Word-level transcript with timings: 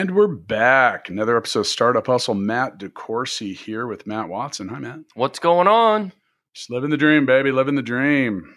And 0.00 0.12
we're 0.12 0.28
back. 0.28 1.10
Another 1.10 1.36
episode 1.36 1.60
of 1.60 1.66
Startup 1.66 2.06
Hustle. 2.06 2.32
Matt 2.32 2.78
DeCoursey 2.78 3.54
here 3.54 3.86
with 3.86 4.06
Matt 4.06 4.30
Watson. 4.30 4.66
Hi, 4.68 4.78
Matt. 4.78 5.00
What's 5.12 5.38
going 5.38 5.68
on? 5.68 6.10
Just 6.54 6.70
living 6.70 6.88
the 6.88 6.96
dream, 6.96 7.26
baby. 7.26 7.52
Living 7.52 7.74
the 7.74 7.82
dream. 7.82 8.50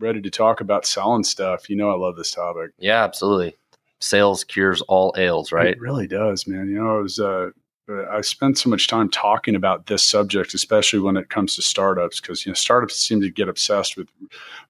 Ready 0.00 0.20
to 0.20 0.30
talk 0.30 0.60
about 0.60 0.84
selling 0.84 1.22
stuff. 1.22 1.70
You 1.70 1.76
know, 1.76 1.92
I 1.92 1.94
love 1.94 2.16
this 2.16 2.32
topic. 2.32 2.72
Yeah, 2.76 3.04
absolutely. 3.04 3.54
Sales 4.00 4.42
cures 4.42 4.80
all 4.88 5.14
ails, 5.16 5.52
right? 5.52 5.68
It 5.68 5.80
really 5.80 6.08
does, 6.08 6.48
man. 6.48 6.68
You 6.68 6.82
know, 6.82 6.98
I 6.98 7.00
was, 7.02 7.20
uh, 7.20 7.50
I 8.10 8.20
spent 8.22 8.58
so 8.58 8.68
much 8.68 8.88
time 8.88 9.10
talking 9.10 9.54
about 9.54 9.86
this 9.86 10.02
subject, 10.02 10.54
especially 10.54 10.98
when 10.98 11.16
it 11.16 11.30
comes 11.30 11.54
to 11.54 11.62
startups, 11.62 12.20
because 12.20 12.44
you 12.44 12.50
know 12.50 12.54
startups 12.54 12.96
seem 12.96 13.20
to 13.20 13.30
get 13.30 13.48
obsessed 13.48 13.96
with 13.96 14.08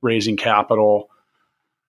raising 0.03 0.37
capital 0.37 1.09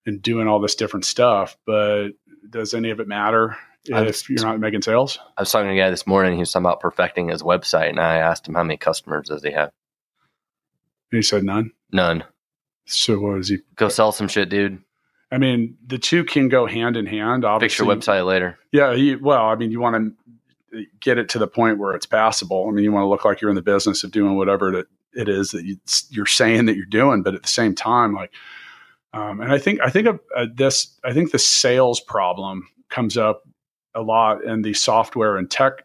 and 0.06 0.22
doing 0.22 0.48
all 0.48 0.62
this 0.62 0.76
different 0.76 1.04
stuff. 1.04 1.58
But 1.66 2.12
does 2.50 2.74
any 2.74 2.92
of 2.92 3.02
it 3.02 3.08
matter 3.10 3.58
if 3.90 4.30
you're 4.30 4.44
not 4.44 4.60
making 4.60 4.82
sales? 4.82 5.20
I 5.38 5.42
was 5.42 5.52
talking 5.52 5.68
to 5.68 5.74
a 5.74 5.78
guy 5.78 5.90
this 5.90 6.08
morning. 6.08 6.34
He 6.34 6.40
was 6.40 6.52
talking 6.52 6.66
about 6.66 6.80
perfecting 6.80 7.30
his 7.30 7.44
website, 7.44 7.90
and 7.90 8.00
I 8.00 8.18
asked 8.18 8.48
him 8.48 8.56
how 8.56 8.64
many 8.64 8.78
customers 8.78 9.28
does 9.28 9.44
he 9.44 9.52
have. 9.52 9.72
And 11.12 11.18
he 11.18 11.22
said 11.22 11.44
none. 11.44 11.72
None. 11.92 12.24
So 12.86 13.20
what 13.20 13.40
is 13.40 13.50
he? 13.50 13.60
Go 13.76 13.90
sell 13.90 14.12
some 14.12 14.28
shit, 14.28 14.50
dude. 14.50 14.82
I 15.32 15.38
mean, 15.38 15.78
the 15.86 16.00
two 16.00 16.24
can 16.24 16.50
go 16.50 16.66
hand 16.66 16.98
in 16.98 17.06
hand. 17.06 17.44
Fix 17.44 17.50
Obviously, 17.50 17.86
your 17.86 17.96
website 17.96 18.26
later. 18.26 18.58
Yeah. 18.72 18.94
You, 18.94 19.20
well, 19.22 19.46
I 19.46 19.56
mean, 19.56 19.72
you 19.72 19.80
want 19.80 20.16
to 20.74 20.86
get 21.00 21.18
it 21.18 21.30
to 21.30 21.40
the 21.40 21.48
point 21.48 21.78
where 21.78 21.94
it's 21.94 22.06
passable. 22.06 22.68
I 22.68 22.72
mean, 22.72 22.84
you 22.84 22.92
want 22.92 23.04
to 23.04 23.08
look 23.08 23.26
like 23.26 23.42
you're 23.42 23.50
in 23.50 23.56
the 23.56 23.62
business 23.62 24.04
of 24.04 24.12
doing 24.12 24.36
whatever 24.36 24.74
it, 24.74 24.88
it 25.14 25.30
is 25.30 25.52
that 25.52 25.66
you, 25.66 25.78
you're 26.10 26.26
saying 26.26 26.66
that 26.66 26.76
you're 26.76 26.86
doing, 26.86 27.22
but 27.22 27.36
at 27.36 27.44
the 27.44 27.50
same 27.50 27.76
time, 27.76 28.14
like, 28.14 28.32
um, 29.14 29.42
and 29.42 29.52
I 29.52 29.58
think 29.58 29.80
I 29.82 29.90
think 29.90 30.08
of 30.08 30.20
uh, 30.36 30.46
this. 30.54 31.00
I 31.04 31.14
think 31.14 31.32
the 31.32 31.40
sales 31.40 32.00
problem 32.00 32.68
comes 32.90 33.18
up 33.18 33.42
a 33.96 34.02
lot 34.02 34.44
in 34.44 34.62
the 34.62 34.74
software 34.74 35.38
and 35.38 35.50
tech 35.50 35.84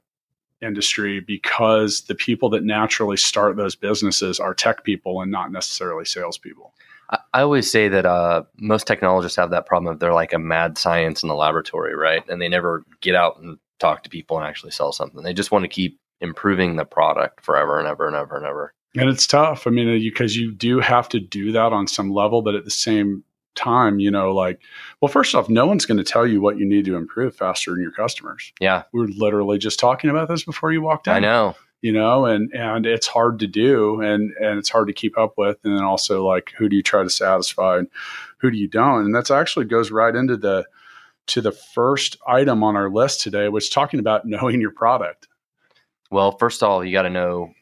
industry 0.60 1.20
because 1.20 2.02
the 2.02 2.14
people 2.14 2.50
that 2.50 2.64
naturally 2.64 3.16
start 3.16 3.56
those 3.56 3.76
businesses 3.76 4.40
are 4.40 4.54
tech 4.54 4.84
people 4.84 5.20
and 5.20 5.30
not 5.30 5.52
necessarily 5.52 6.04
salespeople. 6.04 6.72
I, 7.10 7.18
I 7.34 7.40
always 7.42 7.70
say 7.70 7.88
that 7.88 8.06
uh, 8.06 8.44
most 8.56 8.86
technologists 8.86 9.36
have 9.36 9.50
that 9.50 9.66
problem 9.66 9.92
of 9.92 10.00
they're 10.00 10.14
like 10.14 10.32
a 10.32 10.38
mad 10.38 10.78
science 10.78 11.22
in 11.22 11.28
the 11.28 11.34
laboratory, 11.34 11.94
right? 11.94 12.26
And 12.28 12.40
they 12.40 12.48
never 12.48 12.84
get 13.00 13.14
out 13.14 13.38
and 13.40 13.58
talk 13.78 14.02
to 14.04 14.10
people 14.10 14.38
and 14.38 14.46
actually 14.46 14.72
sell 14.72 14.92
something. 14.92 15.22
They 15.22 15.34
just 15.34 15.50
want 15.50 15.64
to 15.64 15.68
keep 15.68 15.98
improving 16.20 16.76
the 16.76 16.84
product 16.84 17.44
forever 17.44 17.78
and 17.78 17.88
ever 17.88 18.06
and 18.06 18.16
ever 18.16 18.36
and 18.36 18.46
ever. 18.46 18.72
And 18.96 19.10
it's 19.10 19.26
tough. 19.26 19.66
I 19.66 19.70
mean, 19.70 19.98
because 19.98 20.36
you 20.36 20.52
do 20.52 20.78
have 20.78 21.08
to 21.10 21.20
do 21.20 21.52
that 21.52 21.72
on 21.72 21.88
some 21.88 22.10
level, 22.10 22.42
but 22.42 22.54
at 22.54 22.64
the 22.64 22.70
same 22.70 23.24
time, 23.54 23.98
you 23.98 24.10
know, 24.10 24.32
like, 24.32 24.60
well, 25.00 25.08
first 25.08 25.34
off, 25.34 25.48
no 25.48 25.66
one's 25.66 25.86
going 25.86 25.98
to 25.98 26.04
tell 26.04 26.26
you 26.26 26.40
what 26.40 26.58
you 26.58 26.66
need 26.66 26.84
to 26.86 26.96
improve 26.96 27.36
faster 27.36 27.72
than 27.72 27.82
your 27.82 27.92
customers. 27.92 28.52
Yeah, 28.60 28.82
We 28.92 29.04
are 29.04 29.08
literally 29.08 29.58
just 29.58 29.78
talking 29.78 30.10
about 30.10 30.28
this 30.28 30.44
before 30.44 30.72
you 30.72 30.82
walked 30.82 31.06
in. 31.06 31.14
I 31.14 31.20
know. 31.20 31.56
You 31.82 31.92
know, 31.92 32.24
and 32.24 32.50
and 32.54 32.86
it's 32.86 33.06
hard 33.06 33.40
to 33.40 33.46
do, 33.46 34.00
and 34.00 34.32
and 34.40 34.58
it's 34.58 34.70
hard 34.70 34.86
to 34.86 34.94
keep 34.94 35.18
up 35.18 35.34
with, 35.36 35.58
and 35.64 35.76
then 35.76 35.84
also 35.84 36.26
like, 36.26 36.54
who 36.56 36.70
do 36.70 36.76
you 36.76 36.82
try 36.82 37.02
to 37.02 37.10
satisfy, 37.10 37.76
and 37.76 37.88
who 38.38 38.50
do 38.50 38.56
you 38.56 38.68
don't, 38.68 39.04
and 39.04 39.14
that's 39.14 39.30
actually 39.30 39.66
goes 39.66 39.90
right 39.90 40.16
into 40.16 40.38
the 40.38 40.64
to 41.26 41.42
the 41.42 41.52
first 41.52 42.16
item 42.26 42.62
on 42.62 42.76
our 42.76 42.90
list 42.90 43.20
today, 43.20 43.48
which 43.48 43.64
is 43.64 43.70
talking 43.70 44.00
about 44.00 44.24
knowing 44.26 44.62
your 44.62 44.70
product. 44.70 45.28
Well, 46.10 46.38
first 46.38 46.62
of 46.62 46.70
all, 46.70 46.84
you 46.84 46.92
got 46.92 47.02
to 47.02 47.10
know 47.10 47.52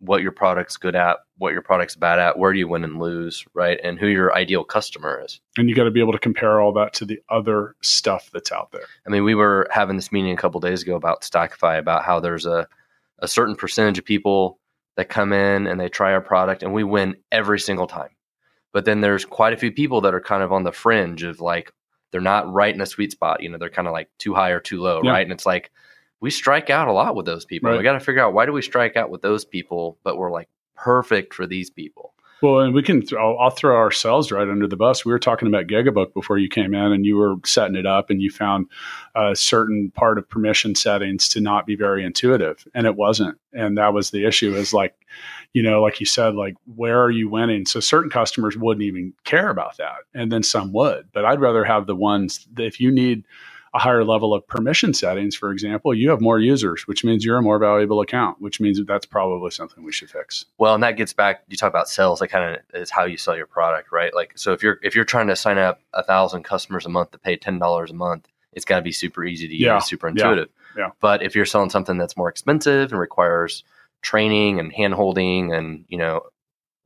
what 0.00 0.22
your 0.22 0.30
product's 0.32 0.76
good 0.76 0.94
at, 0.94 1.16
what 1.38 1.52
your 1.52 1.62
product's 1.62 1.96
bad 1.96 2.18
at, 2.20 2.38
where 2.38 2.52
do 2.52 2.58
you 2.58 2.68
win 2.68 2.84
and 2.84 3.00
lose, 3.00 3.44
right? 3.54 3.80
And 3.82 3.98
who 3.98 4.06
your 4.06 4.34
ideal 4.36 4.62
customer 4.62 5.20
is. 5.24 5.40
And 5.56 5.68
you 5.68 5.74
got 5.74 5.84
to 5.84 5.90
be 5.90 6.00
able 6.00 6.12
to 6.12 6.18
compare 6.20 6.60
all 6.60 6.72
that 6.74 6.92
to 6.94 7.04
the 7.04 7.20
other 7.28 7.74
stuff 7.82 8.30
that's 8.32 8.52
out 8.52 8.70
there. 8.70 8.84
I 9.06 9.10
mean, 9.10 9.24
we 9.24 9.34
were 9.34 9.66
having 9.72 9.96
this 9.96 10.12
meeting 10.12 10.30
a 10.32 10.36
couple 10.36 10.60
days 10.60 10.82
ago 10.82 10.94
about 10.94 11.22
Stackify, 11.22 11.78
about 11.78 12.04
how 12.04 12.20
there's 12.20 12.46
a, 12.46 12.68
a 13.18 13.26
certain 13.26 13.56
percentage 13.56 13.98
of 13.98 14.04
people 14.04 14.60
that 14.96 15.08
come 15.08 15.32
in 15.32 15.66
and 15.66 15.80
they 15.80 15.88
try 15.88 16.12
our 16.12 16.20
product 16.20 16.62
and 16.62 16.72
we 16.72 16.84
win 16.84 17.16
every 17.32 17.58
single 17.58 17.86
time. 17.88 18.10
But 18.72 18.84
then 18.84 19.00
there's 19.00 19.24
quite 19.24 19.52
a 19.52 19.56
few 19.56 19.72
people 19.72 20.00
that 20.02 20.14
are 20.14 20.20
kind 20.20 20.42
of 20.42 20.52
on 20.52 20.62
the 20.62 20.72
fringe 20.72 21.22
of 21.24 21.40
like, 21.40 21.72
they're 22.12 22.20
not 22.20 22.50
right 22.52 22.74
in 22.74 22.80
a 22.80 22.86
sweet 22.86 23.10
spot. 23.12 23.42
You 23.42 23.48
know, 23.48 23.58
they're 23.58 23.68
kind 23.70 23.88
of 23.88 23.92
like 23.92 24.08
too 24.18 24.34
high 24.34 24.50
or 24.50 24.60
too 24.60 24.80
low, 24.80 25.00
Yeah. 25.02 25.10
right? 25.12 25.22
And 25.22 25.32
it's 25.32 25.46
like, 25.46 25.70
we 26.20 26.30
strike 26.30 26.70
out 26.70 26.88
a 26.88 26.92
lot 26.92 27.14
with 27.14 27.26
those 27.26 27.44
people. 27.44 27.70
Right. 27.70 27.78
We 27.78 27.84
got 27.84 27.92
to 27.92 28.00
figure 28.00 28.22
out 28.22 28.32
why 28.32 28.46
do 28.46 28.52
we 28.52 28.62
strike 28.62 28.96
out 28.96 29.10
with 29.10 29.22
those 29.22 29.44
people, 29.44 29.98
but 30.02 30.16
we're 30.16 30.32
like 30.32 30.48
perfect 30.76 31.34
for 31.34 31.46
these 31.46 31.70
people. 31.70 32.14
Well, 32.40 32.60
and 32.60 32.72
we 32.72 32.82
can. 32.82 33.00
Th- 33.00 33.14
I'll, 33.14 33.36
I'll 33.38 33.50
throw 33.50 33.76
ourselves 33.76 34.30
right 34.30 34.48
under 34.48 34.68
the 34.68 34.76
bus. 34.76 35.04
We 35.04 35.10
were 35.10 35.18
talking 35.18 35.48
about 35.48 35.66
Gigabook 35.66 36.14
before 36.14 36.38
you 36.38 36.48
came 36.48 36.72
in, 36.72 36.92
and 36.92 37.04
you 37.04 37.16
were 37.16 37.34
setting 37.44 37.74
it 37.74 37.86
up, 37.86 38.10
and 38.10 38.22
you 38.22 38.30
found 38.30 38.66
a 39.16 39.34
certain 39.34 39.90
part 39.90 40.18
of 40.18 40.28
permission 40.28 40.76
settings 40.76 41.28
to 41.30 41.40
not 41.40 41.66
be 41.66 41.74
very 41.74 42.04
intuitive, 42.04 42.64
and 42.74 42.86
it 42.86 42.94
wasn't. 42.94 43.38
And 43.52 43.76
that 43.76 43.92
was 43.92 44.10
the 44.10 44.24
issue. 44.24 44.54
Is 44.54 44.72
like, 44.72 44.94
you 45.52 45.62
know, 45.62 45.82
like 45.82 45.98
you 45.98 46.06
said, 46.06 46.36
like 46.36 46.54
where 46.76 47.02
are 47.02 47.10
you 47.10 47.28
winning? 47.28 47.66
So 47.66 47.80
certain 47.80 48.10
customers 48.10 48.56
wouldn't 48.56 48.84
even 48.84 49.14
care 49.24 49.50
about 49.50 49.76
that, 49.78 50.04
and 50.14 50.30
then 50.30 50.44
some 50.44 50.72
would. 50.72 51.08
But 51.12 51.24
I'd 51.24 51.40
rather 51.40 51.64
have 51.64 51.86
the 51.86 51.96
ones 51.96 52.46
that 52.54 52.66
if 52.66 52.78
you 52.78 52.92
need 52.92 53.24
a 53.74 53.78
higher 53.78 54.04
level 54.04 54.32
of 54.34 54.46
permission 54.46 54.94
settings, 54.94 55.36
for 55.36 55.50
example, 55.52 55.92
you 55.94 56.10
have 56.10 56.20
more 56.20 56.38
users, 56.38 56.86
which 56.86 57.04
means 57.04 57.24
you're 57.24 57.36
a 57.38 57.42
more 57.42 57.58
valuable 57.58 58.00
account, 58.00 58.40
which 58.40 58.60
means 58.60 58.78
that 58.78 58.86
that's 58.86 59.06
probably 59.06 59.50
something 59.50 59.84
we 59.84 59.92
should 59.92 60.10
fix. 60.10 60.44
Well, 60.58 60.74
and 60.74 60.82
that 60.82 60.96
gets 60.96 61.12
back. 61.12 61.42
You 61.48 61.56
talk 61.56 61.70
about 61.70 61.88
sales. 61.88 62.20
That 62.20 62.28
kind 62.28 62.56
of 62.56 62.80
is 62.80 62.90
how 62.90 63.04
you 63.04 63.16
sell 63.16 63.36
your 63.36 63.46
product, 63.46 63.92
right? 63.92 64.14
Like, 64.14 64.32
so 64.36 64.52
if 64.52 64.62
you're 64.62 64.78
if 64.82 64.94
you're 64.94 65.04
trying 65.04 65.26
to 65.28 65.36
sign 65.36 65.58
up 65.58 65.80
a 65.92 66.02
thousand 66.02 66.44
customers 66.44 66.86
a 66.86 66.88
month 66.88 67.10
to 67.10 67.18
pay 67.18 67.36
ten 67.36 67.58
dollars 67.58 67.90
a 67.90 67.94
month, 67.94 68.26
it's 68.52 68.64
got 68.64 68.76
to 68.76 68.82
be 68.82 68.92
super 68.92 69.24
easy 69.24 69.46
to 69.48 69.54
use, 69.54 69.60
Yeah. 69.62 69.78
super 69.80 70.08
intuitive. 70.08 70.48
Yeah. 70.76 70.90
But 71.00 71.22
if 71.22 71.34
you're 71.36 71.44
selling 71.46 71.70
something 71.70 71.98
that's 71.98 72.16
more 72.16 72.28
expensive 72.28 72.90
and 72.92 73.00
requires 73.00 73.64
training 74.00 74.60
and 74.60 74.72
hand 74.72 74.94
holding 74.94 75.52
and 75.52 75.84
you 75.88 75.98
know 75.98 76.22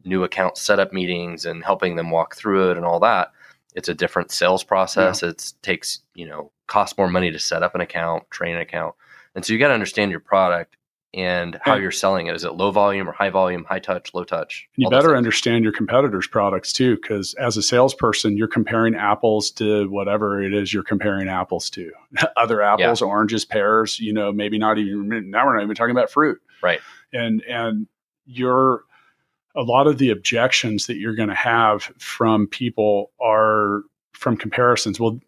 new 0.04 0.25
account 0.25 0.56
setup 0.56 0.93
meetings 0.93 1.44
and 1.47 1.62
helping 1.62 1.94
them 1.94 2.10
walk 2.10 2.34
through 2.34 2.70
it 2.72 2.76
and 2.76 2.84
all 2.87 2.99
that, 3.00 3.31
it's 3.75 3.88
a 3.88 3.94
different 3.94 4.31
sales 4.32 4.64
process. 4.64 5.22
It 5.22 5.53
takes 5.62 6.00
you 6.14 6.26
know 6.26 6.50
costs 6.72 6.96
more 6.96 7.08
money 7.08 7.30
to 7.30 7.38
set 7.38 7.62
up 7.62 7.74
an 7.74 7.82
account, 7.82 8.30
train 8.30 8.54
an 8.54 8.62
account, 8.62 8.94
and 9.34 9.44
so 9.44 9.52
you 9.52 9.58
got 9.58 9.68
to 9.68 9.74
understand 9.74 10.10
your 10.10 10.20
product 10.20 10.76
and 11.14 11.58
how 11.60 11.74
you're 11.74 11.90
selling 11.90 12.26
it. 12.26 12.34
Is 12.34 12.44
it 12.44 12.54
low 12.54 12.70
volume 12.70 13.06
or 13.06 13.12
high 13.12 13.28
volume, 13.28 13.64
high 13.64 13.80
touch, 13.80 14.14
low 14.14 14.24
touch? 14.24 14.66
You 14.76 14.88
better 14.88 15.14
understand 15.14 15.62
your 15.62 15.72
competitors' 15.72 16.26
products 16.26 16.72
too, 16.72 16.96
because 16.96 17.34
as 17.34 17.58
a 17.58 17.62
salesperson, 17.62 18.38
you're 18.38 18.48
comparing 18.48 18.94
apples 18.94 19.50
to 19.52 19.90
whatever 19.90 20.42
it 20.42 20.54
is 20.54 20.72
you're 20.72 20.82
comparing 20.82 21.28
apples 21.28 21.68
to. 21.70 21.92
Other 22.36 22.62
apples, 22.62 23.02
oranges, 23.02 23.44
pears. 23.44 24.00
You 24.00 24.14
know, 24.14 24.32
maybe 24.32 24.58
not 24.58 24.78
even 24.78 25.30
now. 25.30 25.46
We're 25.46 25.56
not 25.56 25.64
even 25.64 25.76
talking 25.76 25.90
about 25.90 26.10
fruit, 26.10 26.40
Right. 26.62 26.80
And 27.12 27.42
and 27.42 27.86
you're 28.24 28.84
a 29.54 29.62
lot 29.62 29.86
of 29.86 29.98
the 29.98 30.08
objections 30.08 30.86
that 30.86 30.96
you're 30.96 31.14
going 31.14 31.28
to 31.28 31.34
have 31.34 31.92
from 31.98 32.46
people 32.46 33.10
are 33.20 33.82
from 34.14 34.36
comparisons. 34.36 34.98
Well, 34.98 35.20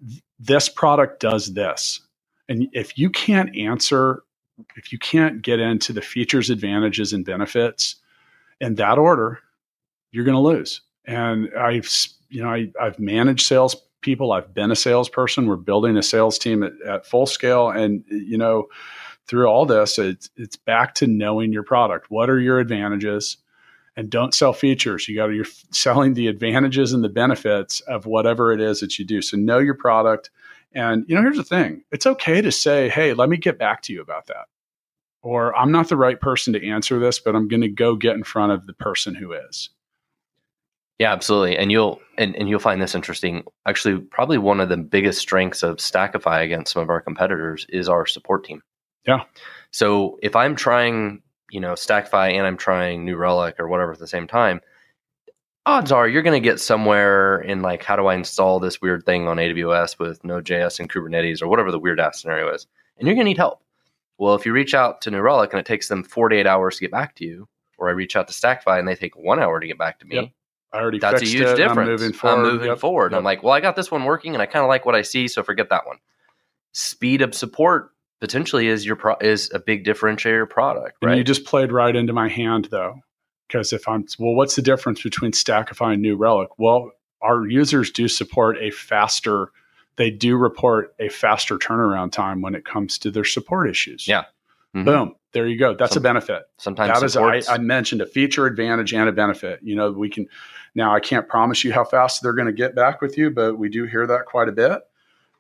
this 0.47 0.69
product 0.69 1.21
does 1.21 1.55
this, 1.55 2.01
and 2.49 2.69
if 2.73 2.99
you 2.99 3.11
can't 3.11 3.57
answer, 3.57 4.23
if 4.77 4.93
you 4.93 4.99
can't 4.99 5.43
get 5.43 5.61
into 5.61 5.93
the 5.93 6.03
features, 6.03 6.51
advantages, 6.51 7.13
and 7.13 7.25
benefits 7.25 7.97
in 8.61 8.75
that 8.77 8.99
order, 8.99 9.41
you're 10.13 10.25
going 10.25 10.37
to 10.37 10.41
lose. 10.41 10.81
And 11.07 11.51
I've, 11.59 11.91
you 12.29 12.43
know, 12.43 12.51
I, 12.51 12.71
I've 12.81 12.99
managed 12.99 13.47
sales 13.47 13.77
people. 14.01 14.33
I've 14.33 14.55
been 14.55 14.71
a 14.71 14.77
salesperson. 14.77 15.47
We're 15.47 15.57
building 15.57 15.97
a 15.97 16.03
sales 16.03 16.39
team 16.39 16.63
at, 16.63 16.73
at 16.87 17.07
full 17.07 17.27
scale. 17.27 17.71
And, 17.71 18.05
you 18.09 18.39
know, 18.39 18.67
through 19.27 19.47
all 19.47 19.67
this, 19.67 19.99
it's, 19.99 20.31
it's 20.37 20.57
back 20.57 20.95
to 20.97 21.07
knowing 21.07 21.53
your 21.53 21.63
product. 21.63 22.11
What 22.11 22.31
are 22.31 22.39
your 22.39 22.59
advantages? 22.59 23.39
And 23.97 24.11
don't 24.11 24.35
sell 24.35 24.53
features. 24.53 25.09
You 25.09 25.15
got 25.15 25.29
to, 25.29 25.35
you're 25.35 25.47
selling 25.71 26.15
the 26.15 26.27
advantages 26.27 26.93
and 26.93 27.05
the 27.05 27.09
benefits 27.09 27.81
of 27.83 28.07
whatever 28.07 28.53
it 28.53 28.61
is 28.61 28.81
that 28.81 28.99
you 28.99 29.05
do. 29.05 29.23
So 29.23 29.37
know 29.37 29.59
your 29.59 29.75
product. 29.75 30.31
And, 30.73 31.05
you 31.07 31.15
know, 31.15 31.23
here's 31.23 31.37
the 31.37 31.45
thing 31.45 31.85
it's 31.93 32.07
okay 32.07 32.41
to 32.41 32.51
say, 32.51 32.89
hey, 32.89 33.15
let 33.15 33.29
me 33.29 33.37
get 33.37 33.59
back 33.59 33.83
to 33.83 33.93
you 33.93 34.03
about 34.03 34.27
that 34.27 34.47
or 35.25 35.57
I'm 35.57 35.73
not 35.73 35.89
the 35.89 35.97
right 35.97 36.21
person 36.21 36.53
to 36.53 36.69
answer 36.69 37.01
this, 37.01 37.19
but 37.19 37.35
I'm 37.35 37.49
going 37.49 37.63
to 37.63 37.69
go 37.69 37.97
get 37.97 38.15
in 38.15 38.23
front 38.23 38.53
of 38.53 38.67
the 38.67 38.75
person 38.75 39.15
who 39.15 39.33
is. 39.33 39.71
Yeah, 40.99 41.13
absolutely. 41.13 41.57
And 41.57 41.73
you'll 41.73 42.01
and, 42.19 42.37
and 42.37 42.49
you'll 42.49 42.61
find 42.61 42.81
this 42.81 42.95
interesting. 42.95 43.43
Actually, 43.67 43.99
probably 43.99 44.39
one 44.39 44.61
of 44.61 44.69
the 44.69 44.77
biggest 44.77 45.19
strengths 45.19 45.65
of 45.65 45.79
Stackify 45.79 46.45
against 46.45 46.73
some 46.73 46.83
of 46.83 46.91
our 46.91 47.01
competitors 47.01 47.67
is 47.71 47.89
our 47.89 48.07
support 48.07 48.45
team. 48.45 48.63
Yeah. 49.05 49.25
So 49.73 50.19
if 50.23 50.37
I'm 50.37 50.55
trying, 50.55 51.23
you 51.55 51.61
know, 51.61 51.75
Stackify 51.75 52.33
and 52.33 52.45
I'm 52.45 52.57
trying 52.57 53.05
New 53.05 53.17
Relic 53.17 53.61
or 53.61 53.69
whatever 53.69 53.93
at 53.93 54.01
the 54.01 54.09
same 54.09 54.27
time, 54.27 54.61
odds 55.67 55.93
are 55.93 56.09
you're 56.09 56.21
going 56.23 56.43
to 56.43 56.47
get 56.47 56.59
somewhere 56.59 57.41
in 57.41 57.63
like, 57.63 57.85
how 57.85 57.95
do 57.95 58.07
I 58.07 58.17
install 58.17 58.59
this 58.59 58.83
weird 58.83 59.07
thing 59.07 59.29
on 59.29 59.37
AWS 59.37 60.01
with 60.01 60.25
Node.js 60.25 60.81
and 60.81 60.91
Kubernetes 60.91 61.41
or 61.41 61.47
whatever 61.47 61.71
the 61.71 61.79
weird 61.79 62.01
ass 62.01 62.21
scenario 62.21 62.53
is. 62.53 62.67
And 62.99 63.07
you're 63.07 63.15
going 63.15 63.27
to 63.27 63.31
need 63.31 63.37
help. 63.37 63.63
Well, 64.19 64.35
if 64.35 64.45
you 64.45 64.53
reach 64.53 64.75
out 64.75 65.01
to 65.03 65.13
New 65.13 65.21
Relic 65.21 65.53
and 65.53 65.61
it 65.61 65.67
takes 65.67 65.87
them 65.87 66.03
48 66.03 66.45
hours 66.45 66.75
to 66.77 66.81
get 66.81 66.91
back 66.91 67.15
to 67.17 67.25
you, 67.25 67.49
or 67.79 67.89
I 67.89 67.93
reach 67.93 68.17
out 68.17 68.27
to 68.27 68.35
Stackify 68.35 68.81
and 68.81 68.89
they 68.89 68.97
take 68.97 69.17
one 69.17 69.39
hour 69.39 69.61
to 69.61 69.67
get 69.69 69.79
back 69.79 70.01
to 70.01 70.07
me, 70.07 70.17
Yep. 70.17 70.29
I 70.73 70.79
already 70.81 70.99
that's 70.99 71.23
a 71.23 71.25
huge 71.25 71.43
it. 71.43 71.57
difference. 71.57 71.79
I'm 71.79 71.87
moving 71.87 72.13
forward. 72.13 72.47
I'm 72.47 72.53
moving 72.53 72.69
Yep. 72.71 72.79
forward. 72.81 73.13
Yep. 73.13 73.19
I'm 73.19 73.25
like, 73.25 73.45
well, 73.45 73.53
I 73.53 73.61
got 73.61 73.77
this 73.77 73.93
one 73.93 74.03
working, 74.05 74.35
and 74.35 74.43
I 74.43 74.47
kind 74.47 74.65
of 74.65 74.69
like 74.69 74.85
what 74.85 74.97
I 74.97 75.03
see, 75.03 75.29
so 75.29 75.45
forget 75.45 75.69
that 75.71 75.87
one. 75.87 75.99
Speed 76.73 77.23
of 77.23 77.33
support 77.33 77.94
potentially 78.21 78.69
is 78.69 78.87
your 78.87 78.97
pro- 78.97 79.17
is 79.21 79.51
a 79.53 79.59
big 79.59 79.85
differentiator 79.85 80.49
product, 80.49 80.97
And 81.03 81.11
right? 81.11 81.19
you 81.19 81.25
just 81.25 81.45
played 81.45 81.73
right 81.73 81.95
into 81.95 82.13
my 82.13 82.29
hand, 82.29 82.69
though, 82.71 82.97
because 83.49 83.73
if 83.73 83.87
I'm 83.89 84.07
well, 84.19 84.35
what's 84.35 84.57
the 84.57 84.63
difference 84.63 85.03
between 85.03 85.33
Stackify 85.33 85.93
and 85.95 86.03
New 86.03 86.17
Relic? 86.17 86.51
Well, 86.59 86.91
our 87.23 87.47
users 87.47 87.91
do 87.91 88.09
support 88.09 88.57
a 88.61 88.71
faster. 88.71 89.49
They 89.97 90.11
do 90.11 90.37
report 90.37 90.95
a 90.99 91.09
faster 91.09 91.57
turnaround 91.57 92.13
time 92.13 92.41
when 92.43 92.55
it 92.55 92.65
comes 92.65 92.99
to 92.99 93.11
their 93.11 93.25
support 93.25 93.69
issues. 93.71 94.09
Yeah. 94.09 94.25
Mhm. 94.75 94.85
Boom. 94.85 95.15
There 95.33 95.47
you 95.47 95.59
go. 95.59 95.75
That's 95.75 95.95
Some- 95.95 96.03
a 96.03 96.05
benefit. 96.05 96.43
Sometimes 96.59 96.89
That 97.01 97.05
is, 97.07 97.17
I, 97.17 97.21
support's- 97.21 97.49
I 97.49 97.59
mentioned 97.59 98.01
a 98.03 98.07
feature 98.07 98.47
advantage 98.47 98.93
and 98.93 99.09
a 99.09 99.13
benefit. 99.13 99.61
You 99.63 99.75
know, 99.77 99.91
we 99.93 100.09
can 100.09 100.27
now. 100.75 100.95
I 100.95 101.01
can't 101.01 101.29
promise 101.29 101.63
you 101.65 101.73
how 101.73 101.85
fast 101.85 102.23
they're 102.23 102.33
going 102.35 102.47
to 102.47 102.53
get 102.53 102.75
back 102.75 103.01
with 103.01 103.17
you, 103.17 103.31
but 103.31 103.57
we 103.59 103.69
do 103.69 103.85
hear 103.85 104.07
that 104.07 104.27
quite 104.27 104.49
a 104.49 104.53
bit, 104.53 104.81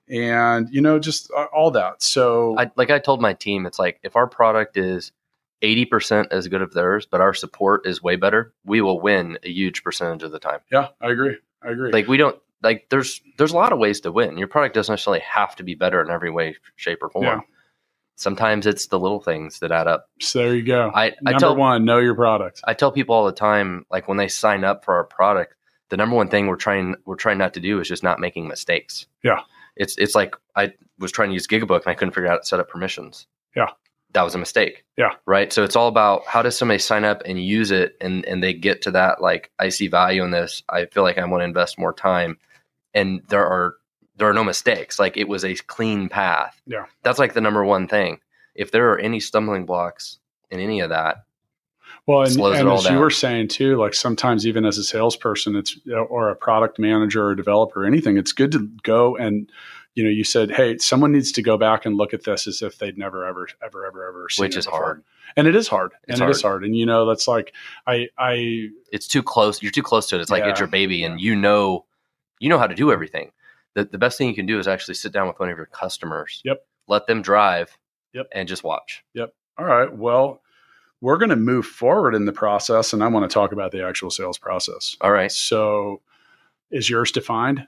and 0.08 0.68
you 0.70 0.80
know, 0.80 0.98
just 0.98 1.30
all 1.30 1.70
that. 1.72 2.02
So 2.02 2.56
I, 2.58 2.70
like 2.76 2.90
I 2.90 2.98
told 2.98 3.20
my 3.20 3.32
team, 3.32 3.66
it's 3.66 3.78
like 3.78 4.00
if 4.02 4.16
our 4.16 4.26
product 4.26 4.76
is 4.76 5.12
80% 5.62 6.28
as 6.30 6.48
good 6.48 6.62
as 6.62 6.70
theirs, 6.70 7.06
but 7.10 7.20
our 7.20 7.34
support 7.34 7.86
is 7.86 8.02
way 8.02 8.16
better, 8.16 8.52
we 8.64 8.80
will 8.80 9.00
win 9.00 9.38
a 9.42 9.50
huge 9.50 9.82
percentage 9.82 10.22
of 10.22 10.32
the 10.32 10.38
time. 10.38 10.60
yeah, 10.70 10.88
I 11.00 11.10
agree. 11.10 11.36
I 11.62 11.70
agree. 11.70 11.90
Like 11.90 12.06
we 12.06 12.18
don't 12.18 12.38
like 12.62 12.86
there's 12.90 13.20
there's 13.38 13.52
a 13.52 13.56
lot 13.56 13.72
of 13.72 13.78
ways 13.78 14.00
to 14.00 14.12
win. 14.12 14.36
Your 14.36 14.48
product 14.48 14.74
doesn't 14.74 14.92
necessarily 14.92 15.20
have 15.20 15.56
to 15.56 15.62
be 15.62 15.74
better 15.74 16.00
in 16.02 16.10
every 16.10 16.30
way, 16.30 16.56
shape, 16.76 17.02
or 17.02 17.10
form. 17.10 17.24
Yeah. 17.24 17.40
Sometimes 18.16 18.66
it's 18.66 18.86
the 18.86 18.98
little 18.98 19.20
things 19.20 19.58
that 19.58 19.72
add 19.72 19.88
up. 19.88 20.08
so 20.20 20.38
there 20.38 20.54
you 20.54 20.62
go. 20.62 20.92
I, 20.94 21.06
I 21.06 21.12
Number 21.20 21.38
tell 21.40 21.56
one, 21.56 21.84
know 21.84 21.98
your 21.98 22.14
product. 22.14 22.60
I 22.64 22.72
tell 22.72 22.92
people 22.92 23.14
all 23.14 23.26
the 23.26 23.32
time, 23.32 23.86
like 23.90 24.06
when 24.06 24.18
they 24.18 24.28
sign 24.28 24.62
up 24.62 24.84
for 24.84 24.94
our 24.94 25.02
product, 25.02 25.56
the 25.88 25.96
number 25.96 26.14
one 26.14 26.28
thing 26.28 26.46
we're 26.46 26.56
trying 26.56 26.94
we're 27.06 27.16
trying 27.16 27.38
not 27.38 27.54
to 27.54 27.60
do 27.60 27.80
is 27.80 27.88
just 27.88 28.02
not 28.02 28.20
making 28.20 28.46
mistakes. 28.46 29.06
Yeah. 29.22 29.40
It's 29.76 29.96
it's 29.98 30.14
like 30.14 30.34
I 30.56 30.72
was 30.98 31.12
trying 31.12 31.28
to 31.30 31.34
use 31.34 31.46
Gigabook 31.46 31.82
and 31.82 31.88
I 31.88 31.94
couldn't 31.94 32.14
figure 32.14 32.26
out 32.26 32.32
how 32.32 32.38
to 32.38 32.46
set 32.46 32.60
up 32.60 32.68
permissions. 32.68 33.26
Yeah. 33.56 33.70
That 34.12 34.22
was 34.22 34.34
a 34.34 34.38
mistake. 34.38 34.84
Yeah. 34.96 35.14
Right. 35.26 35.52
So 35.52 35.64
it's 35.64 35.74
all 35.74 35.88
about 35.88 36.24
how 36.26 36.42
does 36.42 36.56
somebody 36.56 36.78
sign 36.78 37.04
up 37.04 37.22
and 37.24 37.42
use 37.42 37.70
it 37.70 37.96
and 38.00 38.24
and 38.26 38.42
they 38.42 38.52
get 38.54 38.82
to 38.82 38.90
that 38.92 39.20
like 39.20 39.50
I 39.58 39.68
see 39.70 39.88
value 39.88 40.22
in 40.22 40.30
this. 40.30 40.62
I 40.68 40.86
feel 40.86 41.02
like 41.02 41.18
I 41.18 41.24
want 41.24 41.40
to 41.40 41.46
invest 41.46 41.78
more 41.78 41.92
time. 41.92 42.38
And 42.94 43.22
there 43.28 43.46
are 43.46 43.74
there 44.16 44.28
are 44.28 44.34
no 44.34 44.44
mistakes. 44.44 44.98
Like 44.98 45.16
it 45.16 45.28
was 45.28 45.44
a 45.44 45.54
clean 45.54 46.08
path. 46.08 46.60
Yeah. 46.66 46.84
That's 47.02 47.18
like 47.18 47.34
the 47.34 47.40
number 47.40 47.64
one 47.64 47.88
thing. 47.88 48.20
If 48.54 48.70
there 48.70 48.90
are 48.90 48.98
any 48.98 49.18
stumbling 49.18 49.66
blocks 49.66 50.18
in 50.50 50.60
any 50.60 50.78
of 50.80 50.90
that, 50.90 51.24
Well, 52.06 52.22
and, 52.22 52.38
and 52.38 52.68
as 52.68 52.84
you 52.84 52.98
were 52.98 53.10
saying 53.10 53.48
too, 53.48 53.76
like 53.76 53.94
sometimes 53.94 54.46
even 54.46 54.66
as 54.66 54.76
a 54.76 54.84
salesperson, 54.84 55.56
it's 55.56 55.78
or 56.10 56.28
a 56.28 56.36
product 56.36 56.78
manager 56.78 57.26
or 57.26 57.34
developer, 57.34 57.82
or 57.82 57.86
anything, 57.86 58.18
it's 58.18 58.32
good 58.32 58.52
to 58.52 58.68
go 58.82 59.16
and 59.16 59.50
you 59.94 60.02
know, 60.02 60.10
you 60.10 60.24
said, 60.24 60.50
hey, 60.50 60.76
someone 60.78 61.12
needs 61.12 61.30
to 61.32 61.42
go 61.42 61.56
back 61.56 61.86
and 61.86 61.96
look 61.96 62.12
at 62.12 62.24
this 62.24 62.46
as 62.46 62.62
if 62.62 62.78
they'd 62.78 62.98
never, 62.98 63.24
ever, 63.24 63.46
ever, 63.64 63.86
ever, 63.86 64.08
ever 64.08 64.28
seen 64.28 64.44
it. 64.44 64.48
which 64.48 64.56
is 64.56 64.66
before. 64.66 64.80
hard. 64.80 65.04
and 65.36 65.46
it 65.46 65.54
is 65.54 65.68
hard, 65.68 65.92
It's 66.08 66.18
and 66.18 66.28
it 66.28 66.32
is 66.32 66.42
hard, 66.42 66.64
and 66.64 66.76
you 66.76 66.84
know, 66.84 67.06
that's 67.06 67.28
like 67.28 67.54
I, 67.86 68.08
I, 68.18 68.70
it's 68.90 69.06
too 69.06 69.22
close. 69.22 69.62
You're 69.62 69.70
too 69.70 69.82
close 69.82 70.08
to 70.08 70.16
it. 70.16 70.20
It's 70.20 70.30
like 70.30 70.44
it's 70.44 70.58
your 70.58 70.68
baby, 70.68 71.04
and 71.04 71.20
you 71.20 71.36
know, 71.36 71.84
you 72.40 72.48
know 72.48 72.58
how 72.58 72.66
to 72.66 72.74
do 72.74 72.90
everything. 72.90 73.30
The 73.74 73.84
the 73.84 73.98
best 73.98 74.18
thing 74.18 74.28
you 74.28 74.34
can 74.34 74.46
do 74.46 74.58
is 74.58 74.66
actually 74.66 74.94
sit 74.94 75.12
down 75.12 75.28
with 75.28 75.38
one 75.38 75.48
of 75.48 75.56
your 75.56 75.66
customers. 75.66 76.42
Yep. 76.44 76.66
Let 76.88 77.06
them 77.06 77.22
drive. 77.22 77.76
Yep. 78.12 78.26
And 78.32 78.48
just 78.48 78.62
watch. 78.64 79.04
Yep. 79.14 79.32
All 79.58 79.64
right, 79.64 79.96
well, 79.96 80.42
we're 81.04 81.18
going 81.18 81.28
to 81.28 81.36
move 81.36 81.66
forward 81.66 82.14
in 82.14 82.24
the 82.24 82.32
process, 82.32 82.94
and 82.94 83.04
I 83.04 83.08
want 83.08 83.28
to 83.28 83.34
talk 83.34 83.52
about 83.52 83.72
the 83.72 83.84
actual 83.84 84.10
sales 84.10 84.38
process. 84.38 84.96
All 85.02 85.12
right. 85.12 85.30
So, 85.30 86.00
is 86.70 86.88
yours 86.88 87.12
defined? 87.12 87.66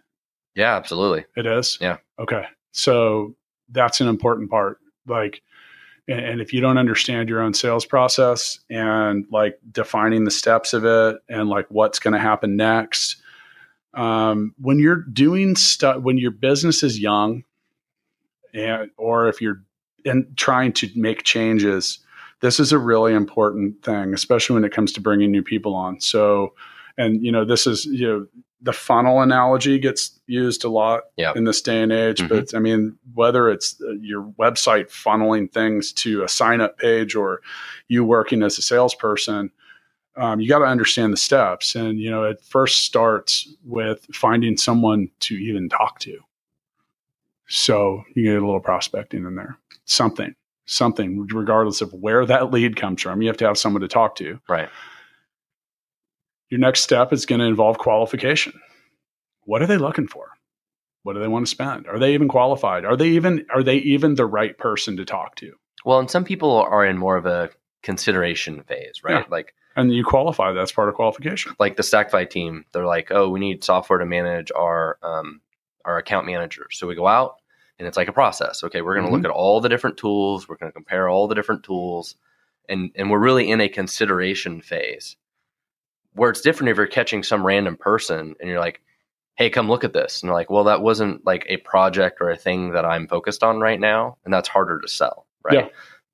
Yeah, 0.55 0.75
absolutely. 0.75 1.27
It 1.37 1.45
is. 1.45 1.77
Yeah. 1.79 1.99
Okay. 2.19 2.47
So 2.73 3.35
that's 3.69 4.01
an 4.01 4.09
important 4.09 4.49
part. 4.51 4.79
Like, 5.07 5.43
and, 6.09 6.19
and 6.19 6.41
if 6.41 6.55
you 6.55 6.63
don't 6.63 6.79
understand 6.79 7.29
your 7.29 7.43
own 7.43 7.53
sales 7.53 7.85
process 7.85 8.59
and 8.71 9.27
like 9.31 9.59
defining 9.71 10.25
the 10.25 10.31
steps 10.31 10.73
of 10.73 10.87
it 10.87 11.19
and 11.29 11.51
like 11.51 11.67
what's 11.69 11.99
going 11.99 12.15
to 12.15 12.19
happen 12.19 12.57
next, 12.57 13.17
um, 13.93 14.55
when 14.59 14.79
you're 14.79 15.03
doing 15.13 15.57
stuff, 15.57 16.01
when 16.01 16.17
your 16.17 16.31
business 16.31 16.83
is 16.83 16.99
young, 16.99 17.45
and 18.55 18.91
or 18.97 19.29
if 19.29 19.43
you're 19.43 19.63
in 20.07 20.27
trying 20.37 20.73
to 20.73 20.89
make 20.95 21.23
changes, 21.23 21.99
this 22.41 22.61
is 22.61 22.73
a 22.73 22.79
really 22.79 23.15
important 23.15 23.83
thing, 23.83 24.13
especially 24.15 24.55
when 24.55 24.65
it 24.65 24.73
comes 24.73 24.93
to 24.93 25.01
bringing 25.01 25.31
new 25.31 25.43
people 25.43 25.75
on. 25.75 26.01
So, 26.01 26.55
and 26.99 27.23
you 27.25 27.33
know, 27.33 27.45
this 27.45 27.67
is 27.67 27.87
you 27.87 28.07
know 28.07 28.27
the 28.63 28.73
funnel 28.73 29.21
analogy 29.21 29.79
gets 29.79 30.19
used 30.27 30.65
a 30.65 30.69
lot 30.69 31.03
Yeah. 31.17 31.33
in 31.37 31.45
this 31.45 31.61
day 31.61 31.83
and 31.83 31.93
age. 31.93 32.21
Mhm. 32.21 32.29
But 32.29 32.55
I 32.55 32.59
mean, 32.59 32.99
whether 33.15 33.51
it's 33.51 33.81
uh, 33.83 33.93
your 34.01 34.23
website 34.39 34.87
funneling 34.91 35.53
things 35.53 35.93
to 35.95 36.23
a 36.25 36.29
sign 36.29 36.61
up 36.63 36.79
page 36.79 37.15
or 37.15 37.43
you 37.89 38.03
working 38.03 38.43
as 38.43 38.57
a 38.59 38.63
salesperson, 38.63 39.51
um, 40.17 40.41
you 40.41 40.49
got 40.49 40.61
to 40.61 40.65
understand 40.65 41.13
the 41.13 41.17
steps. 41.19 41.75
And, 41.75 42.01
you 42.01 42.11
know, 42.11 42.25
it 42.25 42.41
first 42.41 42.87
starts 42.87 43.47
with 43.65 44.07
finding 44.13 44.57
someone 44.57 45.11
to 45.21 45.35
even 45.37 45.69
talk 45.69 45.99
to. 46.01 46.19
So 47.49 48.05
you 48.15 48.25
get 48.25 48.43
a 48.43 48.45
little 48.45 48.59
prospecting 48.61 49.25
in 49.27 49.35
there, 49.37 49.59
something, 49.85 50.35
something, 50.67 51.27
regardless 51.33 51.81
of 51.81 51.93
where 51.93 52.27
that 52.27 52.51
lead 52.51 52.77
comes 52.77 53.01
from. 53.03 53.23
You 53.23 53.29
have 53.29 53.37
to 53.39 53.47
have 53.47 53.57
someone 53.59 53.83
to 53.83 53.89
talk 53.89 54.17
to. 54.17 54.39
Right. 54.49 54.69
Your 56.51 56.61
next 56.61 56.81
step 56.83 57.13
is 57.13 57.27
going 57.27 57.41
to 57.41 57.47
involve 57.47 57.79
qualification. 57.79 58.53
What 59.45 59.63
are 59.63 59.67
they 59.67 59.79
looking 59.79 60.07
for? 60.09 60.29
What 61.03 61.15
do 61.15 61.21
they 61.21 61.29
want 61.29 61.47
to 61.47 61.51
spend? 61.51 61.87
Are 61.87 61.99
they 61.99 62.15
even 62.15 62.29
qualified? 62.29 62.85
Are 62.85 62.97
they 62.97 63.09
even 63.11 63.47
are 63.55 63.63
they 63.63 63.77
even 63.77 64.15
the 64.17 64.27
right 64.27 64.57
person 64.59 64.97
to 64.97 65.05
talk 65.05 65.37
to? 65.37 65.53
Well, 65.85 66.01
and 66.01 66.11
some 66.11 66.25
people 66.25 66.51
are 66.57 66.85
in 66.85 66.99
more 66.99 67.17
of 67.17 67.27
a 67.27 67.51
consideration 67.85 68.65
phase, 68.65 69.03
right? 69.05 69.25
Yeah. 69.25 69.25
Like 69.31 69.55
And 69.77 69.95
you 69.95 70.05
qualify. 70.05 70.53
That's 70.53 70.73
part 70.73 70.89
of 70.89 70.97
qualification. 70.97 71.55
like 71.61 71.77
the 71.77 71.85
Stackify 71.85 72.29
team, 72.29 72.65
they're 72.73 72.87
like, 72.87 73.13
oh, 73.13 73.29
we 73.29 73.39
need 73.39 73.63
software 73.63 74.01
to 74.01 74.07
manage 74.07 74.51
our 74.57 74.99
um, 75.03 75.41
our 75.85 75.97
account 75.99 76.27
managers. 76.27 76.77
So 76.77 76.89
we 76.89 76.97
go 76.97 77.07
out 77.07 77.37
and 77.79 77.87
it's 77.87 77.97
like 77.97 78.09
a 78.09 78.13
process. 78.13 78.63
Okay, 78.65 78.81
we're 78.83 78.95
going 78.95 79.07
to 79.07 79.11
Mhm. 79.13 79.17
look 79.17 79.25
at 79.25 79.31
all 79.31 79.61
the 79.61 79.69
different 79.69 79.97
tools. 79.97 80.49
We're 80.49 80.57
going 80.57 80.71
to 80.71 80.75
compare 80.75 81.09
all 81.09 81.29
the 81.29 81.35
different 81.35 81.63
tools, 81.63 82.17
and 82.69 82.91
and 82.95 83.11
we're 83.11 83.19
really 83.19 83.51
in 83.51 83.61
a 83.61 83.69
consideration 83.69 84.61
phase. 84.61 85.17
Where 86.15 86.31
it's 86.31 86.41
different 86.41 86.71
if 86.71 86.79
you're 86.79 86.87
catching 86.87 87.23
some 87.23 87.47
random 87.47 87.77
person 87.77 88.35
and 88.41 88.49
you're 88.49 88.61
like, 88.61 88.81
hey, 89.37 89.51
come 89.51 89.69
look 89.69 89.85
at 89.85 89.93
this, 89.93 90.23
and 90.23 90.29
they're 90.31 90.35
like, 90.35 90.49
well, 90.49 90.65
that 90.65 90.81
wasn't 90.81 91.25
like 91.27 91.45
a 91.49 91.59
project 91.59 92.23
or 92.23 92.31
a 92.31 92.37
thing 92.37 92.73
that 92.73 92.87
I'm 92.87 93.07
focused 93.07 93.45
on 93.45 93.61
right 93.61 93.79
now, 93.79 94.17
and 94.25 94.33
that's 94.33 94.49
harder 94.49 94.81
to 94.81 94.89
sell, 94.89 95.27
right? 95.45 95.71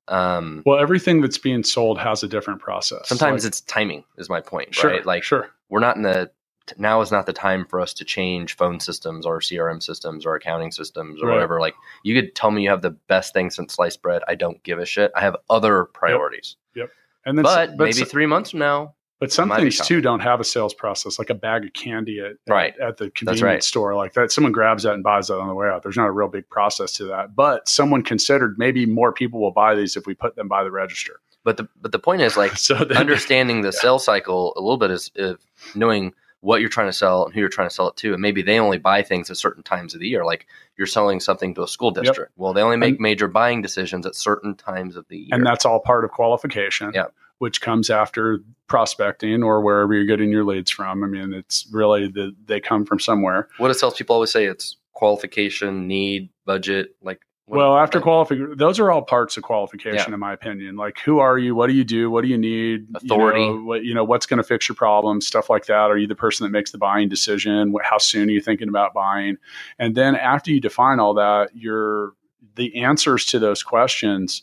Um, 0.09 0.61
Well, 0.65 0.79
everything 0.79 1.21
that's 1.21 1.37
being 1.37 1.63
sold 1.63 1.97
has 1.99 2.21
a 2.23 2.27
different 2.27 2.59
process. 2.59 3.07
sometimes 3.07 3.45
Like- 3.45 3.47
it's 3.51 3.61
timing 3.61 4.03
is 4.17 4.29
my 4.29 4.41
point, 4.41 4.75
sure, 4.75 4.89
right? 4.91 5.05
Like 5.05 5.23
sure, 5.23 5.49
we're 5.69 5.79
not 5.79 5.95
in 5.95 6.01
the 6.01 6.29
now 6.77 7.01
is 7.01 7.11
not 7.11 7.25
the 7.25 7.33
time 7.33 7.65
for 7.65 7.79
us 7.81 7.93
to 7.95 8.05
change 8.05 8.55
phone 8.55 8.79
systems 8.79 9.25
or 9.25 9.39
CRM 9.39 9.81
systems 9.83 10.25
or 10.25 10.35
accounting 10.35 10.71
systems 10.71 11.21
or 11.21 11.27
Right. 11.27 11.33
whatever. 11.35 11.59
Like 11.59 11.75
you 12.03 12.19
could 12.19 12.35
tell 12.35 12.51
me 12.51 12.63
you 12.63 12.69
have 12.69 12.81
the 12.81 12.91
best 12.91 13.33
thing 13.33 13.49
since 13.49 13.73
sliced 13.73 14.01
bread. 14.01 14.21
I 14.27 14.35
don't 14.35 14.61
give 14.63 14.79
a 14.79 14.85
shit. 14.85 15.11
I 15.15 15.21
have 15.21 15.35
other 15.49 15.85
priorities. 15.85 16.55
Yep. 16.75 16.89
And 17.25 17.37
then 17.37 17.43
But, 17.43 17.77
maybe 17.77 17.91
so- 17.93 18.05
three 18.05 18.25
months 18.25 18.51
from 18.51 18.59
now, 18.59 18.95
But 19.19 19.31
some 19.31 19.49
things 19.49 19.79
too 19.79 20.01
don't 20.01 20.19
have 20.19 20.41
a 20.41 20.43
sales 20.43 20.73
process, 20.73 21.17
like 21.17 21.29
a 21.29 21.33
bag 21.35 21.63
of 21.63 21.71
candy 21.73 22.19
at 22.19 22.33
Right. 22.47 22.73
at, 22.79 22.87
at 22.89 22.97
the 22.97 23.09
convenience 23.11 23.41
right. 23.41 23.63
store, 23.63 23.95
like 23.95 24.13
that. 24.13 24.31
Someone 24.33 24.51
grabs 24.51 24.83
that 24.83 24.93
and 24.95 25.03
buys 25.03 25.27
that 25.27 25.37
on 25.39 25.47
the 25.47 25.53
way 25.53 25.67
out. 25.69 25.81
There's 25.83 25.95
not 25.95 26.07
a 26.07 26.11
real 26.11 26.27
big 26.27 26.49
process 26.49 26.91
to 26.93 27.05
that, 27.05 27.33
but 27.35 27.69
someone 27.69 28.03
considered 28.03 28.55
maybe 28.57 28.85
more 28.85 29.13
people 29.13 29.39
will 29.39 29.51
buy 29.51 29.75
these 29.75 29.95
if 29.95 30.05
we 30.05 30.13
put 30.13 30.35
them 30.35 30.47
by 30.49 30.63
the 30.63 30.71
register. 30.71 31.19
but 31.45 31.57
the 31.57 31.67
but 31.81 31.91
the 31.91 31.99
point 31.99 32.21
is 32.21 32.35
like 32.37 32.55
so 32.69 32.73
then, 32.85 32.95
understanding 32.97 33.61
the 33.61 33.67
Yeah. 33.73 33.79
sales 33.81 34.03
cycle 34.05 34.53
a 34.57 34.61
little 34.61 34.77
bit 34.77 34.91
is, 34.91 35.09
is 35.15 35.35
knowing 35.75 36.13
what 36.43 36.59
you're 36.59 36.69
trying 36.69 36.89
to 36.89 36.93
sell 36.93 37.25
and 37.25 37.33
who 37.33 37.39
you're 37.39 37.49
trying 37.49 37.69
to 37.69 37.73
sell 37.73 37.87
it 37.87 37.95
to, 37.95 38.11
and 38.13 38.21
maybe 38.21 38.41
they 38.41 38.59
only 38.59 38.77
buy 38.77 39.01
things 39.01 39.31
at 39.31 39.37
certain 39.37 39.63
times 39.63 39.93
of 39.93 39.99
the 40.01 40.07
year. 40.07 40.25
Like 40.25 40.45
you're 40.77 40.87
selling 40.87 41.19
something 41.19 41.55
to 41.55 41.63
a 41.63 41.67
school 41.67 41.93
Yep. 41.95 42.03
district. 42.03 42.31
Well, 42.35 42.51
they 42.53 42.61
only 42.61 42.77
make 42.77 42.95
And- 42.95 42.99
major 42.99 43.27
buying 43.27 43.61
decisions 43.61 44.05
at 44.05 44.13
certain 44.15 44.53
times 44.55 44.95
of 44.97 45.07
the 45.07 45.17
year. 45.17 45.29
and 45.31 45.45
that's 45.45 45.65
all 45.65 45.79
part 45.79 46.03
of 46.03 46.11
qualification, 46.11 46.91
Yeah. 46.93 47.05
which 47.37 47.61
comes 47.61 47.89
after 47.89 48.39
prospecting 48.67 49.41
or 49.43 49.61
wherever 49.61 49.93
you're 49.93 50.05
getting 50.05 50.31
your 50.31 50.43
leads 50.43 50.69
from. 50.71 51.03
I 51.03 51.07
mean, 51.07 51.33
it's 51.33 51.65
really 51.71 52.07
the 52.07 52.35
they 52.45 52.59
come 52.59 52.85
from 52.85 52.99
somewhere. 52.99 53.47
what 53.57 53.69
do 53.69 53.73
salespeople 53.73 54.13
always 54.15 54.31
say? 54.31 54.45
It's 54.45 54.75
qualification, 54.93 55.87
need, 55.87 56.29
budget. 56.45 56.95
Like 57.01 57.21
What- 57.45 57.57
well, 57.57 57.77
after 57.77 57.99
qualification, 57.99 58.55
those 58.57 58.79
are 58.79 58.89
all 58.89 59.01
parts 59.01 59.35
of 59.35 59.43
qualification, 59.43 60.05
Yeah. 60.09 60.13
in 60.13 60.19
my 60.19 60.31
opinion. 60.31 60.77
Like, 60.77 60.99
who 60.99 61.19
are 61.19 61.37
you? 61.37 61.55
What 61.55 61.67
do 61.67 61.73
you 61.73 61.83
do? 61.83 62.09
What 62.09 62.21
do 62.21 62.29
you 62.29 62.37
need? 62.37 62.87
Authority. 62.95 63.41
You 63.41 63.47
know, 63.47 63.63
what, 63.63 63.83
you 63.83 63.93
know 63.93 64.03
what's 64.05 64.25
going 64.25 64.37
to 64.37 64.43
fix 64.43 64.69
your 64.69 64.75
problem? 64.77 65.19
Stuff 65.19 65.49
like 65.49 65.65
that. 65.65 65.91
Are 65.91 65.97
you 65.97 66.07
the 66.07 66.15
person 66.15 66.45
that 66.45 66.51
makes 66.51 66.71
the 66.71 66.77
buying 66.77 67.09
decision? 67.09 67.73
What, 67.73 67.83
how 67.83 67.97
soon 67.97 68.29
are 68.29 68.31
you 68.31 68.39
thinking 68.39 68.69
about 68.69 68.93
buying? 68.93 69.37
And 69.77 69.93
then 69.93 70.15
after 70.15 70.51
you 70.51 70.61
define 70.61 70.99
all 70.99 71.13
that, 71.15 71.49
your 71.53 72.13
the 72.55 72.81
answers 72.83 73.25
to 73.25 73.39
those 73.39 73.61
questions 73.63 74.41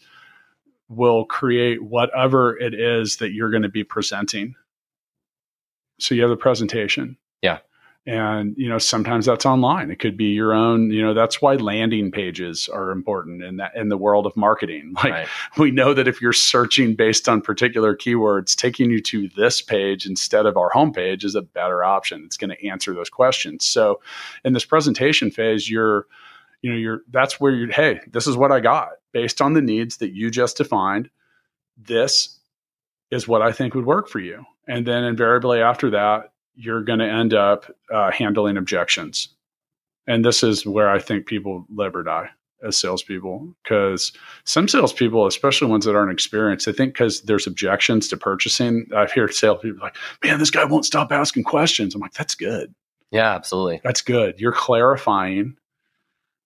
will 0.88 1.24
create 1.24 1.82
whatever 1.82 2.58
it 2.58 2.74
is 2.74 3.16
that 3.16 3.32
you're 3.32 3.50
going 3.50 3.62
to 3.62 3.68
be 3.68 3.84
presenting. 3.84 4.54
So 6.00 6.14
you 6.14 6.22
have 6.22 6.30
the 6.30 6.36
presentation. 6.36 7.16
Yeah. 7.40 7.58
And 8.06 8.54
you 8.56 8.68
know, 8.68 8.78
sometimes 8.78 9.26
that's 9.26 9.44
online. 9.44 9.90
It 9.90 9.98
could 9.98 10.16
be 10.16 10.26
your 10.26 10.54
own, 10.54 10.90
you 10.90 11.02
know, 11.02 11.12
that's 11.12 11.42
why 11.42 11.56
landing 11.56 12.10
pages 12.10 12.68
are 12.68 12.90
important 12.90 13.42
in 13.42 13.58
that 13.58 13.76
in 13.76 13.90
the 13.90 13.98
world 13.98 14.26
of 14.26 14.36
marketing. 14.36 14.94
Like 15.00 15.12
right. 15.12 15.28
we 15.56 15.70
know 15.70 15.94
that 15.94 16.08
if 16.08 16.20
you're 16.20 16.32
searching 16.32 16.94
based 16.94 17.28
on 17.28 17.40
particular 17.40 17.96
keywords, 17.96 18.56
taking 18.56 18.90
you 18.90 19.00
to 19.02 19.28
this 19.36 19.62
page 19.62 20.06
instead 20.06 20.44
of 20.46 20.56
our 20.56 20.70
homepage 20.70 21.24
is 21.24 21.34
a 21.34 21.42
better 21.42 21.84
option. 21.84 22.22
It's 22.24 22.36
going 22.36 22.50
to 22.50 22.66
answer 22.66 22.94
those 22.94 23.08
questions. 23.08 23.66
So 23.66 24.00
in 24.44 24.52
this 24.52 24.64
presentation 24.64 25.30
phase, 25.30 25.70
you're 25.70 26.06
you 26.62 26.70
know, 26.70 26.76
you're 26.76 27.00
that's 27.10 27.40
where 27.40 27.52
you're 27.52 27.70
hey, 27.70 28.00
this 28.10 28.26
is 28.26 28.36
what 28.36 28.52
I 28.52 28.60
got 28.60 28.90
based 29.12 29.40
on 29.40 29.52
the 29.52 29.62
needs 29.62 29.98
that 29.98 30.12
you 30.12 30.30
just 30.30 30.56
defined. 30.56 31.10
This 31.76 32.38
is 33.10 33.26
what 33.26 33.42
I 33.42 33.52
think 33.52 33.74
would 33.74 33.86
work 33.86 34.08
for 34.08 34.20
you. 34.20 34.44
And 34.68 34.86
then 34.86 35.04
invariably 35.04 35.60
after 35.60 35.90
that, 35.90 36.32
you're 36.60 36.82
going 36.82 36.98
to 36.98 37.10
end 37.10 37.34
up 37.34 37.74
uh, 37.92 38.10
handling 38.10 38.56
objections. 38.56 39.28
And 40.06 40.24
this 40.24 40.42
is 40.42 40.66
where 40.66 40.90
I 40.90 40.98
think 40.98 41.26
people 41.26 41.66
live 41.74 41.94
or 41.96 42.02
die 42.02 42.30
as 42.62 42.76
salespeople 42.76 43.54
because 43.62 44.12
some 44.44 44.68
salespeople, 44.68 45.26
especially 45.26 45.68
ones 45.68 45.86
that 45.86 45.96
aren't 45.96 46.12
experienced, 46.12 46.66
they 46.66 46.72
think 46.72 46.92
because 46.92 47.22
there's 47.22 47.46
objections 47.46 48.08
to 48.08 48.16
purchasing. 48.16 48.86
I've 48.94 49.12
heard 49.12 49.32
salespeople 49.32 49.80
like, 49.80 49.96
man, 50.22 50.38
this 50.38 50.50
guy 50.50 50.64
won't 50.64 50.84
stop 50.84 51.10
asking 51.10 51.44
questions. 51.44 51.94
I'm 51.94 52.00
like, 52.00 52.12
that's 52.12 52.34
good. 52.34 52.74
Yeah, 53.10 53.34
absolutely. 53.34 53.80
That's 53.82 54.02
good. 54.02 54.38
You're 54.38 54.52
clarifying 54.52 55.56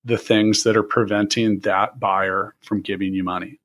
the 0.04 0.18
things 0.18 0.62
that 0.62 0.76
are 0.76 0.82
preventing 0.82 1.60
that 1.60 1.98
buyer 1.98 2.54
from 2.62 2.80
giving 2.80 3.12
you 3.14 3.24
money. 3.24 3.58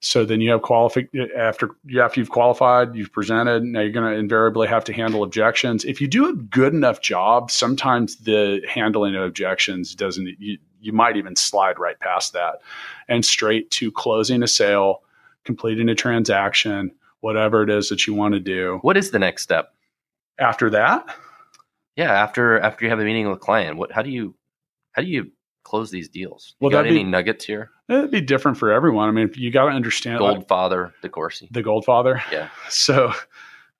So 0.00 0.24
then 0.24 0.40
you 0.40 0.52
have 0.52 0.62
qualified 0.62 1.08
after 1.36 1.70
after 2.00 2.20
you've 2.20 2.30
qualified, 2.30 2.94
you've 2.94 3.12
presented. 3.12 3.64
Now 3.64 3.80
you're 3.80 3.90
going 3.90 4.12
to 4.12 4.18
invariably 4.18 4.68
have 4.68 4.84
to 4.84 4.92
handle 4.92 5.24
objections. 5.24 5.84
If 5.84 6.00
you 6.00 6.06
do 6.06 6.28
a 6.28 6.34
good 6.34 6.72
enough 6.72 7.00
job, 7.00 7.50
sometimes 7.50 8.16
the 8.16 8.62
handling 8.68 9.16
of 9.16 9.24
objections 9.24 9.94
doesn't. 9.96 10.28
You, 10.38 10.58
you 10.80 10.92
might 10.92 11.16
even 11.16 11.34
slide 11.34 11.80
right 11.80 11.98
past 11.98 12.32
that 12.34 12.60
and 13.08 13.24
straight 13.24 13.70
to 13.72 13.90
closing 13.90 14.44
a 14.44 14.46
sale, 14.46 15.02
completing 15.44 15.88
a 15.88 15.96
transaction, 15.96 16.92
whatever 17.18 17.64
it 17.64 17.70
is 17.70 17.88
that 17.88 18.06
you 18.06 18.14
want 18.14 18.34
to 18.34 18.40
do. 18.40 18.78
What 18.82 18.96
is 18.96 19.10
the 19.10 19.18
next 19.18 19.42
step? 19.42 19.74
After 20.38 20.70
that, 20.70 21.04
Yeah, 21.96 22.12
after 22.12 22.60
after 22.60 22.84
you 22.84 22.90
have 22.90 23.00
a 23.00 23.04
meeting 23.04 23.26
with 23.28 23.38
a 23.38 23.40
client, 23.40 23.76
what 23.76 23.90
how 23.90 24.02
do 24.02 24.10
you 24.10 24.36
how 24.92 25.02
do 25.02 25.08
you 25.08 25.32
close 25.64 25.90
these 25.90 26.08
deals? 26.08 26.54
Well, 26.60 26.70
you 26.70 26.76
got 26.76 26.82
that'd 26.82 26.92
be- 26.92 27.00
any 27.00 27.10
nuggets 27.10 27.44
here? 27.44 27.72
It'd 27.88 28.10
be 28.10 28.20
different 28.20 28.58
for 28.58 28.70
everyone. 28.70 29.08
I 29.08 29.12
mean, 29.12 29.30
you 29.34 29.50
got 29.50 29.66
to 29.66 29.70
understand 29.70 30.20
like, 30.20 30.46
Goldfather 30.46 30.92
DeCoursey. 31.02 31.48
the 31.50 31.62
Goldfather. 31.62 32.20
Yeah. 32.30 32.48
So 32.68 33.12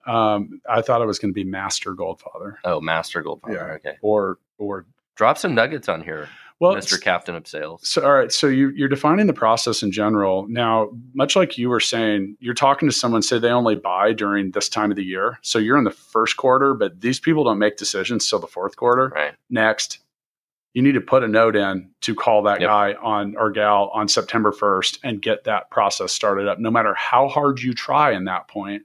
um, 0.06 0.60
I 0.68 0.80
thought 0.80 1.02
it 1.02 1.06
was 1.06 1.18
going 1.18 1.30
to 1.30 1.34
be 1.34 1.44
Master 1.44 1.94
Goldfather 1.94 2.54
Oh, 2.64 2.80
Master 2.80 3.22
Goldfather. 3.22 3.52
Yeah. 3.54 3.90
Okay. 3.90 3.96
or 4.02 4.38
or 4.58 4.86
Drop 5.16 5.36
some 5.36 5.52
nuggets 5.52 5.88
on 5.88 6.00
here, 6.00 6.28
well, 6.60 6.76
Mr. 6.76 7.00
Captain 7.02 7.34
of 7.34 7.44
Sales. 7.48 7.80
So 7.88 8.02
all 8.04 8.12
right, 8.14 8.30
so 8.30 8.46
you, 8.46 8.68
you're 8.70 8.86
defining 8.88 9.26
the 9.26 9.32
process 9.32 9.82
in 9.82 9.90
general. 9.90 10.46
Now, 10.48 10.90
much 11.12 11.34
like 11.34 11.58
you 11.58 11.68
were 11.68 11.80
saying, 11.80 12.36
you're 12.38 12.54
talking 12.54 12.88
to 12.88 12.94
someone 12.94 13.22
say 13.22 13.40
they 13.40 13.48
only 13.50 13.74
buy 13.74 14.12
during 14.12 14.52
this 14.52 14.68
time 14.68 14.92
of 14.92 14.96
the 14.96 15.02
year. 15.02 15.36
So 15.42 15.58
you're 15.58 15.76
in 15.76 15.82
the 15.82 15.90
first 15.90 16.36
quarter, 16.36 16.72
but 16.72 17.00
these 17.00 17.18
people 17.18 17.42
don't 17.42 17.58
make 17.58 17.76
decisions 17.76 18.30
till 18.30 18.38
the 18.38 18.46
fourth 18.46 18.76
quarter. 18.76 19.08
Right. 19.08 19.34
Next, 19.50 19.98
you 20.75 20.82
need 20.82 20.92
to 20.92 21.00
put 21.00 21.25
a 21.25 21.28
note 21.28 21.56
in 21.56 21.90
to 22.02 22.14
call 22.14 22.42
that 22.42 22.60
Yep. 22.60 22.68
guy 22.68 22.92
on 22.94 23.37
or 23.37 23.50
gal 23.50 23.90
on 23.94 24.06
September 24.08 24.52
1st 24.52 24.98
and 25.02 25.20
get 25.22 25.44
that 25.44 25.70
process 25.70 26.12
started 26.12 26.46
up. 26.48 26.58
No 26.58 26.70
matter 26.70 26.94
how 26.94 27.28
hard 27.28 27.60
you 27.60 27.72
try 27.72 28.12
in 28.12 28.25
that 28.26 28.48
point, 28.48 28.82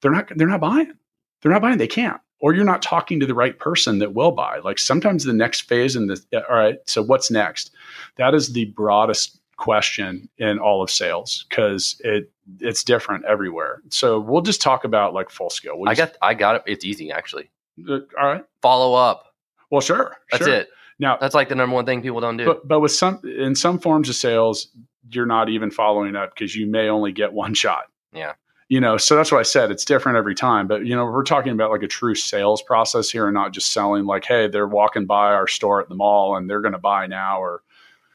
they're 0.00 0.12
not 0.12 0.28
they're 0.36 0.48
not 0.48 0.60
buying. 0.60 0.92
They're 1.40 1.52
not 1.52 1.62
buying. 1.62 1.78
They 1.78 1.88
can't. 1.88 2.20
Or 2.38 2.54
you're 2.54 2.64
not 2.64 2.82
talking 2.82 3.20
to 3.20 3.26
the 3.26 3.34
right 3.34 3.56
person 3.58 3.98
that 4.00 4.14
will 4.14 4.32
buy. 4.32 4.58
Like 4.58 4.78
sometimes 4.78 5.24
the 5.24 5.32
next 5.32 5.60
phase 5.62 5.94
in 5.94 6.08
this, 6.08 6.26
all 6.34 6.56
right, 6.56 6.78
so 6.86 7.00
what's 7.02 7.30
next? 7.30 7.70
That 8.16 8.34
is 8.34 8.52
the 8.52 8.64
broadest 8.66 9.38
question 9.56 10.28
in 10.38 10.58
all 10.58 10.82
of 10.82 10.90
sales 10.90 11.46
because 11.48 12.00
it 12.04 12.30
it's 12.60 12.82
different 12.82 13.24
everywhere. 13.26 13.80
So 13.90 14.18
we'll 14.18 14.42
just 14.42 14.60
talk 14.60 14.82
about 14.84 15.14
like 15.14 15.30
full 15.30 15.50
scale. 15.50 15.78
We'll 15.78 15.88
I 15.88 15.94
got 15.94 16.16
I 16.20 16.34
got 16.34 16.56
it. 16.56 16.62
It's 16.66 16.84
easy 16.84 17.12
actually. 17.12 17.48
uh, 17.88 18.00
all 18.20 18.26
right. 18.26 18.44
Follow 18.60 18.94
up. 18.94 19.34
Well, 19.70 19.80
sure. 19.80 20.16
That's 20.32 20.44
sure. 20.44 20.52
it. 20.54 20.68
Now, 20.98 21.16
That's 21.20 21.34
like 21.34 21.48
the 21.48 21.54
number 21.54 21.74
one 21.74 21.84
thing 21.86 22.02
people 22.02 22.20
don't 22.20 22.36
do. 22.36 22.44
but 22.44 22.66
but 22.66 22.80
with 22.80 22.92
some 22.92 23.20
in 23.24 23.54
some 23.54 23.78
forms 23.78 24.08
of 24.08 24.14
sales, 24.14 24.68
you're 25.10 25.26
not 25.26 25.48
even 25.48 25.70
following 25.70 26.16
up 26.16 26.34
because 26.34 26.54
you 26.54 26.66
may 26.66 26.88
only 26.88 27.12
get 27.12 27.32
one 27.32 27.54
shot. 27.54 27.84
Yeah. 28.12 28.34
You 28.68 28.80
know, 28.80 28.96
so 28.96 29.16
that's 29.16 29.30
what 29.30 29.38
I 29.38 29.42
said. 29.42 29.70
It's 29.70 29.84
different 29.84 30.16
every 30.16 30.34
time. 30.34 30.66
But 30.66 30.86
you 30.86 30.94
know, 30.96 31.04
we're 31.04 31.24
talking 31.24 31.52
about 31.52 31.70
like 31.70 31.82
a 31.82 31.88
true 31.88 32.14
sales 32.14 32.62
process 32.62 33.10
here, 33.10 33.26
and 33.26 33.34
not 33.34 33.52
just 33.52 33.72
selling 33.72 34.04
like, 34.06 34.24
hey, 34.24 34.48
they're 34.48 34.68
walking 34.68 35.04
by 35.06 35.32
our 35.32 35.46
store 35.46 35.80
at 35.80 35.88
the 35.88 35.94
mall 35.94 36.36
and 36.36 36.48
they're 36.48 36.60
going 36.62 36.72
to 36.72 36.78
buy 36.78 37.06
now, 37.06 37.40
or 37.40 37.62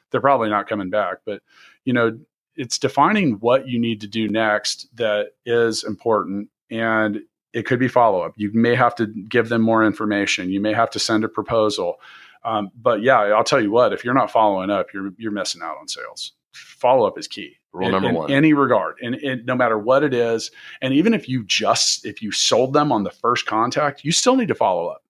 they're 0.10 0.22
probably 0.22 0.50
not 0.50 0.67
coming 0.67 0.89
back. 0.89 1.17
But 1.25 1.41
you 1.86 1.93
know, 1.93 2.17
it's 2.55 2.79
defining 2.79 3.34
what 3.34 3.67
you 3.67 3.79
need 3.79 4.01
to 4.01 4.07
do 4.07 4.27
next 4.29 4.88
that 4.96 5.34
is 5.46 5.84
important, 5.84 6.50
and 6.72 7.19
it 7.53 7.65
could 7.65 7.79
be 7.79 7.88
follow 7.88 8.22
up. 8.22 8.34
You 8.36 8.51
may 8.53 8.75
have 8.75 8.96
to 8.96 9.05
give 9.05 9.50
them 9.50 9.62
more 9.62 9.86
information. 9.86 10.50
You 10.50 10.60
may 10.60 10.74
have 10.74 10.89
to 10.91 11.00
send 11.00 11.24
a 11.24 11.29
proposal. 11.29 12.00
Um, 12.44 12.72
but 12.75 13.01
yeah, 13.01 13.20
I'll 13.20 13.44
tell 13.44 13.62
you 13.62 13.72
what, 13.72 13.94
if 13.94 14.03
you're 14.03 14.13
not 14.13 14.32
following 14.32 14.70
up, 14.70 14.94
you're 14.94 15.12
you're 15.17 15.32
missing 15.32 15.62
out 15.62 15.77
on 15.79 15.88
sales. 15.88 16.34
Follow 16.53 17.08
up 17.08 17.17
is 17.17 17.27
key. 17.27 17.58
Rule 17.74 17.88
in, 17.88 17.91
number 17.91 18.10
in 18.10 18.15
one. 18.15 18.32
any 18.32 18.53
regard, 18.53 18.96
and, 19.01 19.15
and 19.15 19.46
no 19.46 19.53
matter 19.53 19.77
what 19.77 20.03
it 20.03 20.13
is, 20.13 20.51
and 20.82 20.94
even 20.94 21.13
if 21.13 21.29
you 21.29 21.44
just 21.44 22.06
if 22.06 22.22
you 22.22 22.32
sold 22.32 22.74
them 22.74 22.91
on 22.91 23.03
the 23.03 23.12
first 23.12 23.46
contact, 23.46 24.03
you 24.03 24.12
still 24.12 24.36
need 24.36 24.48
to 24.48 24.56
follow 24.56 24.88
up 24.88 25.03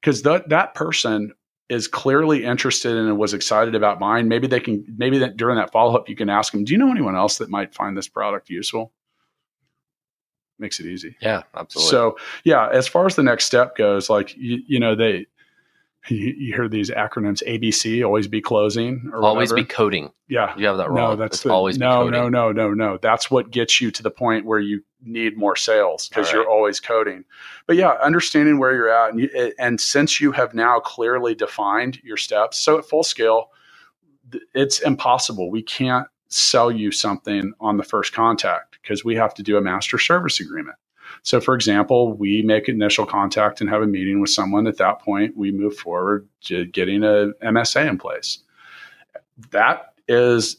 because 0.00 0.22
that 0.22 0.48
that 0.48 0.74
person 0.74 1.32
is 1.68 1.88
clearly 1.88 2.44
interested 2.44 2.92
in 2.96 3.06
and 3.06 3.18
was 3.18 3.32
excited 3.32 3.74
about 3.74 3.98
buying. 3.98 4.28
Maybe 4.28 4.46
they 4.46 4.60
can 4.60 4.84
maybe 4.98 5.18
that 5.18 5.36
during 5.36 5.56
that 5.56 5.70
follow 5.72 5.96
up, 5.96 6.08
you 6.08 6.16
can 6.16 6.28
ask 6.28 6.52
them, 6.52 6.64
"Do 6.64 6.72
you 6.72 6.78
know 6.78 6.90
anyone 6.90 7.16
else 7.16 7.38
that 7.38 7.50
might 7.50 7.74
find 7.74 7.96
this 7.96 8.08
product 8.08 8.50
useful?" 8.50 8.92
Makes 10.58 10.80
it 10.80 10.86
easy. 10.86 11.16
yeah, 11.20 11.42
absolutely. 11.56 11.90
So 11.90 12.18
yeah, 12.44 12.68
as 12.68 12.86
far 12.86 13.06
as 13.06 13.16
the 13.16 13.22
next 13.22 13.46
step 13.46 13.76
goes, 13.76 14.10
like 14.10 14.36
you, 14.36 14.62
you 14.66 14.78
know, 14.78 14.94
they 14.94 15.26
you, 16.08 16.34
you 16.36 16.54
hear 16.54 16.68
these 16.68 16.90
acronyms 16.90 17.42
ABC, 17.46 18.04
always 18.04 18.26
be 18.28 18.40
closing 18.40 19.10
or 19.12 19.22
always 19.22 19.50
whatever. 19.52 19.66
be 19.68 19.72
coding. 19.72 20.10
yeah. 20.28 20.54
You 20.56 20.66
have 20.66 20.76
that 20.78 20.90
wrong. 20.90 21.10
No, 21.10 21.16
that's 21.16 21.36
It's 21.36 21.42
the, 21.44 21.50
always 21.50 21.76
be 21.78 21.84
no, 21.84 22.04
coding. 22.04 22.12
no, 22.12 22.28
no, 22.28 22.52
no, 22.52 22.74
no. 22.74 22.98
That's 23.00 23.30
what 23.30 23.50
gets 23.50 23.80
you 23.80 23.90
to 23.92 24.02
the 24.02 24.10
point 24.10 24.44
where 24.46 24.58
you 24.58 24.82
need 25.04 25.36
more 25.36 25.56
sales 25.56 26.08
because 26.08 26.28
All 26.28 26.34
you're 26.34 26.48
always 26.50 26.80
coding. 26.80 27.24
But 27.66 27.76
yeah, 27.76 27.90
understanding 28.02 28.58
where 28.58 28.74
you're 28.74 28.88
at, 28.88 29.10
and, 29.10 29.20
you, 29.20 29.52
and 29.58 29.80
since 29.80 30.20
you 30.20 30.32
have 30.32 30.54
now 30.54 30.80
clearly 30.80 31.34
defined 31.34 32.00
your 32.02 32.16
steps, 32.16 32.58
so 32.58 32.78
at 32.78 32.84
full 32.84 33.04
scale, 33.04 33.50
it's 34.54 34.80
impossible. 34.80 35.50
We 35.50 35.62
can't 35.62 36.06
sell 36.28 36.70
you 36.70 36.90
something 36.90 37.52
on 37.60 37.76
the 37.76 37.82
first 37.84 38.12
contact 38.12 38.78
because 38.82 39.04
we 39.04 39.14
have 39.16 39.34
to 39.34 39.42
do 39.42 39.56
a 39.56 39.60
master 39.60 39.98
service 39.98 40.40
agreement. 40.40 40.76
So, 41.22 41.40
for 41.40 41.54
example, 41.54 42.14
we 42.14 42.42
make 42.42 42.68
initial 42.68 43.06
contact 43.06 43.60
and 43.60 43.70
have 43.70 43.82
a 43.82 43.86
meeting 43.86 44.20
with 44.20 44.30
someone. 44.30 44.66
At 44.66 44.78
that 44.78 45.00
point, 45.00 45.36
we 45.36 45.52
move 45.52 45.76
forward 45.76 46.28
to 46.42 46.66
getting 46.66 47.04
a 47.04 47.30
MSA 47.44 47.88
in 47.88 47.98
place. 47.98 48.38
That 49.50 49.94
is 50.08 50.56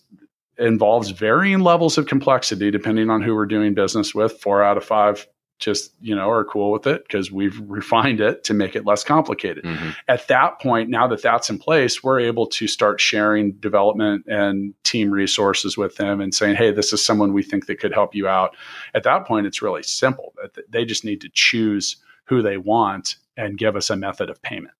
involves 0.60 1.10
varying 1.10 1.60
levels 1.60 1.98
of 1.98 2.06
complexity 2.06 2.70
depending 2.70 3.10
on 3.10 3.22
who 3.22 3.36
we're 3.36 3.46
doing 3.46 3.74
business 3.74 4.14
with. 4.14 4.40
Four 4.40 4.64
out 4.64 4.78
of 4.78 4.84
five 4.84 5.28
just 5.64 5.94
you 6.02 6.16
know 6.16 6.30
are 6.30 6.44
cool 6.44 6.72
with 6.72 6.86
it 6.88 7.04
because 7.08 7.32
we've 7.32 7.60
refined 7.68 8.20
it 8.22 8.44
to 8.44 8.54
make 8.54 8.76
it 8.76 8.86
less 8.86 9.04
complicated 9.04 9.64
Mhm. 9.64 9.96
at 10.08 10.28
that 10.28 10.60
point, 10.60 10.90
now 10.90 11.08
that 11.08 11.22
that's 11.22 11.50
in 11.50 11.58
place, 11.60 12.04
we're 12.04 12.20
able 12.20 12.46
to 12.48 12.68
start 12.68 13.00
sharing 13.02 13.54
development 13.54 14.26
and 14.28 14.74
team 14.84 15.12
resources 15.12 15.78
with 15.78 15.96
them 15.96 16.20
and 16.22 16.34
saying, 16.36 16.56
hey, 16.56 16.72
this 16.72 16.92
is 16.94 17.04
someone 17.06 17.34
we 17.34 17.44
think 17.44 17.66
that 17.68 17.80
could 17.80 17.94
help 17.94 18.14
you 18.16 18.28
out. 18.28 18.56
At 18.94 19.04
that 19.04 19.26
point, 19.26 19.48
it's 19.48 19.62
really 19.62 19.84
simple. 19.84 20.34
They 20.70 20.86
just 20.86 21.06
need 21.06 21.22
to 21.22 21.30
choose 21.34 21.98
who 22.26 22.42
they 22.42 22.58
want 22.58 23.16
and 23.38 23.58
give 23.58 23.76
us 23.76 23.90
a 23.90 23.96
method 23.96 24.30
of 24.30 24.42
payment. 24.42 24.74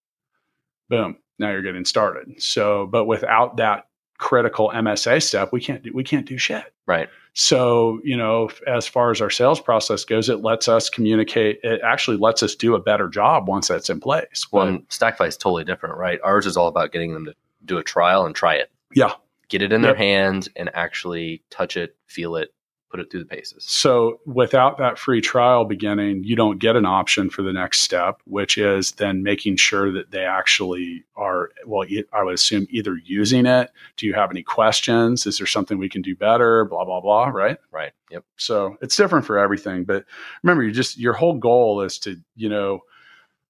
Boom. 0.90 1.18
Now 1.40 1.52
you're 1.52 1.62
getting 1.62 1.86
started. 1.86 2.42
So, 2.42 2.86
but 2.88 3.06
without 3.06 3.58
that 3.58 3.88
critical 4.20 4.72
MSA 4.74 5.22
step, 5.22 5.52
we 5.52 5.60
can't 5.60 5.82
do, 5.84 5.92
we 5.94 6.04
can't 6.04 6.26
do 6.28 6.38
shit. 6.38 6.72
Right. 6.86 7.10
So, 7.36 8.00
you 8.04 8.16
know, 8.16 8.50
as 8.68 8.86
far 8.88 9.10
as 9.10 9.20
our 9.20 9.32
sales 9.32 9.60
process 9.60 10.06
goes, 10.06 10.30
it 10.30 10.42
lets 10.42 10.68
us 10.68 10.90
communicate. 10.90 11.60
It 11.64 11.82
actually 11.84 12.18
lets 12.18 12.44
us 12.44 12.54
do 12.54 12.76
a 12.76 12.80
better 12.80 13.08
job 13.08 13.48
once 13.48 13.68
that's 13.68 13.90
in 13.90 14.00
place. 14.00 14.46
Well, 14.52 14.68
and 14.68 14.88
Stackify 14.90 15.28
is 15.28 15.38
totally 15.38 15.64
different, 15.64 15.98
right? 15.98 16.20
Ours 16.24 16.46
is 16.46 16.58
all 16.58 16.68
about 16.68 16.92
getting 16.92 17.14
them 17.14 17.26
to 17.26 17.34
do 17.66 17.80
a 17.80 17.84
trial 17.84 18.26
and 18.26 18.36
try 18.36 18.54
it. 18.54 18.72
Yeah. 18.94 19.14
get 19.50 19.62
it 19.62 19.72
in 19.72 19.82
their 19.82 19.96
hands 19.96 20.50
and 20.56 20.70
actually 20.74 21.44
touch 21.50 21.78
it, 21.78 21.96
feel 22.08 22.36
it, 22.36 22.54
put 22.94 23.00
it 23.00 23.10
through 23.10 23.22
the 23.22 23.26
paces. 23.26 23.64
So 23.68 24.20
without 24.28 24.78
that 24.78 25.00
free 25.00 25.20
trial 25.20 25.66
beginning, 25.66 26.24
you 26.24 26.36
don't 26.36 26.60
get 26.60 26.76
an 26.76 26.86
option 26.86 27.32
for 27.32 27.42
the 27.42 27.52
next 27.52 27.82
step, 27.82 28.22
which 28.26 28.56
is 28.56 28.92
then 28.92 29.24
making 29.24 29.58
sure 29.58 29.92
that 29.94 30.12
they 30.12 30.24
actually 30.24 31.04
are, 31.16 31.50
well, 31.66 31.88
I 32.14 32.22
would 32.22 32.36
assume 32.36 32.68
either 32.70 32.96
using 33.04 33.48
it. 33.48 33.72
Do 33.98 34.06
you 34.06 34.14
have 34.14 34.30
any 34.30 34.44
questions? 34.44 35.26
Is 35.26 35.40
there 35.40 35.48
something 35.48 35.80
we 35.80 35.90
can 35.90 36.04
do 36.04 36.16
better? 36.16 36.66
Blah, 36.66 36.86
blah, 36.86 37.02
blah. 37.02 37.30
Right. 37.30 37.58
Right. 37.72 37.94
Yep. 38.12 38.26
So 38.38 38.78
it's 38.80 38.96
different 38.96 39.26
for 39.26 39.40
everything. 39.40 39.86
But 39.86 40.06
remember, 40.44 40.62
you 40.62 40.72
just, 40.72 41.00
your 41.00 41.14
whole 41.14 41.34
goal 41.40 41.82
is 41.82 41.98
to, 42.00 42.22
you 42.36 42.48
know, 42.48 42.82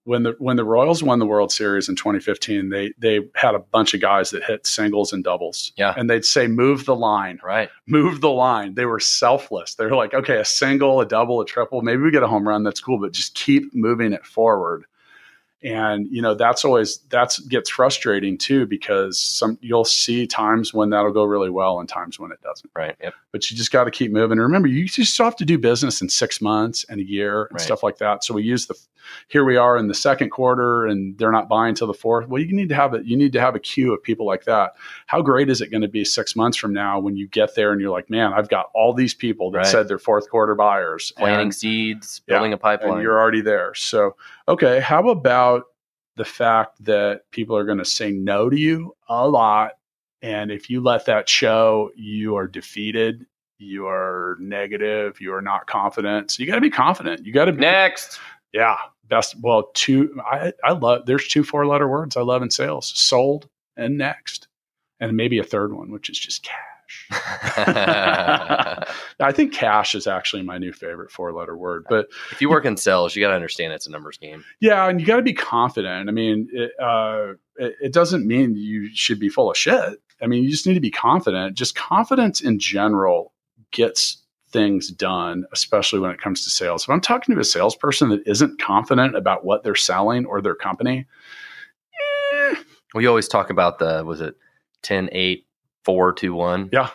when 0.05 0.23
the 0.23 0.35
when 0.39 0.57
the 0.57 0.65
Royals 0.65 1.01
won 1.01 1.19
the 1.19 1.25
World 1.25 1.51
Series 1.51 1.87
in 1.87 1.95
2015, 1.95 2.69
they 2.69 2.93
they 2.97 3.21
had 3.35 3.55
a 3.55 3.59
bunch 3.59 3.93
of 3.93 4.01
guys 4.01 4.31
that 4.31 4.43
hit 4.43 4.67
singles 4.67 5.13
and 5.13 5.23
doubles. 5.23 5.71
Yeah. 5.77 5.93
And 5.95 6.09
they'd 6.09 6.25
say, 6.25 6.47
move 6.47 6.85
the 6.85 6.95
line 6.95 7.39
Right. 7.43 7.69
move 7.87 8.19
the 8.21 8.29
line. 8.31 8.75
They 8.75 8.85
were 8.85 8.99
selfless. 8.99 9.75
They're 9.75 9.95
like, 9.95 10.13
okay, 10.13 10.37
a 10.37 10.45
single, 10.45 10.99
a 10.99 11.05
double, 11.05 11.39
a 11.41 11.45
triple, 11.45 11.81
maybe 11.81 12.01
we 12.01 12.11
get 12.11 12.23
a 12.23 12.27
home 12.27 12.47
run. 12.47 12.63
That's 12.63 12.81
cool, 12.81 12.99
but 12.99 13.13
just 13.13 13.33
keep 13.35 13.73
moving 13.73 14.11
it 14.13 14.25
forward. 14.25 14.83
And 15.65 16.07
you 16.11 16.21
know 16.21 16.35
that's 16.35 16.65
always 16.65 16.97
that's 17.07 17.39
gets 17.39 17.69
frustrating 17.69 18.37
too 18.37 18.65
because 18.65 19.17
some 19.17 19.57
you'll 19.61 19.85
see 19.85 20.27
times 20.27 20.73
when 20.73 20.89
that'll 20.89 21.13
go 21.13 21.23
really 21.23 21.49
well 21.49 21.79
and 21.79 21.87
times 21.87 22.19
when 22.19 22.33
it 22.33 22.41
doesn't. 22.41 22.69
Right. 22.75 22.97
Yep. 23.01 23.13
But 23.31 23.49
you 23.49 23.55
just 23.55 23.71
got 23.71 23.85
to 23.85 23.91
keep 23.91 24.11
moving. 24.11 24.33
And 24.33 24.41
remember, 24.41 24.67
you 24.67 24.85
just 24.89 25.17
have 25.19 25.37
to 25.37 25.45
do 25.45 25.57
business 25.57 26.01
in 26.01 26.09
six 26.09 26.41
months 26.41 26.83
and 26.89 26.99
a 26.99 27.03
year 27.05 27.43
and 27.45 27.53
Right. 27.53 27.61
stuff 27.61 27.81
like 27.81 27.99
that. 27.99 28.25
So 28.25 28.33
we 28.33 28.43
use 28.43 28.65
the 28.65 28.75
here 29.27 29.43
we 29.45 29.57
are 29.57 29.77
in 29.77 29.87
the 29.87 29.93
second 29.93 30.29
quarter 30.29 30.85
and 30.85 31.17
they're 31.17 31.31
not 31.31 31.49
buying 31.49 31.75
till 31.75 31.87
the 31.87 31.93
fourth. 31.93 32.27
Well, 32.27 32.41
you 32.41 32.53
need 32.53 32.69
to 32.69 32.75
have 32.75 32.93
it. 32.93 33.05
You 33.05 33.17
need 33.17 33.33
to 33.33 33.39
have 33.39 33.55
a 33.55 33.59
queue 33.59 33.93
of 33.93 34.01
people 34.03 34.25
like 34.25 34.45
that 34.45 34.71
how 35.07 35.21
great 35.21 35.49
is 35.49 35.61
it 35.61 35.69
going 35.69 35.81
to 35.81 35.87
be 35.87 36.03
six 36.05 36.35
months 36.35 36.57
from 36.57 36.73
now 36.73 36.99
when 36.99 37.15
you 37.15 37.27
get 37.27 37.55
there 37.55 37.71
and 37.71 37.79
you're 37.81 37.91
like, 37.91 38.09
man, 38.09 38.33
I've 38.33 38.49
got 38.49 38.69
all 38.73 38.93
these 38.93 39.13
people 39.13 39.51
that 39.51 39.57
Right. 39.59 39.67
said 39.67 39.87
they're 39.87 39.99
fourth 39.99 40.29
quarter 40.29 40.55
buyers, 40.55 41.11
Planting 41.17 41.41
and, 41.47 41.55
seeds, 41.55 42.21
Yeah. 42.27 42.35
building 42.35 42.53
a 42.53 42.57
pipeline. 42.57 42.93
and 42.93 43.01
you're 43.01 43.19
already 43.19 43.41
there. 43.41 43.73
So, 43.75 44.15
okay, 44.47 44.79
how 44.79 45.07
about 45.09 45.65
the 46.15 46.25
fact 46.25 46.83
that 46.85 47.29
people 47.31 47.55
are 47.57 47.63
going 47.63 47.77
to 47.79 47.85
say 47.85 48.11
no 48.11 48.49
to 48.49 48.57
you 48.59 48.95
a 49.09 49.27
lot, 49.27 49.73
and 50.21 50.51
if 50.51 50.69
you 50.69 50.81
let 50.81 51.05
that 51.07 51.27
show, 51.27 51.91
you 51.95 52.35
are 52.35 52.47
defeated. 52.47 53.25
You 53.59 53.87
are 53.87 54.37
negative. 54.39 55.19
You 55.21 55.33
are 55.33 55.41
not 55.41 55.67
confident. 55.67 56.31
So 56.31 56.41
you 56.43 56.47
got 56.47 56.55
to 56.55 56.61
be 56.61 56.69
confident. 56.69 57.25
You 57.25 57.33
got 57.33 57.45
to 57.45 57.51
be 57.51 57.61
Next. 57.61 58.19
yeah, 58.53 58.77
best. 59.07 59.35
Well, 59.41 59.69
two. 59.73 60.19
I 60.25 60.53
I 60.63 60.73
love. 60.73 61.05
There's 61.05 61.27
two 61.27 61.43
four 61.43 61.65
letter 61.65 61.87
words 61.87 62.17
I 62.17 62.21
love 62.21 62.41
in 62.41 62.49
sales: 62.49 62.91
sold 62.95 63.47
and 63.77 63.97
next, 63.97 64.47
and 64.99 65.15
maybe 65.17 65.39
a 65.39 65.43
third 65.43 65.73
one, 65.73 65.91
which 65.91 66.09
is 66.09 66.19
just 66.19 66.43
cash. 66.43 66.57
I 67.11 68.85
think 69.31 69.53
cash 69.53 69.95
is 69.95 70.07
actually 70.07 70.43
my 70.43 70.57
new 70.57 70.73
favorite 70.73 71.11
four 71.11 71.33
letter 71.33 71.57
word. 71.57 71.85
But 71.89 72.07
if 72.31 72.41
you 72.41 72.49
work 72.49 72.65
in 72.65 72.77
sales, 72.77 73.15
you 73.15 73.23
got 73.23 73.29
to 73.29 73.35
understand 73.35 73.73
it's 73.73 73.87
a 73.87 73.91
numbers 73.91 74.17
game. 74.17 74.43
yeah, 74.59 74.87
and 74.87 74.99
you 74.99 75.07
got 75.07 75.17
to 75.17 75.21
be 75.21 75.33
confident. 75.33 76.09
I 76.09 76.11
mean, 76.11 76.49
it, 76.51 76.71
uh, 76.79 77.33
it, 77.55 77.75
it 77.81 77.93
doesn't 77.93 78.27
mean 78.27 78.55
you 78.55 78.89
should 78.93 79.19
be 79.19 79.29
full 79.29 79.49
of 79.49 79.57
shit. 79.57 79.99
I 80.21 80.27
mean, 80.27 80.43
you 80.43 80.49
just 80.49 80.67
need 80.67 80.75
to 80.75 80.79
be 80.79 80.91
confident. 80.91 81.57
Just 81.57 81.75
confidence 81.75 82.41
in 82.41 82.59
general 82.59 83.33
gets 83.71 84.22
things 84.53 84.89
done, 84.89 85.45
especially 85.51 85.99
when 85.99 86.11
it 86.11 86.21
comes 86.21 86.43
to 86.43 86.49
sales. 86.49 86.83
If 86.83 86.89
I'm 86.89 87.01
talking 87.01 87.35
to 87.35 87.41
a 87.41 87.43
salesperson 87.43 88.09
that 88.09 88.25
isn't 88.25 88.61
confident 88.61 89.15
about 89.17 89.43
what 89.43 89.63
they're 89.63 89.75
selling 89.75 90.25
or 90.25 90.41
their 90.41 90.55
company, 90.55 91.05
eh, 92.33 92.55
We 92.93 93.07
always 93.07 93.27
talk 93.27 93.49
about 93.49 93.79
the 93.79 94.03
was 94.05 94.21
it 94.21 94.35
10 94.83 95.09
8 95.11 95.45
4 95.83 96.13
2 96.13 96.33
1. 96.33 96.69
Yeah. 96.71 96.89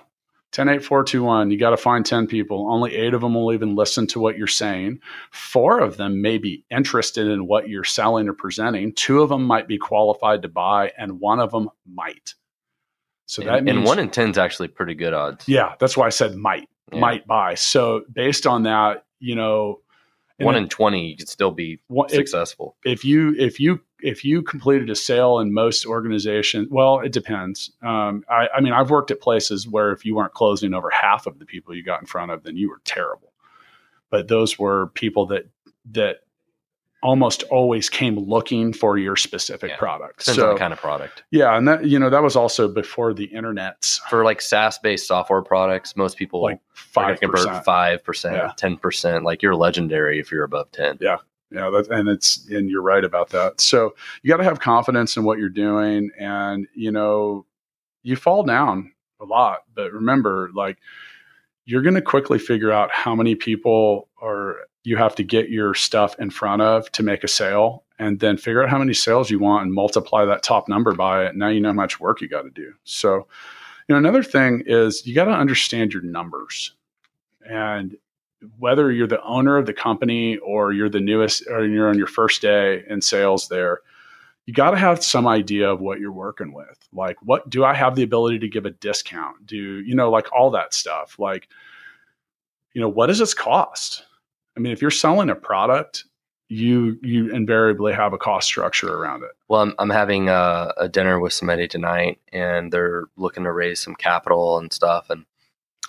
10 0.52 0.68
8 0.68 0.84
4 0.84 1.04
2 1.04 1.22
1 1.22 1.50
you 1.50 1.58
got 1.58 1.70
to 1.70 1.76
find 1.76 2.06
10 2.06 2.26
people 2.26 2.72
only 2.72 2.94
eight 2.94 3.12
of 3.12 3.20
them 3.20 3.34
will 3.34 3.52
even 3.52 3.74
listen 3.76 4.06
to 4.06 4.18
what 4.18 4.38
you're 4.38 4.46
saying 4.46 4.98
four 5.30 5.78
of 5.78 5.98
them 5.98 6.22
may 6.22 6.38
be 6.38 6.64
interested 6.70 7.26
in 7.26 7.46
what 7.46 7.68
you're 7.68 7.84
selling 7.84 8.26
or 8.28 8.32
presenting 8.32 8.92
two 8.94 9.20
of 9.20 9.28
them 9.28 9.44
might 9.44 9.68
be 9.68 9.76
qualified 9.76 10.40
to 10.40 10.48
buy 10.48 10.90
and 10.96 11.20
one 11.20 11.38
of 11.38 11.50
them 11.50 11.68
might 11.86 12.34
so 13.26 13.42
that 13.42 13.58
and, 13.58 13.66
means 13.66 13.76
and 13.76 13.86
1 13.86 13.98
in 13.98 14.08
10 14.08 14.30
is 14.30 14.38
actually 14.38 14.68
pretty 14.68 14.94
good 14.94 15.12
odds. 15.12 15.46
yeah 15.46 15.74
that's 15.80 15.98
why 15.98 16.06
i 16.06 16.10
said 16.10 16.34
might 16.34 16.66
Yeah. 16.92 17.00
might 17.00 17.26
buy 17.26 17.54
so 17.54 18.04
based 18.12 18.46
on 18.46 18.62
that 18.64 19.04
you 19.20 19.34
know 19.34 19.80
1 20.38 20.54
and 20.54 20.64
in 20.64 20.68
20 20.68 21.08
you 21.08 21.16
could 21.16 21.28
still 21.28 21.50
be 21.50 21.80
one- 21.88 22.06
if, 22.06 22.14
successful. 22.14 22.76
if 22.84 23.04
you 23.04 23.34
if 23.38 23.58
you 23.60 23.80
if 24.00 24.24
you 24.24 24.42
completed 24.42 24.88
a 24.88 24.94
sale 24.94 25.40
in 25.40 25.52
most 25.52 25.84
organizations 25.84 26.68
well 26.70 27.00
it 27.00 27.12
depends 27.12 27.72
um, 27.82 28.24
I, 28.30 28.48
I 28.56 28.60
mean 28.60 28.72
i've 28.72 28.90
worked 28.90 29.10
at 29.10 29.20
places 29.20 29.66
where 29.66 29.92
if 29.92 30.04
you 30.04 30.14
weren't 30.14 30.34
closing 30.34 30.72
over 30.74 30.90
half 30.90 31.26
of 31.26 31.38
the 31.38 31.44
people 31.44 31.74
you 31.74 31.82
got 31.82 32.00
in 32.00 32.06
front 32.06 32.30
of 32.30 32.42
then 32.44 32.56
you 32.56 32.70
were 32.70 32.80
terrible 32.84 33.32
but 34.10 34.28
those 34.28 34.58
were 34.58 34.88
people 34.88 35.26
that 35.26 35.46
that 35.90 36.20
almost 37.02 37.44
always 37.44 37.88
came 37.88 38.16
looking 38.18 38.72
for 38.72 38.98
your 38.98 39.14
specific 39.14 39.70
Yeah. 39.70 39.76
product 39.76 40.18
Depends 40.20 40.38
on 40.42 40.54
the 40.54 40.58
kind 40.58 40.72
of 40.72 40.80
product. 40.80 41.22
yeah 41.30 41.56
and 41.56 41.68
that 41.68 41.84
you 41.86 41.98
know 41.98 42.10
that 42.10 42.22
was 42.22 42.34
also 42.34 42.66
before 42.68 43.14
the 43.14 43.24
internet's 43.26 43.98
For 44.10 44.24
like 44.24 44.40
SaaS 44.40 44.78
based 44.78 45.06
software 45.06 45.42
products, 45.42 45.94
most 45.96 46.16
people 46.16 46.42
like 46.42 46.60
five 46.74 47.20
convert 47.20 47.64
five 47.64 48.02
percent, 48.02 48.56
ten 48.56 48.76
percent. 48.76 49.24
Like 49.24 49.42
you're 49.42 49.54
legendary 49.54 50.18
if 50.18 50.32
you're 50.32 50.42
above 50.44 50.72
ten. 50.72 50.98
Yeah, 51.00 51.18
Yeah, 51.52 51.70
that, 51.70 51.88
and 51.90 52.08
it's 52.08 52.48
and 52.48 52.68
you're 52.68 52.82
right 52.82 53.04
about 53.04 53.30
that. 53.30 53.60
So 53.60 53.94
you 54.22 54.28
got 54.30 54.38
to 54.38 54.44
have 54.44 54.58
confidence 54.60 55.16
in 55.16 55.22
what 55.24 55.38
you're 55.38 55.48
doing, 55.50 56.10
and 56.18 56.66
you 56.74 56.90
know, 56.90 57.46
you 58.02 58.16
fall 58.16 58.42
down 58.42 58.92
a 59.20 59.24
lot, 59.24 59.60
but 59.74 59.92
remember, 59.92 60.50
like 60.54 60.78
you're 61.64 61.82
going 61.82 61.94
to 61.94 62.02
quickly 62.02 62.38
figure 62.38 62.72
out 62.72 62.90
how 62.92 63.14
many 63.14 63.34
people 63.34 64.08
are 64.22 64.56
you 64.88 64.96
have 64.96 65.14
to 65.16 65.22
get 65.22 65.50
your 65.50 65.74
stuff 65.74 66.18
in 66.18 66.30
front 66.30 66.62
of 66.62 66.90
to 66.92 67.02
make 67.02 67.22
a 67.22 67.28
sale, 67.28 67.84
and 67.98 68.20
then 68.20 68.36
figure 68.38 68.62
out 68.62 68.70
how 68.70 68.78
many 68.78 68.94
sales 68.94 69.30
you 69.30 69.38
want 69.38 69.64
and 69.64 69.74
multiply 69.74 70.24
that 70.24 70.42
top 70.42 70.68
number 70.68 70.94
by 70.94 71.26
it. 71.26 71.36
Now 71.36 71.48
you 71.48 71.60
know 71.60 71.68
how 71.68 71.74
much 71.74 72.00
work 72.00 72.20
you 72.20 72.28
got 72.28 72.42
to 72.42 72.50
do. 72.50 72.72
So, 72.84 73.26
you 73.86 73.94
know, 73.94 73.96
another 73.96 74.22
thing 74.22 74.62
is 74.66 75.06
you 75.06 75.14
got 75.14 75.26
to 75.26 75.32
understand 75.32 75.92
your 75.92 76.02
numbers 76.02 76.72
and 77.48 77.96
whether 78.58 78.90
you're 78.90 79.06
the 79.06 79.22
owner 79.22 79.58
of 79.58 79.66
the 79.66 79.74
company 79.74 80.38
or 80.38 80.72
you're 80.72 80.88
the 80.88 81.00
newest 81.00 81.46
or 81.48 81.66
you're 81.66 81.88
on 81.88 81.98
your 81.98 82.06
first 82.06 82.40
day 82.40 82.84
in 82.88 83.02
sales 83.02 83.48
there 83.48 83.80
you 84.46 84.54
got 84.54 84.70
to 84.70 84.78
have 84.78 85.04
some 85.04 85.26
idea 85.26 85.70
of 85.70 85.80
what 85.80 85.98
you're 85.98 86.12
working 86.12 86.52
with 86.52 86.78
like 86.92 87.16
what 87.22 87.50
do 87.50 87.64
i 87.64 87.74
have 87.74 87.96
the 87.96 88.04
ability 88.04 88.38
to 88.38 88.48
give 88.48 88.64
a 88.64 88.70
discount 88.70 89.44
do 89.44 89.56
you 89.56 89.94
know 89.94 90.08
like 90.08 90.32
all 90.32 90.50
that 90.50 90.72
stuff 90.72 91.18
like 91.18 91.48
you 92.74 92.80
know 92.80 92.88
what 92.88 93.08
does 93.08 93.18
this 93.18 93.34
cost 93.34 94.04
i 94.58 94.60
mean 94.60 94.72
if 94.72 94.82
you're 94.82 94.90
selling 94.90 95.30
a 95.30 95.34
product 95.36 96.04
you 96.48 96.98
you 97.02 97.30
invariably 97.30 97.92
have 97.92 98.12
a 98.14 98.18
cost 98.18 98.46
structure 98.48 98.92
around 98.92 99.22
it 99.22 99.30
Well, 99.48 99.60
I'm, 99.62 99.74
I'm 99.78 99.90
having 99.90 100.28
a, 100.30 100.72
a 100.78 100.88
dinner 100.88 101.20
with 101.20 101.34
somebody 101.34 101.68
tonight, 101.68 102.20
and 102.32 102.72
they're 102.72 103.04
looking 103.16 103.44
to 103.44 103.52
raise 103.52 103.80
some 103.80 103.94
capital 103.94 104.58
and 104.58 104.72
stuff. 104.72 105.10
And 105.10 105.26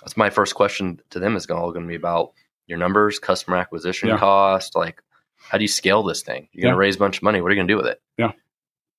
that's 0.01 0.17
my 0.17 0.29
first 0.29 0.55
question 0.55 0.99
to 1.11 1.19
them 1.19 1.37
is 1.37 1.45
all 1.49 1.71
going 1.71 1.83
to 1.85 1.87
be 1.87 1.95
about 1.95 2.33
your 2.67 2.77
numbers, 2.77 3.19
customer 3.19 3.55
acquisition 3.55 4.09
Yeah. 4.09 4.17
cost, 4.17 4.75
like 4.75 5.01
how 5.37 5.57
do 5.57 5.63
you 5.63 5.69
scale 5.69 6.03
this 6.03 6.21
thing? 6.23 6.49
You're 6.51 6.63
going 6.63 6.73
to 6.73 6.79
raise 6.79 6.97
a 6.97 6.99
bunch 6.99 7.17
of 7.17 7.23
money. 7.23 7.39
What 7.41 7.47
are 7.51 7.55
you 7.55 7.59
going 7.59 7.67
to 7.69 7.73
do 7.73 7.77
with 7.77 7.87
it? 7.87 8.01
Yeah. 8.17 8.33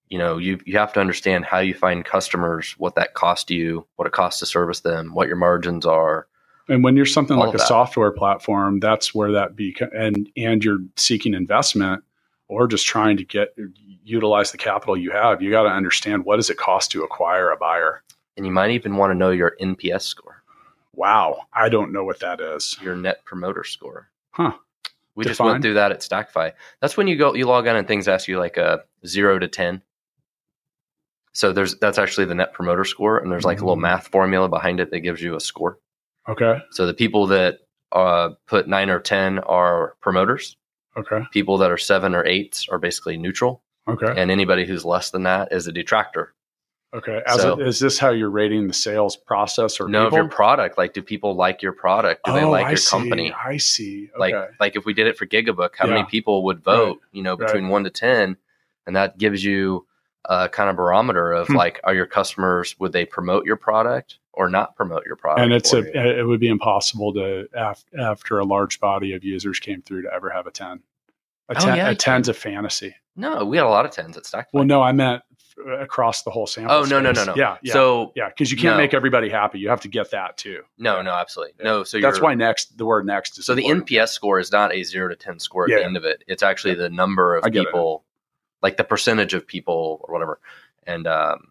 You 0.09 0.17
know, 0.19 0.39
you 0.39 0.61
you 0.65 0.79
have 0.79 0.95
to 0.95 1.01
understand 1.01 1.45
how 1.45 1.59
you 1.59 1.75
find 1.75 2.05
customers, 2.07 2.75
what 2.79 2.95
that 2.95 3.13
costs 3.13 3.51
you, 3.51 3.87
what 3.97 4.07
it 4.07 4.13
costs 4.15 4.41
to 4.41 4.47
service 4.47 4.81
them, 4.81 5.13
what 5.15 5.29
your 5.29 5.37
margins 5.37 5.85
are. 5.85 6.27
And 6.71 6.83
when 6.85 6.97
you're 6.97 7.05
something 7.07 7.37
All 7.37 7.45
like 7.47 7.55
a 7.55 7.59
that. 7.59 7.67
software 7.69 8.13
platform, 8.13 8.81
that's 8.81 9.15
where 9.15 9.33
that 9.33 9.57
be 9.57 9.77
and 9.93 10.31
and 10.37 10.65
you're 10.65 10.79
seeking 10.97 11.35
investment 11.35 12.03
or 12.49 12.67
just 12.67 12.87
trying 12.87 13.17
to 13.19 13.25
get 13.25 13.55
utilize 14.05 14.53
the 14.53 14.59
capital 14.59 14.97
you 14.97 15.11
have. 15.11 15.43
You 15.43 15.51
got 15.51 15.65
to 15.65 15.69
understand 15.71 16.25
what 16.25 16.37
does 16.37 16.49
it 16.51 16.57
cost 16.57 16.91
to 16.93 17.03
acquire 17.05 17.51
a 17.51 17.57
buyer. 17.57 18.03
And 18.37 18.47
you 18.47 18.53
might 18.53 18.71
even 18.71 18.97
want 18.97 19.11
to 19.11 19.15
know 19.15 19.31
your 19.31 19.57
NPS 19.61 20.03
score, 20.03 20.43
Wow, 20.95 21.43
I 21.53 21.69
don't 21.69 21.93
know 21.93 22.05
what 22.05 22.21
that 22.21 22.41
is. 22.41 22.77
your 22.83 22.97
net 22.97 23.25
promoter 23.25 23.65
score. 23.65 24.09
Huh. 24.31 24.53
We 25.15 25.25
just 25.25 25.41
went 25.41 25.61
through 25.63 25.75
that 25.75 25.93
at 25.93 26.01
Stackify. 26.01 26.53
That's 26.81 26.97
when 26.97 27.07
you 27.09 27.17
go, 27.17 27.35
you 27.35 27.45
log 27.47 27.67
in 27.67 27.77
and 27.77 27.87
things 27.87 28.09
ask 28.09 28.27
you 28.29 28.39
like 28.39 28.57
a 28.57 28.85
zero 29.07 29.39
to 29.39 29.49
10. 29.49 29.83
So 31.33 31.53
there's, 31.53 31.77
that's 31.79 31.99
actually 31.99 32.25
the 32.27 32.35
net 32.35 32.53
promoter 32.55 32.85
score. 32.85 33.19
And 33.19 33.31
there's 33.31 33.45
like 33.45 33.59
a 33.61 33.65
little 33.65 33.77
Mm. 33.77 33.83
math 33.83 34.09
formula 34.09 34.49
behind 34.49 34.81
it 34.81 34.91
that 34.91 35.01
gives 35.01 35.21
you 35.21 35.35
a 35.37 35.41
score. 35.41 35.79
Okay, 36.29 36.59
So 36.71 36.87
the 36.87 36.95
people 36.95 37.27
that 37.29 37.61
uh, 37.93 38.31
put 38.47 38.69
nine 38.69 38.89
or 38.91 39.01
10 39.01 39.41
are 39.41 39.95
promoters. 40.01 40.57
okay, 40.97 41.23
People 41.33 41.59
that 41.59 41.71
are 41.71 41.79
seven 41.79 42.15
or 42.15 42.25
eights 42.27 42.69
are 42.69 42.79
basically 42.79 43.17
neutral. 43.17 43.63
okay, 43.89 44.13
And 44.21 44.31
anybody 44.31 44.65
who's 44.67 44.85
less 44.85 45.11
than 45.11 45.25
that 45.25 45.53
is 45.53 45.67
a 45.67 45.73
detractor. 45.73 46.35
okay. 46.95 47.21
As 47.27 47.41
So- 47.41 47.55
a, 47.59 47.65
is 47.67 47.79
this 47.81 47.99
how 47.99 48.11
you're 48.11 48.31
rating 48.31 48.67
the 48.69 48.73
sales 48.75 49.17
process 49.17 49.81
or 49.81 49.89
No, 49.89 50.07
of 50.09 50.13
your 50.13 50.29
product. 50.29 50.77
Like, 50.79 50.93
do 50.93 51.03
people 51.03 51.35
like 51.35 51.63
your 51.63 51.73
product? 51.73 52.25
Do 52.25 52.33
they 52.33 52.45
Oh, 52.45 52.51
like 52.51 52.67
I 52.67 52.71
your 52.71 52.77
see, 52.77 52.91
company? 52.91 53.33
I 53.33 53.57
see. 53.57 54.11
Okay. 54.15 54.19
like 54.19 54.51
like 54.61 54.77
if 54.77 54.85
we 54.85 54.93
did 54.93 55.07
it 55.07 55.17
for 55.17 55.27
gigabook 55.27 55.71
how 55.77 55.87
Yeah. 55.87 55.95
many 55.95 56.07
people 56.07 56.45
would 56.45 56.63
vote 56.63 57.01
you 57.13 57.23
know 57.23 57.35
Right. 57.37 57.47
between 57.47 57.69
1 57.71 57.85
to 57.85 57.91
10 57.91 58.37
and 58.87 58.97
that 58.97 59.19
gives 59.19 59.45
you 59.45 59.87
a 60.27 60.49
kind 60.49 60.69
of 60.71 60.77
barometer 60.77 61.33
of 61.33 61.47
Hmm. 61.49 61.57
like, 61.57 61.81
are 61.85 61.95
your 61.95 62.07
customers 62.07 62.79
would 62.79 62.93
they 62.93 63.05
promote 63.05 63.47
your 63.47 63.57
product 63.57 64.19
or 64.33 64.49
not 64.51 64.77
promote 64.77 65.05
your 65.07 65.17
product? 65.17 65.43
and 65.43 65.53
it's 65.53 65.73
a 65.73 65.79
you? 65.83 65.91
it 65.95 66.27
would 66.27 66.41
be 66.41 66.49
impossible 66.49 67.13
to 67.15 67.47
af- 67.55 67.85
after 67.99 68.39
a 68.39 68.45
large 68.45 68.81
body 68.81 69.15
of 69.15 69.25
users 69.25 69.59
came 69.59 69.83
through 69.83 70.03
to 70.03 70.13
ever 70.13 70.31
have 70.31 70.47
a 70.47 70.51
10 70.51 70.83
a, 71.49 71.55
Oh, 71.63 71.67
yeah, 71.75 71.87
a 71.89 71.91
you 71.93 71.97
10's 71.97 72.29
a 72.29 72.35
fantasy 72.35 72.95
no. 73.17 73.45
We 73.45 73.57
had 73.57 73.67
a 73.67 73.69
lot 73.71 73.85
of 73.85 73.91
tens 73.91 74.17
at 74.17 74.25
Stackify. 74.25 74.47
well 74.53 74.65
no 74.65 74.83
i 74.83 74.93
meant 74.93 75.23
across 75.79 76.23
the 76.23 76.31
whole 76.31 76.47
sample 76.47 76.75
Oh, 76.75 76.83
no, 76.85 77.01
no, 77.01 77.13
space. 77.13 77.27
no, 77.27 77.33
no. 77.35 77.39
yeah 77.39 77.57
yeah 77.63 77.73
So 77.73 78.13
yeah 78.15 78.29
because 78.29 78.51
you 78.51 78.57
can't 78.57 78.77
no. 78.77 78.83
make 78.83 78.95
everybody 78.95 79.29
happy 79.29 79.59
you 79.59 79.69
have 79.69 79.81
to 79.83 79.89
get 79.89 80.11
that 80.13 80.37
too 80.37 80.63
no, 80.79 81.03
no, 81.03 81.11
absolutely 81.13 81.55
Yeah. 81.59 81.65
no. 81.65 81.85
So 81.85 82.01
that's 82.01 82.21
why 82.21 82.35
next 82.35 82.79
the 82.79 82.87
word 82.87 83.05
next 83.07 83.39
is 83.39 83.47
So 83.47 83.55
the. 83.55 83.65
NPS 83.65 84.09
score 84.11 84.39
is 84.39 84.53
not 84.53 84.73
a 84.75 84.83
zero 84.85 85.09
to 85.09 85.17
ten 85.17 85.39
score 85.39 85.65
at 85.65 85.77
the 85.77 85.85
end 85.85 85.97
of 85.97 86.05
it. 86.05 86.23
It's 86.29 86.43
actually 86.43 86.75
the 86.75 86.89
number 86.89 87.37
of 87.37 87.45
people, 87.53 88.05
like 88.63 88.77
the 88.77 88.85
percentage 88.85 89.35
of 89.35 89.47
people 89.47 90.01
or 90.05 90.13
whatever. 90.13 90.39
And 90.87 91.07
um, 91.07 91.49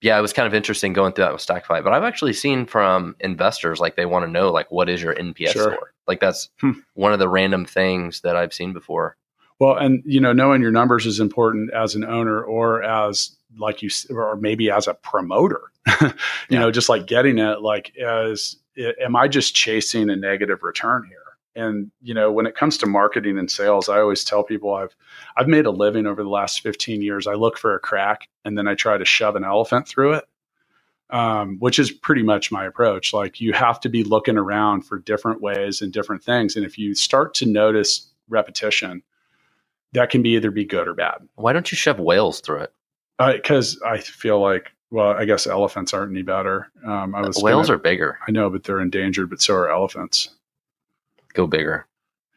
yeah, 0.00 0.18
it 0.18 0.22
was 0.22 0.32
kind 0.32 0.46
of 0.46 0.54
interesting 0.54 0.92
going 0.92 1.12
through 1.12 1.24
that 1.24 1.32
with 1.32 1.44
Stackify. 1.46 1.82
But 1.84 1.92
I've 1.92 2.04
actually 2.04 2.32
seen 2.32 2.66
from 2.66 3.16
investors 3.20 3.80
like 3.80 3.96
they 3.96 4.06
want 4.06 4.24
to 4.24 4.30
know 4.30 4.50
like 4.50 4.70
what 4.70 4.88
is 4.88 5.02
your 5.02 5.14
NPS 5.14 5.52
Sure. 5.52 5.72
score? 5.74 5.92
Like 6.06 6.20
that's 6.20 6.48
Hmm. 6.60 6.72
one 6.94 7.12
of 7.12 7.18
the 7.18 7.28
random 7.28 7.64
things 7.64 8.20
that 8.22 8.36
I've 8.36 8.52
seen 8.52 8.72
before. 8.72 9.16
Well, 9.58 9.76
and 9.76 10.02
you 10.06 10.20
know, 10.20 10.32
knowing 10.32 10.62
your 10.62 10.70
numbers 10.72 11.04
is 11.06 11.20
important 11.20 11.70
as 11.74 11.94
an 11.94 12.04
owner 12.04 12.42
or 12.42 12.82
as 12.82 13.36
like 13.58 13.82
you 13.82 13.90
or 14.10 14.36
maybe 14.36 14.70
as 14.70 14.86
a 14.88 14.94
promoter. 14.94 15.60
you 16.00 16.10
Yeah. 16.48 16.60
know, 16.60 16.70
just 16.70 16.88
like 16.88 17.06
getting 17.06 17.38
it 17.38 17.60
like 17.60 17.94
as 17.98 18.56
am 19.02 19.16
I 19.16 19.28
just 19.28 19.54
chasing 19.54 20.08
a 20.08 20.16
negative 20.16 20.62
return 20.62 21.04
here? 21.08 21.18
And 21.56 21.90
you 22.00 22.14
know, 22.14 22.30
when 22.30 22.46
it 22.46 22.54
comes 22.54 22.78
to 22.78 22.86
marketing 22.86 23.38
and 23.38 23.50
sales, 23.50 23.88
I 23.88 24.00
always 24.00 24.24
tell 24.24 24.44
people 24.44 24.72
I've 24.74 24.94
I've 25.36 25.48
made 25.48 25.66
a 25.66 25.70
living 25.70 26.06
over 26.06 26.22
the 26.22 26.28
last 26.28 26.60
15 26.62 27.02
years. 27.02 27.26
I 27.26 27.34
look 27.34 27.58
for 27.58 27.74
a 27.74 27.80
crack 27.80 28.28
and 28.44 28.56
then 28.56 28.68
I 28.68 28.74
try 28.74 28.96
to 28.98 29.04
shove 29.04 29.36
an 29.36 29.44
elephant 29.44 29.88
through 29.88 30.14
it. 30.14 30.24
Um, 31.10 31.56
which 31.58 31.80
is 31.80 31.90
pretty 31.90 32.22
much 32.22 32.52
my 32.52 32.64
approach. 32.64 33.12
Like 33.12 33.40
you 33.40 33.52
have 33.52 33.80
to 33.80 33.88
be 33.88 34.04
looking 34.04 34.38
around 34.38 34.82
for 34.82 35.00
different 35.00 35.40
ways 35.42 35.82
and 35.82 35.92
different 35.92 36.22
things. 36.22 36.54
And 36.54 36.64
if 36.64 36.78
you 36.78 36.94
start 36.94 37.34
to 37.34 37.46
notice 37.46 38.08
repetition, 38.28 39.02
that 39.92 40.10
can 40.10 40.22
be 40.22 40.36
either 40.36 40.52
be 40.52 40.64
good 40.64 40.86
or 40.86 40.94
bad. 40.94 41.16
Why 41.34 41.52
don't 41.52 41.72
you 41.72 41.76
shove 41.76 41.98
whales 41.98 42.38
through 42.40 42.60
it? 42.60 42.72
Because 43.18 43.76
I 43.84 43.98
feel 43.98 44.40
like, 44.40 44.70
well, 44.92 45.10
I 45.10 45.24
guess 45.24 45.48
elephants 45.48 45.92
aren't 45.92 46.12
any 46.12 46.22
better. 46.22 46.70
Um, 46.86 47.12
I 47.16 47.22
was 47.22 47.42
whales 47.42 47.66
gonna- 47.66 47.78
are 47.78 47.82
bigger. 47.82 48.20
I 48.28 48.30
know, 48.30 48.48
but 48.48 48.62
they're 48.62 48.78
endangered. 48.80 49.30
But 49.30 49.40
so 49.42 49.54
are 49.54 49.68
elephants. 49.68 50.30
Go 51.34 51.46
bigger. 51.46 51.86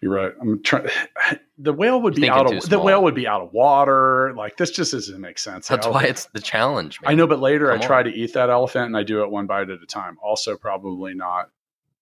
You're 0.01 0.13
right. 0.13 0.33
I'm 0.41 0.61
trying. 0.63 0.87
The 1.59 1.71
whale 1.71 2.01
would 2.01 2.15
be 2.15 2.27
out 2.27 2.51
of 2.51 2.67
the 2.67 2.79
whale 2.79 3.03
would 3.03 3.13
be 3.15 3.25
out 3.27 3.41
of 3.41 3.53
water. 3.53 4.33
Like 4.35 4.57
this 4.57 4.71
just 4.71 4.91
doesn't 4.91 5.21
make 5.21 5.37
sense. 5.37 5.67
That's 5.67 5.87
why 5.87 6.03
it's 6.03 6.25
the 6.33 6.41
challenge. 6.41 6.99
Man. 6.99 7.11
I 7.11 7.15
know, 7.15 7.27
but 7.27 7.39
later 7.39 7.71
I 7.71 7.77
Come 7.77 7.85
try 7.85 8.03
to 8.03 8.09
eat 8.09 8.33
that 8.33 8.49
elephant 8.49 8.87
and 8.87 8.97
I 8.97 9.03
do 9.03 9.21
it 9.23 9.29
one 9.29 9.45
bite 9.45 9.69
at 9.69 9.81
a 9.81 9.85
time. 9.85 10.17
Also, 10.21 10.57
probably 10.57 11.13
not 11.13 11.51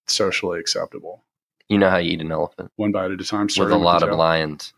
socially 0.08 0.60
acceptable. 0.60 1.24
You 1.68 1.78
know 1.78 1.90
how 1.90 1.98
you 1.98 2.12
eat 2.14 2.22
an 2.22 2.32
elephant 2.32 2.72
One 2.78 2.92
bite 2.92 3.12
at 3.12 3.22
a 3.22 3.24
time. 3.26 3.48
with 3.56 3.72
a 3.72 3.78
lot 3.78 4.02
of 4.02 4.18
lions. 4.18 4.74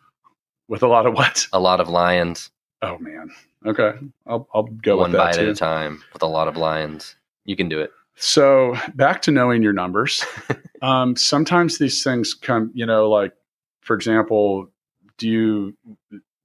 With 0.68 0.84
a 0.84 0.88
lot 0.88 1.06
of 1.06 1.14
what? 1.14 1.48
A 1.54 1.60
lot 1.60 1.80
of 1.80 1.88
lions. 1.88 2.50
Oh 2.82 2.98
man. 2.98 3.30
Okay, 3.66 3.94
I'll 4.28 4.50
I'll 4.54 4.64
go 4.64 4.98
one 4.98 5.12
with 5.12 5.20
that 5.20 5.26
bite 5.26 5.36
too. 5.36 5.42
at 5.44 5.48
a 5.48 5.56
time 5.56 6.04
with 6.12 6.24
a 6.24 6.28
lot 6.28 6.48
of 6.50 6.58
lions. 6.58 7.16
You 7.46 7.56
can 7.56 7.70
do 7.70 7.80
it. 7.80 7.92
So 8.16 8.76
back 8.96 9.22
to 9.22 9.32
knowing 9.32 9.64
your 9.64 9.74
numbers. 9.74 10.26
um, 10.84 11.16
sometimes 11.16 11.78
these 11.80 12.04
things 12.04 12.34
come, 12.34 12.70
you 12.74 12.86
know, 12.86 13.10
like 13.10 13.34
for 13.82 13.96
example, 13.96 14.70
do 15.18 15.30
you? 15.30 15.78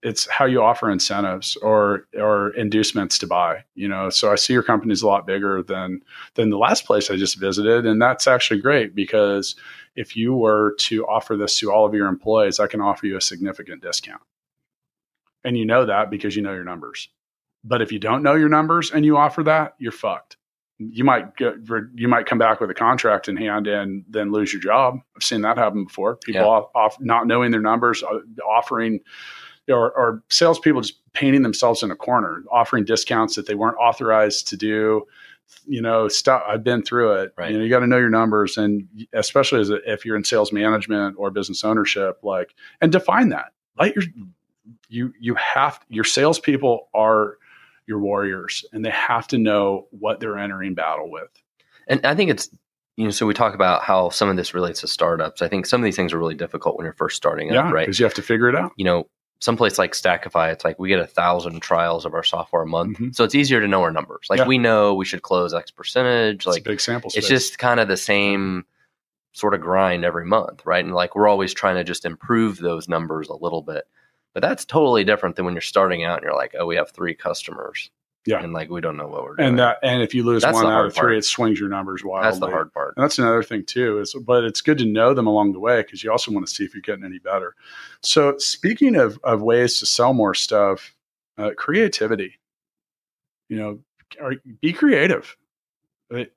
It's 0.01 0.29
how 0.31 0.45
you 0.45 0.63
offer 0.63 0.89
incentives 0.89 1.57
or 1.57 2.07
or 2.17 2.51
inducements 2.51 3.19
to 3.19 3.27
buy. 3.27 3.65
You 3.75 3.89
know, 3.89 4.11
so 4.11 4.31
I 4.31 4.37
see 4.37 4.53
your 4.53 4.63
company's 4.63 5.03
a 5.03 5.09
lot 5.09 5.27
bigger 5.27 5.63
than 5.65 6.03
than 6.35 6.51
the 6.51 6.57
last 6.57 6.87
place 6.87 7.11
I 7.11 7.17
just 7.17 7.37
visited, 7.37 7.85
and 7.85 8.01
that's 8.01 8.29
actually 8.29 8.61
great 8.61 8.95
because 8.95 9.57
if 9.97 10.17
you 10.17 10.35
were 10.35 10.77
to 10.79 11.05
offer 11.07 11.37
this 11.37 11.59
to 11.59 11.73
all 11.73 11.85
of 11.85 11.95
your 11.95 12.07
employees, 12.07 12.61
I 12.61 12.69
can 12.69 12.81
offer 12.81 13.07
you 13.07 13.17
a 13.17 13.21
significant 13.21 13.83
discount, 13.83 14.23
and 15.43 15.59
you 15.59 15.67
know 15.67 15.85
that 15.85 16.11
because 16.11 16.37
you 16.37 16.43
know 16.43 16.55
your 16.55 16.63
numbers. 16.63 17.09
But 17.65 17.83
if 17.83 17.91
you 17.91 17.99
don't 17.99 18.23
know 18.23 18.37
your 18.37 18.49
numbers 18.49 18.93
and 18.93 19.05
you 19.05 19.17
offer 19.17 19.43
that, 19.43 19.75
you're 19.79 19.91
fucked 19.91 20.37
you 20.79 21.03
might 21.05 21.37
get 21.37 21.55
you 21.95 22.09
might 22.09 22.27
come 22.27 22.39
back 22.39 22.61
with 22.61 22.71
a 22.71 22.75
contract 22.75 23.29
in 23.29 23.37
hand 23.37 23.67
and 23.67 24.05
then 24.09 24.31
lose 24.31 24.53
your 24.53 24.63
job. 24.63 24.99
I've 25.17 25.23
seen 25.25 25.41
that 25.43 25.59
happen 25.59 25.85
before. 25.85 26.17
People 26.17 26.43
Yeah. 26.43 26.47
off, 26.47 26.71
off 26.75 26.97
not 27.01 27.27
knowing 27.27 27.51
their 27.51 27.61
numbers, 27.61 28.03
uh, 28.03 28.21
offering 28.47 29.01
or, 29.69 29.91
or 29.93 30.23
salespeople 30.31 30.81
just 30.83 31.01
painting 31.13 31.43
themselves 31.43 31.83
in 31.83 31.91
a 31.91 31.97
corner, 31.97 32.45
offering 32.51 32.85
discounts 32.85 33.35
that 33.35 33.47
they 33.47 33.55
weren't 33.55 33.77
authorized 33.79 34.49
to 34.49 34.57
do. 34.57 35.05
You 35.67 35.81
know, 35.81 36.09
stuff. 36.09 36.43
I've 36.47 36.63
been 36.63 36.83
through 36.83 37.13
it. 37.15 37.33
Right. 37.37 37.51
You 37.51 37.59
know, 37.59 37.65
you 37.65 37.71
got 37.71 37.81
to 37.81 37.87
know 37.87 37.97
your 37.97 38.11
numbers, 38.11 38.59
and 38.59 38.87
especially 39.15 39.61
as 39.61 39.71
a, 39.71 39.77
if 39.91 40.05
you're 40.05 40.17
in 40.17 40.23
sales 40.25 40.53
management 40.53 41.17
or 41.19 41.31
business 41.31 41.65
ownership, 41.65 42.19
like 42.23 42.55
and 42.83 42.93
define 42.93 43.31
that. 43.31 43.53
Like 43.79 43.95
your 43.95 44.05
you 44.91 45.13
you 45.19 45.35
have 45.37 45.81
your 45.89 46.05
salespeople 46.05 46.89
are 46.93 47.39
your 47.89 47.99
warriors 47.99 48.65
and 48.73 48.85
they 48.85 48.91
have 48.91 49.27
to 49.29 49.39
know 49.39 49.89
what 49.91 50.21
they're 50.21 50.39
entering 50.39 50.75
battle 50.75 51.11
with. 51.11 51.31
And 51.89 52.05
I 52.07 52.15
think 52.15 52.31
it's 52.31 52.49
you 52.97 53.05
know, 53.05 53.11
so 53.11 53.27
we 53.27 53.33
talk 53.35 53.55
about 53.55 53.83
how 53.83 54.11
some 54.11 54.29
of 54.29 54.37
this 54.37 54.55
relates 54.55 54.81
to 54.81 54.89
startups. 54.89 55.41
I 55.41 55.47
think 55.49 55.67
some 55.67 55.81
of 55.81 55.85
these 55.85 55.95
things 55.95 56.13
are 56.13 56.19
really 56.19 56.35
difficult 56.35 56.77
when 56.77 56.85
you're 56.85 56.95
first 56.95 57.17
starting 57.17 57.49
Yeah, 57.53 57.69
up, 57.69 57.73
right? 57.73 57.87
because 57.87 57.99
you 58.01 58.05
have 58.05 58.15
to 58.15 58.23
figure 58.23 58.49
it 58.49 58.57
out. 58.57 58.73
You 58.77 58.85
know, 58.85 59.09
someplace 59.39 59.79
like 59.79 59.93
Stackify, 59.93 60.53
it's 60.53 60.65
like 60.65 60.81
we 60.81 60.89
get 60.89 60.99
a 60.99 61.07
thousand 61.07 61.61
trials 61.63 62.05
of 62.05 62.13
our 62.13 62.25
software 62.25 62.63
a 62.63 62.67
month, 62.67 62.99
Mhm. 62.99 63.15
so 63.15 63.23
it's 63.23 63.37
easier 63.37 63.61
to 63.61 63.69
know 63.69 63.83
our 63.83 63.93
numbers. 63.93 64.27
Like 64.29 64.39
Yeah. 64.39 64.47
we 64.49 64.59
know 64.59 64.95
we 64.95 65.05
should 65.05 65.23
close 65.23 65.55
X 65.55 65.71
percentage. 65.71 66.39
It's 66.39 66.47
Like 66.47 66.63
a 66.63 66.71
big 66.71 66.81
sample 66.81 67.09
space. 67.11 67.21
it's 67.21 67.29
just 67.29 67.59
kind 67.61 67.79
of 67.79 67.87
the 67.87 67.97
same 67.97 68.65
sort 69.33 69.55
of 69.55 69.61
grind 69.61 70.05
every 70.05 70.27
month, 70.27 70.67
right? 70.67 70.85
And 70.85 70.93
like 70.93 71.15
we're 71.15 71.29
always 71.29 71.55
trying 71.55 71.77
to 71.77 71.85
just 71.85 72.05
improve 72.05 72.59
those 72.59 72.89
numbers 72.89 73.29
a 73.29 73.37
little 73.37 73.63
bit. 73.63 73.85
But 74.35 74.43
that's 74.43 74.65
totally 74.65 75.05
different 75.05 75.37
than 75.37 75.45
when 75.45 75.55
you're 75.55 75.61
starting 75.63 76.05
out 76.05 76.19
and 76.19 76.25
you're 76.25 76.37
like, 76.37 76.55
oh, 76.59 76.67
we 76.67 76.77
have 76.77 76.91
three 76.91 77.15
customers. 77.15 77.91
Yeah. 78.27 78.43
And 78.43 78.53
like 78.53 78.69
we 78.69 78.81
don't 78.83 78.97
know 78.99 79.09
what 79.09 79.25
we're 79.25 79.37
doing. 79.37 79.49
and 79.51 79.59
that 79.59 79.79
and 79.83 80.03
if 80.03 80.15
you 80.15 80.23
lose 80.23 80.43
That's 80.43 80.55
one 80.55 80.67
out 80.67 80.85
of 80.85 80.93
three, 80.95 81.01
part. 81.01 81.15
it 81.17 81.25
swings 81.25 81.59
your 81.59 81.71
numbers 81.71 82.05
wildly. 82.05 82.27
that's 82.29 82.39
the 82.41 82.47
hard 82.51 82.73
part. 82.75 82.93
And 82.97 83.03
that's 83.03 83.19
another 83.19 83.43
thing 83.43 83.65
too. 83.65 84.01
Is 84.01 84.15
but 84.27 84.45
it's 84.45 84.61
good 84.61 84.77
to 84.79 84.85
know 84.85 85.15
them 85.15 85.27
along 85.27 85.53
the 85.53 85.61
way 85.61 85.81
because 85.81 86.05
you 86.05 86.11
also 86.13 86.31
want 86.31 86.47
to 86.47 86.53
see 86.53 86.63
if 86.65 86.75
you're 86.75 86.83
getting 86.83 87.05
any 87.05 87.19
better. 87.19 87.55
So 88.03 88.37
speaking 88.37 88.97
of 88.97 89.19
of 89.25 89.41
ways 89.41 89.79
to 89.79 89.87
sell 89.87 90.13
more 90.13 90.35
stuff, 90.35 90.95
uh, 91.39 91.53
creativity. 91.57 92.35
You 93.49 93.57
know, 93.57 93.79
are, 94.21 94.35
be 94.61 94.73
creative. 94.75 95.37
It- 96.11 96.35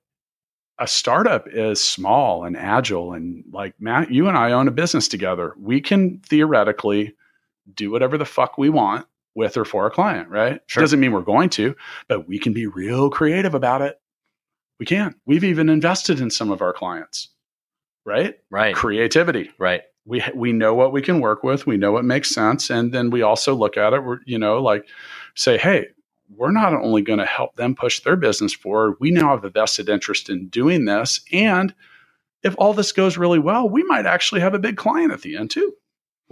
a 0.78 0.86
startup 0.86 1.46
is 1.46 1.84
small 1.84 2.44
and 2.44 2.56
agile, 2.56 3.12
and 3.12 3.44
like 3.52 3.74
Matt, 3.78 4.10
you 4.10 4.26
and 4.28 4.36
I 4.36 4.52
own 4.52 4.66
a 4.66 4.72
business 4.72 5.06
together. 5.06 5.54
We 5.58 5.80
can 5.80 6.18
theoretically 6.20 7.14
do 7.74 7.90
whatever 7.90 8.18
the 8.18 8.24
fuck 8.24 8.58
we 8.58 8.68
want 8.68 9.06
with 9.34 9.56
or 9.56 9.64
for 9.64 9.86
a 9.86 9.90
client, 9.90 10.28
right? 10.28 10.60
Sure. 10.66 10.82
Doesn't 10.82 11.00
mean 11.00 11.12
we're 11.12 11.22
going 11.22 11.50
to, 11.50 11.74
but 12.08 12.28
we 12.28 12.38
can 12.38 12.52
be 12.52 12.66
real 12.66 13.10
creative 13.10 13.54
about 13.54 13.82
it. 13.82 14.00
We 14.78 14.86
can. 14.86 15.14
We've 15.26 15.44
even 15.44 15.68
invested 15.68 16.20
in 16.20 16.30
some 16.30 16.50
of 16.50 16.60
our 16.60 16.72
clients, 16.72 17.28
right? 18.04 18.34
Right. 18.50 18.74
Creativity. 18.74 19.50
Right. 19.58 19.82
We 20.04 20.22
we 20.34 20.52
know 20.52 20.74
what 20.74 20.92
we 20.92 21.00
can 21.00 21.20
work 21.20 21.44
with. 21.44 21.66
We 21.66 21.76
know 21.76 21.92
what 21.92 22.04
makes 22.04 22.34
sense, 22.34 22.70
and 22.70 22.92
then 22.92 23.10
we 23.10 23.22
also 23.22 23.54
look 23.54 23.76
at 23.76 23.92
it. 23.92 24.02
We're 24.04 24.18
you 24.26 24.38
know 24.38 24.60
like 24.60 24.88
say, 25.36 25.56
hey, 25.56 25.86
we're 26.28 26.50
not 26.50 26.74
only 26.74 27.02
going 27.02 27.20
to 27.20 27.24
help 27.26 27.54
them 27.54 27.76
push 27.76 28.00
their 28.00 28.16
business 28.16 28.52
forward. 28.52 28.96
We 28.98 29.12
now 29.12 29.30
have 29.30 29.44
a 29.44 29.50
vested 29.50 29.88
interest 29.88 30.28
in 30.28 30.48
doing 30.48 30.86
this, 30.86 31.20
and 31.32 31.72
if 32.42 32.56
all 32.58 32.74
this 32.74 32.90
goes 32.90 33.16
really 33.16 33.38
well, 33.38 33.68
we 33.68 33.84
might 33.84 34.06
actually 34.06 34.40
have 34.40 34.54
a 34.54 34.58
big 34.58 34.76
client 34.76 35.12
at 35.12 35.22
the 35.22 35.36
end 35.36 35.50
too. 35.52 35.74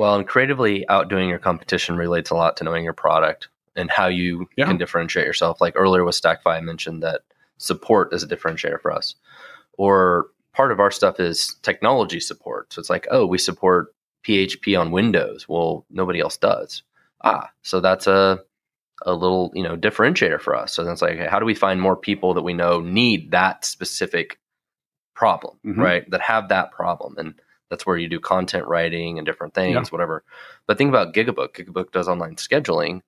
Well, 0.00 0.14
and 0.14 0.26
creatively 0.26 0.88
outdoing 0.88 1.28
your 1.28 1.38
competition 1.38 1.94
relates 1.98 2.30
a 2.30 2.34
lot 2.34 2.56
to 2.56 2.64
knowing 2.64 2.84
your 2.84 2.94
product 2.94 3.48
and 3.76 3.90
how 3.90 4.06
you 4.06 4.48
Yeah. 4.56 4.64
can 4.64 4.78
differentiate 4.78 5.26
yourself. 5.26 5.60
Like 5.60 5.74
earlier 5.76 6.04
with 6.04 6.14
Stackify, 6.18 6.56
I 6.56 6.60
mentioned 6.62 7.02
that 7.02 7.20
support 7.58 8.14
is 8.14 8.22
a 8.22 8.26
differentiator 8.26 8.80
for 8.80 8.92
us. 8.92 9.14
Or 9.76 10.28
part 10.54 10.72
of 10.72 10.80
our 10.80 10.90
stuff 10.90 11.20
is 11.20 11.56
technology 11.60 12.18
support. 12.18 12.72
So 12.72 12.80
it's 12.80 12.88
like, 12.88 13.08
oh, 13.10 13.26
we 13.26 13.36
support 13.36 13.94
PHP 14.26 14.74
on 14.74 14.90
Windows. 14.90 15.46
Well, 15.50 15.84
nobody 15.90 16.18
else 16.20 16.38
does. 16.38 16.82
Ah, 17.22 17.50
so 17.60 17.80
that's 17.80 18.06
a 18.06 18.40
a 19.04 19.12
little, 19.12 19.50
you 19.54 19.62
know, 19.62 19.76
differentiator 19.76 20.40
for 20.40 20.54
us. 20.54 20.72
So 20.72 20.82
then 20.82 20.94
it's 20.94 21.02
like, 21.02 21.12
okay, 21.16 21.26
how 21.26 21.38
do 21.40 21.44
we 21.46 21.54
find 21.54 21.78
more 21.78 21.94
people 21.96 22.32
that 22.34 22.42
we 22.42 22.54
know 22.54 22.80
need 22.80 23.32
that 23.32 23.66
specific 23.66 24.38
problem, 25.14 25.58
Mhm. 25.62 25.76
right? 25.76 26.10
That 26.10 26.22
have 26.22 26.48
that 26.48 26.70
problem. 26.72 27.16
And 27.18 27.34
that's 27.70 27.86
where 27.86 27.96
you 27.96 28.08
do 28.08 28.20
content 28.20 28.66
writing 28.66 29.18
and 29.18 29.24
different 29.26 29.54
things, 29.54 29.74
Yeah. 29.74 29.82
whatever. 29.90 30.24
But 30.66 30.76
think 30.76 30.88
about 30.88 31.14
Gigabook. 31.14 31.54
Gigabook 31.54 31.92
does 31.92 32.08
online 32.08 32.36
scheduling. 32.36 33.02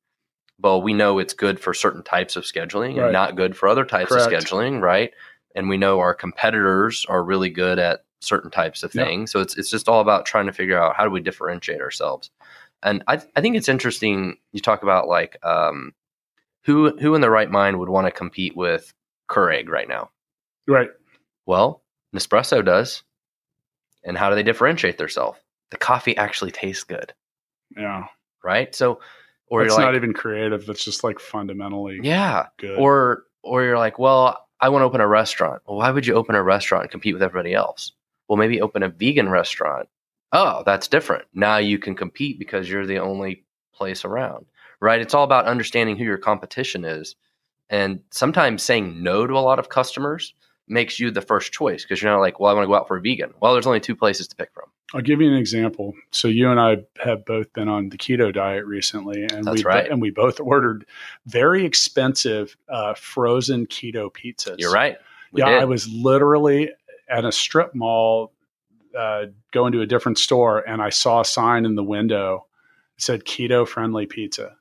Well, 0.61 0.81
we 0.81 0.95
know 0.95 1.19
it's 1.19 1.35
good 1.35 1.59
for 1.61 1.75
certain 1.75 2.03
types 2.05 2.37
of 2.37 2.45
scheduling 2.45 2.97
Right. 2.97 3.05
and 3.05 3.13
not 3.13 3.37
good 3.37 3.57
for 3.57 3.69
other 3.69 3.85
types 3.85 4.13
of 4.13 4.19
scheduling, 4.33 4.81
right? 4.81 5.13
And 5.55 5.69
we 5.69 5.77
know 5.77 5.99
our 5.99 6.15
competitors 6.15 7.05
are 7.09 7.23
really 7.23 7.51
good 7.51 7.79
at 7.79 8.05
certain 8.21 8.51
types 8.51 8.83
of 8.85 8.95
Yeah. 8.95 9.05
things. 9.05 9.33
So 9.33 9.41
it's 9.41 9.59
it's 9.59 9.71
just 9.71 9.89
all 9.89 10.01
about 10.01 10.25
trying 10.27 10.47
to 10.47 10.53
figure 10.53 10.81
out 10.81 10.95
how 10.97 11.05
do 11.05 11.11
we 11.11 11.21
differentiate 11.21 11.81
ourselves. 11.81 12.31
And 12.83 13.03
I 13.09 13.21
I 13.35 13.41
think 13.41 13.57
it's 13.57 13.69
interesting 13.69 14.39
you 14.53 14.61
talk 14.61 14.83
about 14.85 15.09
like 15.09 15.37
um 15.45 15.93
who 16.65 16.97
who 16.99 17.17
in 17.17 17.21
the 17.21 17.31
right 17.31 17.51
mind 17.51 17.81
would 17.81 17.89
want 17.89 18.07
to 18.07 18.13
compete 18.13 18.57
with 18.57 18.95
Keurig 19.29 19.69
right 19.69 19.89
now? 19.89 20.11
Right. 20.69 20.91
Well, 21.47 21.83
Nespresso 22.15 22.65
does. 22.65 23.03
And 24.05 24.17
how 24.19 24.29
do 24.31 24.35
they 24.35 24.43
differentiate 24.43 24.99
themselves? 24.99 25.39
The 25.71 25.77
coffee 25.77 26.17
actually 26.17 26.51
tastes 26.51 26.85
good, 26.85 27.13
Yeah. 27.77 28.07
right? 28.45 28.75
So, 28.75 29.01
or 29.47 29.63
it's 29.63 29.71
you're 29.71 29.79
like, 29.79 29.87
not 29.87 29.97
even 29.97 30.13
creative. 30.13 30.69
It's 30.69 30.85
just 30.85 31.05
like 31.05 31.19
fundamentally 31.21 32.01
yeah, 32.03 32.47
good. 32.59 32.79
or 32.79 33.25
or 33.43 33.63
you're 33.63 33.79
like, 33.79 33.99
well, 33.99 34.47
I 34.61 34.69
want 34.69 34.83
to 34.83 34.87
open 34.87 35.01
a 35.01 35.09
restaurant. 35.09 35.63
Well, 35.67 35.79
why 35.79 35.91
would 35.91 36.07
you 36.07 36.15
open 36.15 36.35
a 36.35 36.43
restaurant 36.43 36.85
and 36.85 36.91
compete 36.91 37.15
with 37.15 37.23
everybody 37.23 37.55
else? 37.55 37.93
Well, 38.29 38.37
maybe 38.37 38.61
open 38.61 38.83
a 38.83 38.89
vegan 38.89 39.29
restaurant. 39.29 39.89
Oh, 40.33 40.63
that's 40.65 40.89
different. 40.89 41.25
Now 41.35 41.59
you 41.59 41.79
can 41.79 41.95
compete 41.95 42.39
because 42.39 42.69
you're 42.69 42.87
the 42.87 42.99
only 42.99 43.45
place 43.75 44.05
around, 44.05 44.47
right? 44.81 45.01
It's 45.01 45.15
all 45.15 45.25
about 45.25 45.47
understanding 45.47 45.97
who 45.97 46.05
your 46.05 46.19
competition 46.19 46.85
is. 46.85 47.17
And 47.69 48.01
sometimes 48.11 48.63
saying 48.63 49.03
no 49.03 49.27
to 49.27 49.35
a 49.35 49.41
lot 49.41 49.59
of 49.59 49.69
customers 49.69 50.35
makes 50.73 50.99
you 50.99 51.11
the 51.11 51.21
first 51.21 51.53
choice 51.53 51.83
because 51.83 52.03
you're 52.03 52.11
not 52.11 52.21
like, 52.21 52.41
well, 52.41 52.51
I 52.51 52.55
want 52.55 52.65
to 52.65 52.69
go 52.69 52.75
out 52.75 52.89
for 52.89 52.97
a 52.97 53.01
vegan. 53.01 53.33
Well, 53.41 53.53
there's 53.53 53.67
only 53.67 53.81
two 53.81 53.97
places 53.97 54.27
to 54.29 54.37
pick 54.37 54.53
from. 54.53 54.65
I'll 54.95 55.01
give 55.01 55.21
you 55.21 55.29
an 55.29 55.37
example. 55.37 55.95
So 56.11 56.29
you 56.29 56.51
and 56.51 56.61
I 56.61 56.79
have 57.03 57.25
both 57.25 57.53
been 57.53 57.69
on 57.69 57.89
the 57.89 57.97
keto 57.97 58.33
diet 58.33 58.67
recently, 58.67 59.23
and 59.23 59.45
That's 59.45 59.59
we 59.59 59.63
right. 59.65 59.89
and 59.89 60.03
we 60.03 60.11
both 60.11 60.41
ordered 60.41 60.85
very 61.27 61.65
expensive 61.65 62.57
uh, 62.69 62.95
frozen 62.95 63.67
keto 63.67 64.13
pizzas. 64.13 64.57
You're 64.59 64.73
right. 64.73 64.99
We 65.33 65.41
yeah, 65.41 65.51
did. 65.51 65.61
I 65.63 65.65
was 65.65 65.89
literally 65.89 66.71
at 67.09 67.25
a 67.25 67.33
strip 67.33 67.75
mall 67.75 68.33
uh, 68.97 69.27
going 69.53 69.73
to 69.73 69.81
a 69.81 69.87
different 69.87 70.19
store, 70.19 70.59
and 70.59 70.83
I 70.83 70.91
saw 70.91 71.21
a 71.21 71.25
sign 71.25 71.65
in 71.65 71.75
the 71.75 71.85
window 71.85 72.47
that 72.97 73.03
said 73.03 73.25
keto 73.25 73.67
friendly 73.67 74.07
pizza, 74.07 74.57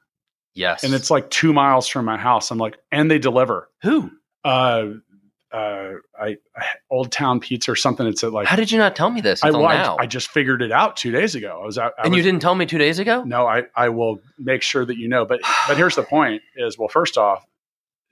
yes. 0.54 0.86
and 0.86 0.93
it's 0.93 1.12
like 1.12 1.30
two 1.30 1.52
miles 1.52 1.88
from 1.89 2.06
my 2.06 2.17
house. 2.17 2.52
I'm 2.52 2.58
like, 2.58 2.78
and 2.91 3.12
they 3.12 3.19
deliver. 3.19 3.69
who? 3.82 4.12
Uh, 4.43 4.86
uh, 5.53 5.93
I, 6.19 6.37
Old 6.89 7.11
Town 7.11 7.39
Pizza 7.39 7.71
or 7.71 7.75
something. 7.75 8.07
It's 8.07 8.23
at 8.23 8.31
like 8.31 8.47
How 8.47 8.55
did 8.55 8.71
you 8.71 8.77
not 8.77 8.95
tell 8.95 9.09
me 9.09 9.21
this 9.21 9.43
I, 9.43 9.47
until 9.47 9.65
I- 9.67 9.75
now? 9.75 9.97
I 9.99 10.05
just 10.05 10.29
figured 10.29 10.61
it 10.61 10.71
out 10.71 10.95
two 10.97 11.11
days 11.11 11.35
ago. 11.35 11.59
I 11.61 11.65
was 11.65 11.77
out, 11.77 11.93
I 11.99 12.05
and 12.05 12.15
you 12.15 12.21
didn't 12.21 12.41
tell 12.41 12.55
me 12.55 12.65
two 12.65 12.77
days 12.77 12.99
ago? 12.99 13.23
No, 13.23 13.45
I, 13.47 13.63
I 13.75 13.89
will 13.89 14.19
make 14.39 14.61
sure 14.61 14.85
that 14.85 14.97
you 14.97 15.07
know. 15.07 15.25
But 15.25 15.41
but 15.67 15.77
here's 15.77 15.95
the 15.95 16.03
point: 16.03 16.41
is 16.55 16.77
well, 16.77 16.87
first 16.87 17.17
off, 17.17 17.45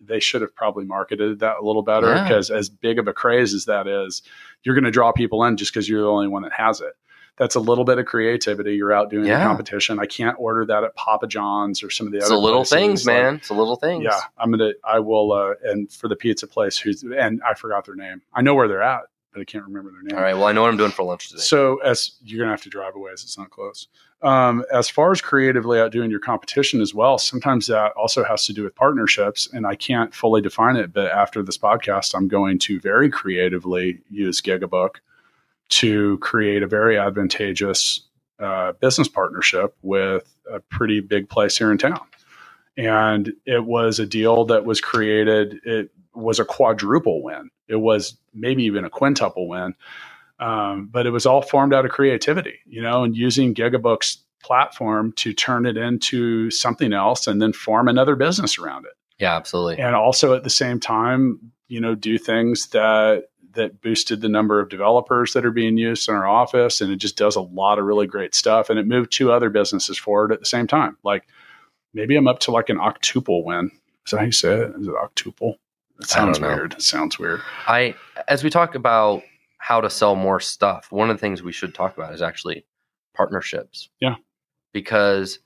they 0.02 0.20
should 0.20 0.42
have 0.42 0.56
probably 0.56 0.86
marketed 0.86 1.40
that 1.40 1.58
a 1.62 1.66
little 1.66 1.82
better 1.84 2.08
Yeah. 2.08 2.24
because 2.24 2.50
as 2.50 2.70
big 2.70 3.00
of 3.00 3.08
a 3.08 3.14
craze 3.14 3.54
as 3.54 3.66
that 3.66 3.88
is, 3.88 4.22
you're 4.64 4.76
going 4.76 4.86
to 4.86 4.92
draw 4.92 5.12
people 5.12 5.44
in 5.46 5.58
just 5.58 5.74
because 5.74 5.88
you're 5.90 6.02
the 6.02 6.08
only 6.10 6.28
one 6.28 6.44
that 6.44 6.54
has 6.54 6.82
it. 6.82 6.94
That's 7.40 7.56
a 7.56 7.60
little 7.60 7.86
bit 7.86 7.98
of 7.98 8.06
creativity. 8.06 8.76
You're 8.76 8.94
out 8.94 9.10
doing 9.10 9.26
Yeah. 9.26 9.40
the 9.40 9.46
competition. 9.46 9.98
I 9.98 10.06
can't 10.06 10.36
order 10.38 10.66
that 10.66 10.84
at 10.84 10.94
Papa 10.96 11.26
John's 11.26 11.82
or 11.82 11.90
some 11.90 12.06
of 12.06 12.12
the 12.12 12.18
It's 12.18 12.28
other 12.28 12.36
the 12.36 12.42
little 12.42 12.60
places. 12.60 12.72
things, 12.72 13.08
Like, 13.08 13.16
man. 13.16 13.36
It's 13.36 13.50
a 13.50 13.54
little 13.54 13.78
things. 13.78 14.04
yeah, 14.04 14.20
I'm 14.38 14.52
gonna. 14.52 14.74
I 14.84 15.00
will. 15.00 15.32
Uh, 15.32 15.54
and 15.64 15.92
for 15.92 16.08
the 16.10 16.16
pizza 16.18 16.46
place, 16.46 16.78
who's 16.78 17.02
and 17.04 17.42
I 17.50 17.54
forgot 17.56 17.86
their 17.86 17.96
name. 17.96 18.22
I 18.34 18.42
know 18.42 18.54
where 18.56 18.68
they're 18.68 18.84
at, 18.84 19.04
but 19.34 19.42
I 19.42 19.46
can't 19.46 19.64
remember 19.64 19.90
their 19.92 20.02
name. 20.04 20.18
All 20.18 20.22
right. 20.24 20.34
Well, 20.36 20.46
I 20.46 20.52
know 20.52 20.62
what 20.64 20.70
I'm 20.72 20.78
doing 20.78 20.92
for 20.92 21.04
lunch 21.04 21.30
today. 21.30 21.42
So 21.42 21.78
as 21.78 22.12
you're 22.24 22.40
gonna 22.40 22.52
have 22.52 22.62
to 22.64 22.70
drive 22.70 22.96
away 22.96 23.12
as 23.14 23.24
it's 23.24 23.38
not 23.38 23.50
close. 23.50 23.88
Um, 24.22 24.66
as 24.74 24.90
far 24.90 25.14
as 25.14 25.22
creatively 25.22 25.80
outdoing 25.80 26.12
your 26.12 26.20
competition 26.20 26.82
as 26.82 26.94
well, 26.94 27.18
sometimes 27.18 27.68
that 27.68 27.94
also 27.94 28.22
has 28.26 28.46
to 28.48 28.54
do 28.54 28.66
with 28.66 28.76
partnerships, 28.76 29.48
and 29.54 29.66
I 29.66 29.76
can't 29.76 30.14
fully 30.14 30.42
define 30.42 30.76
it. 30.76 30.92
But 30.92 31.10
after 31.10 31.42
this 31.42 31.58
podcast, 31.58 32.14
I'm 32.14 32.28
going 32.28 32.60
to 32.60 32.82
very 32.82 33.10
creatively 33.10 34.02
use 34.10 34.42
Gigabook 34.42 34.96
to 35.70 36.18
create 36.20 36.64
a 36.64 36.68
very 36.68 36.98
advantageous 36.98 38.08
uh, 38.40 38.74
business 38.74 39.08
partnership 39.08 39.76
with 39.82 40.34
a 40.52 40.60
pretty 40.60 41.00
big 41.00 41.30
place 41.30 41.58
here 41.58 41.72
in 41.72 41.78
town. 41.78 42.02
And 42.78 43.34
it 43.46 43.66
was 43.66 44.00
a 44.00 44.06
deal 44.06 44.46
that 44.46 44.66
was 44.66 44.80
created. 44.80 45.60
It 45.66 45.92
was 46.14 46.40
a 46.40 46.46
quadruple 46.46 47.22
win. 47.22 47.50
It 47.68 47.76
was 47.76 48.18
maybe 48.34 48.64
even 48.64 48.86
a 48.86 48.90
quintuple 48.90 49.48
win 49.48 49.76
um, 50.40 50.88
but 50.92 51.06
it 51.06 51.12
was 51.12 51.26
all 51.26 51.42
formed 51.42 51.74
out 51.74 51.86
of 51.86 51.92
creativity, 51.92 52.60
you 52.66 52.82
know, 52.82 53.04
and 53.04 53.16
using 53.16 53.54
Gigabook's 53.54 54.20
platform 54.42 55.12
to 55.18 55.34
turn 55.34 55.66
it 55.66 55.76
into 55.76 56.50
something 56.50 56.94
else 56.94 57.28
and 57.28 57.42
then 57.42 57.52
form 57.52 57.88
another 57.88 58.16
business 58.16 58.58
around 58.58 58.86
it. 58.86 58.94
yeah, 59.20 59.36
absolutely. 59.36 59.80
And 59.80 59.96
also 59.96 60.34
at 60.34 60.44
the 60.44 60.50
same 60.50 60.80
time, 60.80 61.52
you 61.68 61.82
know, 61.82 61.94
do 61.94 62.18
things 62.18 62.68
that 62.68 63.26
that 63.54 63.82
boosted 63.82 64.22
the 64.22 64.30
number 64.30 64.60
of 64.60 64.70
developers 64.70 65.34
that 65.34 65.46
are 65.46 65.52
being 65.52 65.78
used 65.78 66.08
in 66.08 66.16
our 66.16 66.28
office 66.28 66.82
and 66.82 66.92
it 66.92 66.98
just 66.98 67.18
does 67.18 67.36
a 67.36 67.42
lot 67.42 67.80
of 67.80 67.86
really 67.86 68.08
great 68.08 68.36
stuff 68.36 68.70
and 68.70 68.80
it 68.80 68.88
moved 68.88 69.12
two 69.12 69.32
other 69.32 69.50
businesses 69.50 69.98
forward 69.98 70.32
at 70.32 70.40
the 70.40 70.46
same 70.46 70.68
time. 70.68 70.98
Like 71.04 71.24
maybe 71.94 72.16
I'm 72.16 72.28
up 72.28 72.40
to 72.42 72.52
like 72.52 72.70
an 72.70 72.78
octuple 72.78 73.44
win. 73.44 73.72
Is 74.06 74.12
that 74.12 74.20
how 74.20 74.26
you 74.26 74.32
say 74.32 74.54
it? 74.54 74.74
Is 74.80 74.88
it 74.88 74.94
octuple? 74.94 75.56
It 76.00 76.08
sounds 76.08 76.40
weird. 76.40 76.74
It 76.74 76.82
sounds 76.82 77.20
weird. 77.20 77.42
I 77.68 77.96
as 78.28 78.44
we 78.44 78.50
talk 78.50 78.76
about 78.76 79.24
how 79.58 79.82
to 79.82 79.90
sell 79.90 80.16
more 80.16 80.40
stuff, 80.40 80.92
one 80.92 81.10
of 81.10 81.18
the 81.18 81.22
things 81.22 81.44
we 81.44 81.52
should 81.52 81.76
talk 81.76 81.98
about 81.98 82.14
is 82.14 82.22
actually 82.22 82.66
partnerships. 83.14 83.90
Yeah. 84.00 84.16
Because 84.74 85.40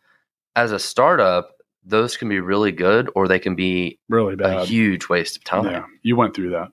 as 0.56 0.72
a 0.72 0.80
startup, 0.80 1.52
those 1.84 2.16
can 2.16 2.30
be 2.30 2.40
really 2.40 2.72
good 2.72 3.10
or 3.16 3.28
they 3.28 3.40
can 3.40 3.56
be 3.56 4.00
Really 4.10 4.36
a 4.40 4.66
huge 4.66 5.10
waste 5.10 5.38
of 5.38 5.44
time. 5.44 5.66
Yeah. 5.66 5.86
You 6.04 6.16
went 6.16 6.36
through 6.36 6.52
that. 6.52 6.70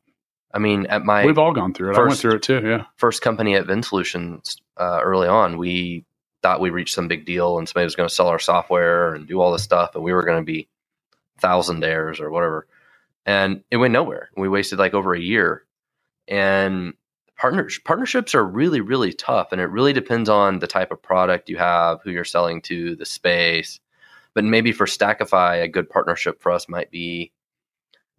I 0.52 0.58
mean, 0.58 0.86
at 0.86 1.04
my 1.04 1.24
We've 1.24 1.38
all 1.38 1.52
gone 1.52 1.72
through 1.74 1.92
it. 1.92 1.96
I 1.96 2.00
went 2.00 2.10
first- 2.12 2.22
through 2.22 2.34
it 2.34 2.42
too. 2.42 2.60
Yeah. 2.64 2.84
first 2.96 3.22
company 3.22 3.54
at 3.54 3.66
VinSolutions 3.66 4.60
uh, 4.76 5.00
early 5.02 5.28
on, 5.28 5.58
we 5.58 6.04
thought 6.42 6.60
we 6.60 6.70
reached 6.70 6.94
some 6.94 7.06
big 7.08 7.24
deal 7.24 7.58
and 7.58 7.68
somebody 7.68 7.84
was 7.84 7.94
going 7.96 8.08
to 8.08 8.14
sell 8.14 8.28
our 8.28 8.38
software 8.38 9.14
and 9.14 9.28
do 9.28 9.40
all 9.40 9.52
this 9.52 9.62
stuff, 9.62 9.94
and 9.94 10.02
we 10.02 10.12
were 10.12 10.24
going 10.24 10.40
to 10.40 10.44
be 10.52 10.68
thousandaires 11.40 12.20
or 12.20 12.30
whatever. 12.30 12.66
And 13.26 13.62
it 13.70 13.76
went 13.76 13.92
nowhere. 13.92 14.30
We 14.36 14.48
wasted 14.48 14.78
like 14.78 14.94
over 14.94 15.14
a 15.14 15.20
year. 15.20 15.64
And 16.26 16.94
partners 17.36 17.78
partnerships 17.84 18.34
are 18.34 18.44
really 18.44 18.80
really 18.80 19.12
tough, 19.12 19.52
and 19.52 19.60
it 19.60 19.66
really 19.66 19.92
depends 19.92 20.28
on 20.28 20.58
the 20.58 20.66
type 20.66 20.90
of 20.92 21.02
product 21.02 21.48
you 21.48 21.56
have, 21.58 22.00
who 22.02 22.10
you're 22.10 22.24
selling 22.24 22.62
to, 22.62 22.96
the 22.96 23.06
space. 23.06 23.80
But 24.34 24.44
maybe 24.44 24.72
for 24.72 24.86
Stackify, 24.86 25.62
a 25.62 25.68
good 25.68 25.90
partnership 25.90 26.40
for 26.40 26.52
us 26.52 26.68
might 26.68 26.90
be 26.90 27.32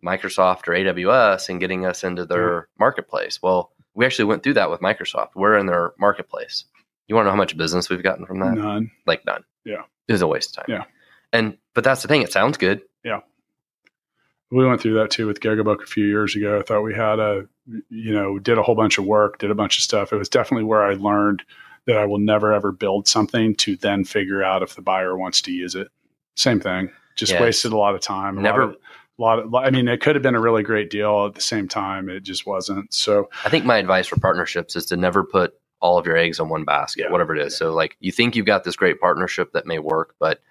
Microsoft 0.06 0.68
or 0.68 0.72
AWS 0.74 1.50
and 1.50 1.60
getting 1.60 1.86
us 1.86 2.04
into 2.04 2.26
their 2.26 2.68
marketplace. 2.80 3.40
Well, 3.42 3.72
we 3.94 4.06
actually 4.06 4.26
went 4.26 4.44
through 4.44 4.56
that 4.56 4.70
with 4.72 4.82
Microsoft. 4.82 5.30
We're 5.36 5.58
in 5.58 5.66
their 5.66 5.94
marketplace. 6.00 6.66
You 7.08 7.16
want 7.16 7.26
to 7.26 7.28
know 7.28 7.32
how 7.32 7.38
much 7.38 7.58
business 7.58 7.90
we've 7.90 8.04
gotten 8.04 8.26
from 8.26 8.40
that? 8.40 8.54
None. 8.54 8.92
Like 9.06 9.26
none. 9.26 9.44
Yeah. 9.66 9.84
It 10.08 10.14
was 10.14 10.22
a 10.22 10.28
waste 10.28 10.58
of 10.58 10.66
time. 10.66 10.76
Yeah. 10.76 10.84
And 11.34 11.58
but 11.74 11.84
that's 11.84 12.02
the 12.02 12.08
thing. 12.08 12.22
It 12.22 12.32
sounds 12.32 12.58
good. 12.58 12.82
Yeah. 13.04 13.20
We 14.50 14.66
went 14.66 14.82
through 14.82 14.96
that 14.96 15.12
too 15.12 15.28
with 15.28 15.40
Gigabook 15.40 15.82
a 15.84 15.88
few 15.88 16.06
years 16.06 16.36
ago. 16.36 16.60
I 16.60 16.62
thought 16.64 16.82
we 16.82 16.94
had 16.94 17.20
a, 17.20 17.48
you 17.90 18.14
know, 18.14 18.38
did 18.40 18.58
a 18.58 18.64
whole 18.64 18.76
bunch 18.76 18.98
of 18.98 19.06
work, 19.06 19.38
did 19.40 19.52
a 19.52 19.56
bunch 19.56 19.78
of 19.78 19.84
stuff. 19.84 20.12
It 20.12 20.18
was 20.18 20.30
definitely 20.30 20.66
where 20.66 20.84
I 20.84 20.94
learned 20.94 21.44
that 21.88 21.98
I 21.98 22.06
will 22.06 22.20
never 22.20 22.52
ever 22.54 22.72
build 22.72 23.08
something 23.08 23.56
to 23.56 23.76
then 23.78 24.04
figure 24.04 24.44
out 24.44 24.62
if 24.62 24.76
the 24.76 24.82
buyer 24.82 25.18
wants 25.18 25.42
to 25.44 25.52
use 25.52 25.76
it. 25.76 25.88
Same 26.36 26.60
thing. 26.60 26.92
Just 27.16 27.34
wasted 27.40 27.72
a 27.72 27.78
lot 27.78 27.96
of 27.96 28.02
time. 28.02 28.42
Never- 28.42 28.68
Lot 28.68 28.76
lot 29.18 29.40
of, 29.40 29.54
I 29.54 29.70
mean, 29.70 29.88
it 29.88 30.02
could 30.02 30.16
have 30.16 30.24
been 30.24 30.36
a 30.36 30.40
really 30.42 30.64
great 30.64 30.90
deal 30.90 31.26
at 31.28 31.36
the 31.36 31.42
same 31.42 31.68
time. 31.68 32.10
It 32.10 32.22
just 32.24 32.46
wasn't. 32.46 32.94
So 32.94 33.30
I 33.46 33.50
think 33.50 33.66
my 33.66 33.78
advice 33.78 34.08
for 34.08 34.20
partnerships 34.20 34.76
is 34.76 34.86
to 34.88 34.98
never 34.98 35.24
put 35.24 35.54
all 35.80 35.98
of 35.98 36.06
your 36.06 36.18
eggs 36.18 36.40
on 36.40 36.50
one 36.50 36.64
basket, 36.64 37.06
Yeah. 37.06 37.12
whatever 37.12 37.36
it 37.36 37.42
is. 37.46 37.56
So 37.58 37.74
like 37.74 37.98
you 38.00 38.12
think 38.12 38.36
you've 38.36 38.46
got 38.46 38.64
this 38.64 38.76
great 38.76 39.00
partnership 39.00 39.54
that 39.54 39.66
may 39.66 39.80
work, 39.80 40.16
but 40.20 40.42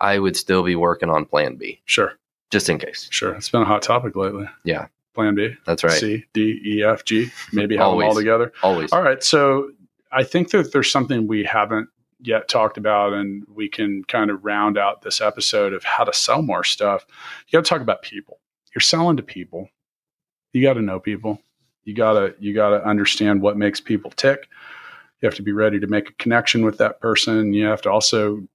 I 0.00 0.18
would 0.18 0.36
still 0.36 0.62
be 0.62 0.74
working 0.76 1.08
on 1.08 1.24
plan 1.24 1.56
B 1.56 1.80
sure, 1.84 2.18
just 2.50 2.68
in 2.68 2.78
case. 2.78 3.06
sure. 3.10 3.34
It's 3.34 3.48
been 3.48 3.62
a 3.62 3.66
hot 3.66 3.82
topic 3.82 4.16
lately. 4.16 4.48
Yeah. 4.64 4.86
Plan 5.14 5.34
B. 5.34 5.54
That's 5.66 5.84
right. 5.84 5.92
C, 5.92 6.24
D, 6.32 6.60
E, 6.64 6.82
F, 6.82 7.04
G. 7.04 7.30
Maybe 7.52 7.76
have 7.76 7.90
them 7.92 8.02
all 8.02 8.14
together. 8.14 8.52
Always. 8.62 8.92
All 8.92 9.02
right. 9.02 9.22
So 9.22 9.70
I 10.10 10.24
think 10.24 10.50
that 10.50 10.72
there's 10.72 10.90
something 10.90 11.26
we 11.28 11.44
haven't 11.44 11.88
yet 12.22 12.48
talked 12.48 12.78
about, 12.78 13.12
and 13.12 13.44
we 13.48 13.68
can 13.68 14.04
kind 14.04 14.30
of 14.30 14.44
round 14.44 14.78
out 14.78 15.02
this 15.02 15.20
episode 15.20 15.72
of 15.72 15.84
how 15.84 16.04
to 16.04 16.12
sell 16.12 16.42
more 16.42 16.64
stuff. 16.64 17.04
You 17.48 17.58
got 17.58 17.64
to 17.64 17.68
talk 17.68 17.82
about 17.82 18.02
people. 18.02 18.40
You're 18.74 18.80
selling 18.80 19.16
to 19.18 19.22
people. 19.22 19.68
You 20.52 20.62
got 20.62 20.74
to 20.74 20.82
know 20.82 21.00
people. 21.00 21.40
You 21.84 21.94
gotta 21.94 22.34
you 22.38 22.54
gotta 22.54 22.84
understand 22.86 23.42
what 23.42 23.56
makes 23.56 23.80
people 23.80 24.10
tick. 24.12 24.48
You 25.20 25.26
have 25.26 25.34
to 25.36 25.42
be 25.42 25.52
ready 25.52 25.80
to 25.80 25.86
make 25.86 26.10
a 26.10 26.14
connection 26.14 26.64
with 26.64 26.78
that 26.78 27.00
person. 27.00 27.52
You 27.52 27.66
have 27.66 27.82
to 27.82 27.90
also 27.90 28.46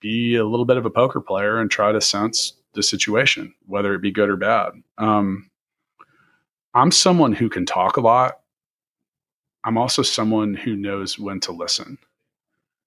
be 0.00 0.36
a 0.36 0.44
little 0.44 0.64
bit 0.64 0.76
of 0.76 0.86
a 0.86 0.90
poker 0.90 1.20
player 1.20 1.58
and 1.58 1.70
try 1.70 1.90
to 1.90 2.00
sense 2.00 2.54
the 2.74 2.82
situation, 2.82 3.54
whether 3.66 3.94
it 3.94 4.02
be 4.02 4.12
good 4.12 4.28
or 4.28 4.36
bad. 4.36 4.72
Um, 4.96 5.50
I'm 6.74 6.92
someone 6.92 7.32
who 7.32 7.48
can 7.48 7.66
talk 7.66 7.96
a 7.96 8.00
lot. 8.00 8.40
I'm 9.64 9.76
also 9.76 10.02
someone 10.02 10.54
who 10.54 10.76
knows 10.76 11.18
when 11.18 11.40
to 11.40 11.52
listen. 11.52 11.98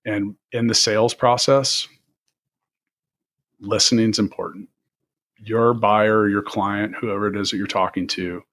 And 0.06 0.36
in 0.52 0.68
the 0.68 0.76
sales 0.76 1.14
process, 1.14 1.88
listening 3.60 4.10
is 4.10 4.20
important. 4.20 4.70
Your 5.38 5.74
buyer, 5.74 6.28
your 6.28 6.42
client, 6.42 6.96
whoever 7.00 7.28
it 7.28 7.36
is 7.36 7.52
that 7.52 7.58
you're 7.58 7.68
talking 7.68 8.08
to, 8.08 8.44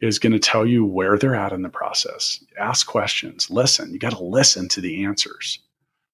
is 0.00 0.18
going 0.18 0.32
to 0.32 0.38
tell 0.38 0.66
you 0.66 0.84
where 0.84 1.16
they're 1.16 1.36
at 1.36 1.52
in 1.52 1.62
the 1.62 1.68
process. 1.68 2.44
Ask 2.58 2.86
questions, 2.86 3.50
listen. 3.50 3.92
You 3.92 3.98
got 4.00 4.12
to 4.12 4.24
listen 4.24 4.68
to 4.70 4.80
the 4.80 5.04
answers. 5.04 5.60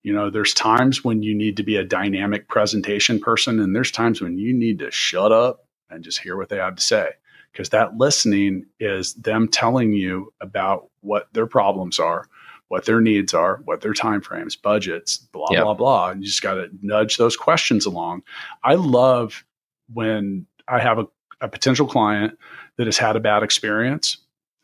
You 0.03 0.13
know, 0.13 0.31
there's 0.31 0.55
times 0.55 1.03
when 1.03 1.23
you 1.23 1.35
need 1.35 1.57
to 1.57 1.63
be 1.63 1.77
a 1.77 1.85
dynamic 1.85 2.49
presentation 2.49 3.19
person, 3.19 3.61
and 3.61 3.75
there's 3.75 3.91
times 3.91 4.21
when 4.21 4.39
you 4.39 4.55
need 4.55 4.79
to 4.81 4.91
shut 4.91 5.33
up 5.33 5.67
and 5.91 6.05
just 6.05 6.21
hear 6.21 6.37
what 6.37 6.51
they 6.51 6.57
have 6.59 6.77
to 6.77 6.83
say. 6.83 7.11
Because 7.53 7.71
that 7.71 7.97
listening 7.97 8.67
is 8.79 9.15
them 9.15 9.49
telling 9.49 9.93
you 9.95 10.33
about 10.41 10.89
what 11.01 11.29
their 11.33 11.47
problems 11.47 11.99
are, 11.99 12.27
what 12.69 12.85
their 12.85 13.01
needs 13.01 13.33
are, 13.35 13.61
what 13.65 13.81
their 13.81 13.93
timeframes, 13.95 14.61
budgets, 14.61 15.17
blah, 15.19 15.47
Yep. 15.51 15.65
blah, 15.65 15.75
blah. 15.75 16.11
And 16.11 16.21
you 16.23 16.27
just 16.27 16.43
got 16.43 16.55
to 16.55 16.69
nudge 16.83 17.17
those 17.17 17.37
questions 17.37 17.87
along. 17.87 18.23
I 18.63 18.75
love 18.75 19.45
when 19.93 20.47
I 20.69 20.79
have 20.81 20.99
a, 20.99 21.07
a 21.41 21.49
potential 21.49 21.87
client 21.87 22.39
that 22.77 22.87
has 22.87 22.99
had 22.99 23.17
a 23.17 23.21
bad 23.21 23.43
experience. 23.43 24.19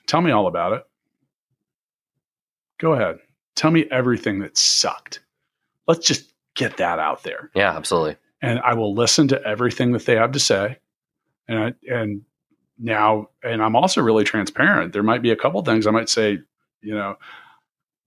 Tell 0.06 0.20
me 0.20 0.30
all 0.30 0.46
about 0.46 0.74
it. 0.74 0.84
Go 2.78 2.92
ahead. 2.92 3.18
Tell 3.56 3.70
me 3.70 3.86
everything 3.90 4.40
that 4.40 4.56
sucked. 4.58 5.20
Let's 5.86 6.06
just 6.06 6.32
get 6.54 6.76
that 6.78 6.98
out 6.98 7.22
there. 7.22 7.50
Yeah, 7.54 7.74
absolutely. 7.76 8.16
And 8.42 8.58
I 8.60 8.74
will 8.74 8.94
listen 8.94 9.28
to 9.28 9.42
everything 9.42 9.92
that 9.92 10.04
they 10.04 10.16
have 10.16 10.32
to 10.32 10.38
say. 10.40 10.78
And 11.48 11.58
I, 11.58 11.72
and 11.90 12.22
now, 12.78 13.30
and 13.42 13.62
I'm 13.62 13.76
also 13.76 14.02
really 14.02 14.24
transparent. 14.24 14.92
There 14.92 15.02
might 15.02 15.22
be 15.22 15.30
a 15.30 15.36
couple 15.36 15.62
things 15.62 15.86
I 15.86 15.90
might 15.90 16.08
say, 16.08 16.40
you 16.82 16.94
know, 16.94 17.16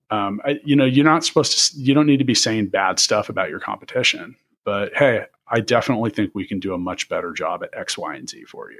um, 0.10 0.40
I, 0.46 0.60
you 0.64 0.76
know, 0.76 0.86
you're 0.86 1.06
not 1.06 1.26
supposed 1.26 1.74
to, 1.74 1.80
you 1.80 1.94
don't 1.94 2.06
need 2.08 2.18
to 2.18 2.24
be 2.24 2.36
saying 2.36 2.68
bad 2.68 3.00
stuff 3.00 3.30
about 3.30 3.50
your 3.50 3.60
competition, 3.60 4.36
but 4.64 4.94
hey, 4.96 5.26
I 5.50 5.60
definitely 5.62 6.10
think 6.12 6.32
we 6.34 6.46
can 6.48 6.60
do 6.60 6.74
a 6.74 6.78
much 6.78 7.10
better 7.10 7.32
job 7.34 7.64
at 7.64 7.70
X, 7.74 7.98
Y, 7.98 8.16
and 8.16 8.28
Z 8.30 8.46
for 8.46 8.72
you. 8.72 8.80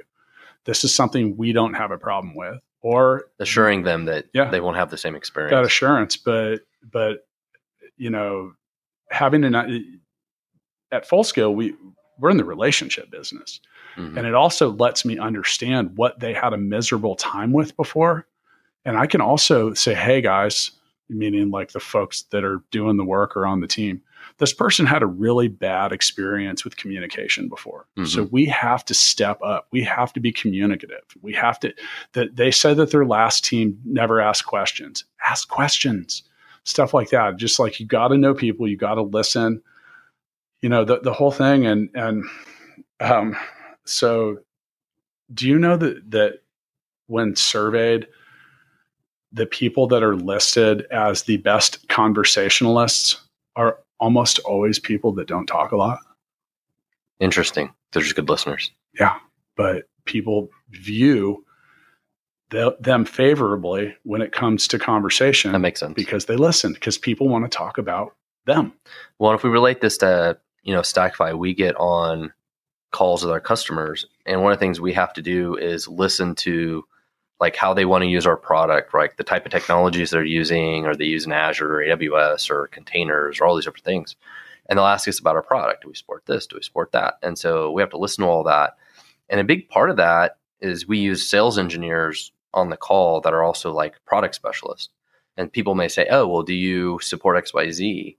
This 0.64 0.84
is 0.84 0.94
something 0.94 1.36
we 1.36 1.52
don't 1.52 1.74
have 1.74 1.90
a 1.90 1.98
problem 1.98 2.34
with, 2.34 2.60
or 2.82 3.24
Assuring 3.38 3.82
them 3.82 4.04
that 4.06 4.26
Yeah. 4.34 4.50
they 4.50 4.60
won't 4.60 4.76
have 4.76 4.90
the 4.90 4.98
same 4.98 5.14
experience. 5.16 5.52
that 5.52 5.64
assurance. 5.64 6.16
But, 6.16 6.60
but, 6.90 7.26
you 7.96 8.10
know, 8.10 8.52
having 9.10 9.44
an, 9.44 10.00
at 10.92 11.06
full 11.08 11.24
scale, 11.24 11.54
we, 11.54 11.74
we're 12.18 12.30
in 12.30 12.36
the 12.36 12.44
relationship 12.44 13.10
business. 13.10 13.60
Mhm. 13.96 14.16
And 14.16 14.26
it 14.26 14.34
also 14.34 14.70
lets 14.72 15.04
me 15.04 15.18
understand 15.18 15.96
what 15.96 16.20
they 16.20 16.32
had 16.34 16.52
a 16.52 16.58
miserable 16.58 17.16
time 17.16 17.52
with 17.52 17.76
before. 17.76 18.26
And 18.84 18.96
I 18.96 19.06
can 19.06 19.20
also 19.20 19.74
say, 19.74 19.94
hey, 19.94 20.20
guys, 20.20 20.70
meaning 21.08 21.50
like 21.50 21.72
the 21.72 21.80
folks 21.80 22.22
that 22.30 22.44
are 22.44 22.62
doing 22.70 22.96
the 22.96 23.04
work 23.04 23.36
or 23.36 23.46
on 23.46 23.60
the 23.60 23.66
team, 23.66 24.02
this 24.38 24.52
person 24.52 24.86
had 24.86 25.02
a 25.02 25.06
really 25.06 25.48
bad 25.48 25.92
experience 25.92 26.64
with 26.64 26.76
communication 26.76 27.48
before. 27.48 27.86
So 28.06 28.22
we 28.24 28.46
have 28.46 28.84
to 28.86 28.94
step 28.94 29.40
up. 29.42 29.66
We 29.70 29.82
have 29.84 30.12
to 30.12 30.20
be 30.20 30.32
communicative. 30.32 31.04
We 31.22 31.32
have 31.34 31.58
to, 31.60 31.72
that 32.12 32.36
they 32.36 32.50
said 32.50 32.76
that 32.76 32.90
their 32.90 33.06
last 33.06 33.44
team 33.44 33.80
never 33.84 34.20
asked 34.20 34.46
questions. 34.46 35.04
Ask 35.28 35.48
questions, 35.48 36.22
stuff 36.64 36.94
like 36.94 37.10
that. 37.10 37.36
Just 37.36 37.58
like 37.58 37.80
you 37.80 37.86
got 37.86 38.08
to 38.08 38.18
know 38.18 38.34
people, 38.34 38.68
you 38.68 38.76
got 38.76 38.94
to 38.94 39.02
listen, 39.02 39.62
you 40.60 40.68
know, 40.68 40.84
the, 40.84 41.00
the 41.00 41.12
whole 41.12 41.32
thing. 41.32 41.66
And, 41.66 41.90
and, 41.94 42.24
um, 43.00 43.36
so, 43.84 44.38
do 45.32 45.48
you 45.48 45.58
know 45.58 45.76
that 45.76 46.10
that 46.10 46.40
when 47.06 47.36
surveyed, 47.36 48.06
the 49.32 49.46
people 49.46 49.86
that 49.88 50.02
are 50.02 50.16
listed 50.16 50.86
as 50.90 51.22
the 51.24 51.36
best 51.38 51.86
conversationalists 51.88 53.20
are 53.56 53.78
almost 54.00 54.38
always 54.40 54.78
people 54.78 55.12
that 55.12 55.26
don't 55.28 55.46
talk 55.46 55.72
a 55.72 55.76
lot, 55.76 55.98
Interesting. 57.20 57.72
They're 57.92 58.02
just 58.02 58.14
good 58.14 58.28
listeners. 58.28 58.70
Yeah. 58.98 59.16
But 59.56 59.88
people 60.04 60.48
view 60.70 61.44
the, 62.50 62.76
them 62.80 63.04
favorably 63.04 63.96
when 64.04 64.22
it 64.22 64.32
comes 64.32 64.68
to 64.68 64.78
conversation 64.78 65.52
That 65.52 65.58
makes 65.58 65.80
sense. 65.80 65.94
because 65.94 66.26
they 66.26 66.36
listen 66.36 66.72
because 66.72 66.96
people 66.96 67.28
want 67.28 67.44
to 67.44 67.54
talk 67.56 67.76
about 67.76 68.14
them. 68.46 68.72
Well, 69.18 69.32
if 69.32 69.42
we 69.42 69.50
relate 69.50 69.80
this 69.80 69.98
to, 69.98 70.38
you 70.62 70.72
know, 70.72 70.80
Stackify, 70.80 71.36
we 71.36 71.54
get 71.54 71.74
on 71.76 72.32
calls 72.92 73.22
with 73.22 73.32
our 73.32 73.40
customers. 73.40 74.06
And 74.24 74.42
one 74.42 74.52
of 74.52 74.58
the 74.58 74.64
things 74.64 74.80
we 74.80 74.92
have 74.92 75.12
to 75.14 75.22
do 75.22 75.56
is 75.56 75.88
listen 75.88 76.34
to 76.36 76.84
like 77.40 77.56
how 77.56 77.72
they 77.72 77.84
want 77.84 78.02
to 78.02 78.08
use 78.08 78.26
our 78.26 78.36
product, 78.36 78.92
right? 78.92 79.16
The 79.16 79.24
type 79.24 79.46
of 79.46 79.52
technologies 79.52 80.10
they're 80.10 80.24
using, 80.24 80.86
or 80.86 80.94
they 80.94 81.04
use 81.04 81.24
in 81.24 81.32
Azure 81.32 81.76
or 81.80 81.82
AWS 81.84 82.50
or 82.50 82.66
containers 82.68 83.40
or 83.40 83.46
all 83.46 83.54
these 83.54 83.64
different 83.64 83.84
things. 83.84 84.16
And 84.66 84.78
they'll 84.78 84.86
ask 84.86 85.08
us 85.08 85.18
about 85.18 85.36
our 85.36 85.42
product. 85.42 85.82
Do 85.82 85.88
we 85.88 85.94
support 85.94 86.26
this? 86.26 86.46
Do 86.46 86.56
we 86.56 86.62
support 86.62 86.92
that? 86.92 87.14
And 87.22 87.38
so 87.38 87.70
we 87.70 87.80
have 87.80 87.90
to 87.90 87.98
listen 87.98 88.24
to 88.24 88.28
all 88.30 88.44
that. 88.44 88.76
And 89.28 89.40
a 89.40 89.44
big 89.44 89.68
part 89.68 89.90
of 89.90 89.96
that 89.96 90.38
is 90.60 90.88
we 90.88 90.98
use 90.98 91.26
sales 91.28 91.58
engineers 91.58 92.32
on 92.52 92.70
the 92.70 92.76
call 92.76 93.20
that 93.20 93.32
are 93.32 93.42
also 93.42 93.72
like 93.72 94.04
product 94.04 94.34
specialists. 94.34 94.88
And 95.36 95.52
people 95.52 95.74
may 95.74 95.88
say, 95.88 96.06
oh, 96.10 96.26
well, 96.26 96.42
do 96.42 96.54
you 96.54 96.98
support 97.00 97.42
XYZ? 97.44 98.16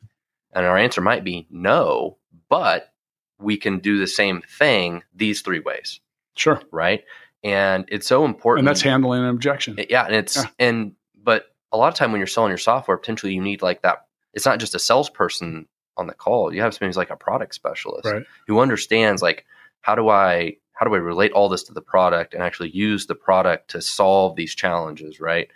And 0.54 0.66
our 0.66 0.78
answer 0.78 1.02
might 1.02 1.24
be 1.24 1.46
no, 1.52 2.18
but 2.48 2.94
we 3.38 3.58
can 3.58 3.80
do 3.80 4.00
the 4.00 4.08
same 4.08 4.42
thing 4.42 5.04
these 5.14 5.42
three 5.42 5.60
ways, 5.60 6.00
Sure. 6.36 6.62
right? 6.72 7.04
And 7.44 7.86
it's 7.88 8.08
so 8.08 8.26
important. 8.26 8.60
And 8.60 8.68
that's 8.68 8.82
handling 8.82 9.24
an 9.24 9.30
objection. 9.30 9.78
yeah, 9.90 10.06
and 10.06 10.16
it's 10.16 10.36
Yeah. 10.36 10.44
and 10.60 10.94
but 11.24 11.46
a 11.72 11.78
lot 11.78 11.88
of 11.90 11.94
time 11.96 12.12
when 12.12 12.20
you're 12.20 12.28
selling 12.28 12.50
your 12.50 12.58
software, 12.58 12.98
potentially 12.98 13.34
you 13.34 13.42
need 13.42 13.62
like 13.62 13.82
that. 13.84 14.06
It's 14.34 14.46
not 14.46 14.60
just 14.60 14.76
a 14.76 14.80
salesperson 14.80 15.68
on 15.98 16.08
the 16.08 16.14
call. 16.14 16.54
You 16.54 16.62
have 16.62 16.74
somebody 16.74 16.90
who's 16.90 16.98
like 16.98 17.10
a 17.12 17.16
product 17.16 17.54
specialist 17.56 18.06
Right. 18.06 18.24
who 18.48 18.60
understands 18.60 19.22
like 19.22 19.46
how 19.82 19.96
do 19.96 20.10
I 20.10 20.58
how 20.74 20.86
do 20.86 20.94
I 20.94 20.98
relate 20.98 21.32
all 21.34 21.50
this 21.50 21.64
to 21.64 21.74
the 21.74 21.82
product 21.82 22.34
and 22.34 22.42
actually 22.44 22.70
use 22.72 23.06
the 23.08 23.16
product 23.16 23.70
to 23.72 23.82
solve 23.82 24.36
these 24.36 24.56
challenges, 24.56 25.20
right? 25.20 25.50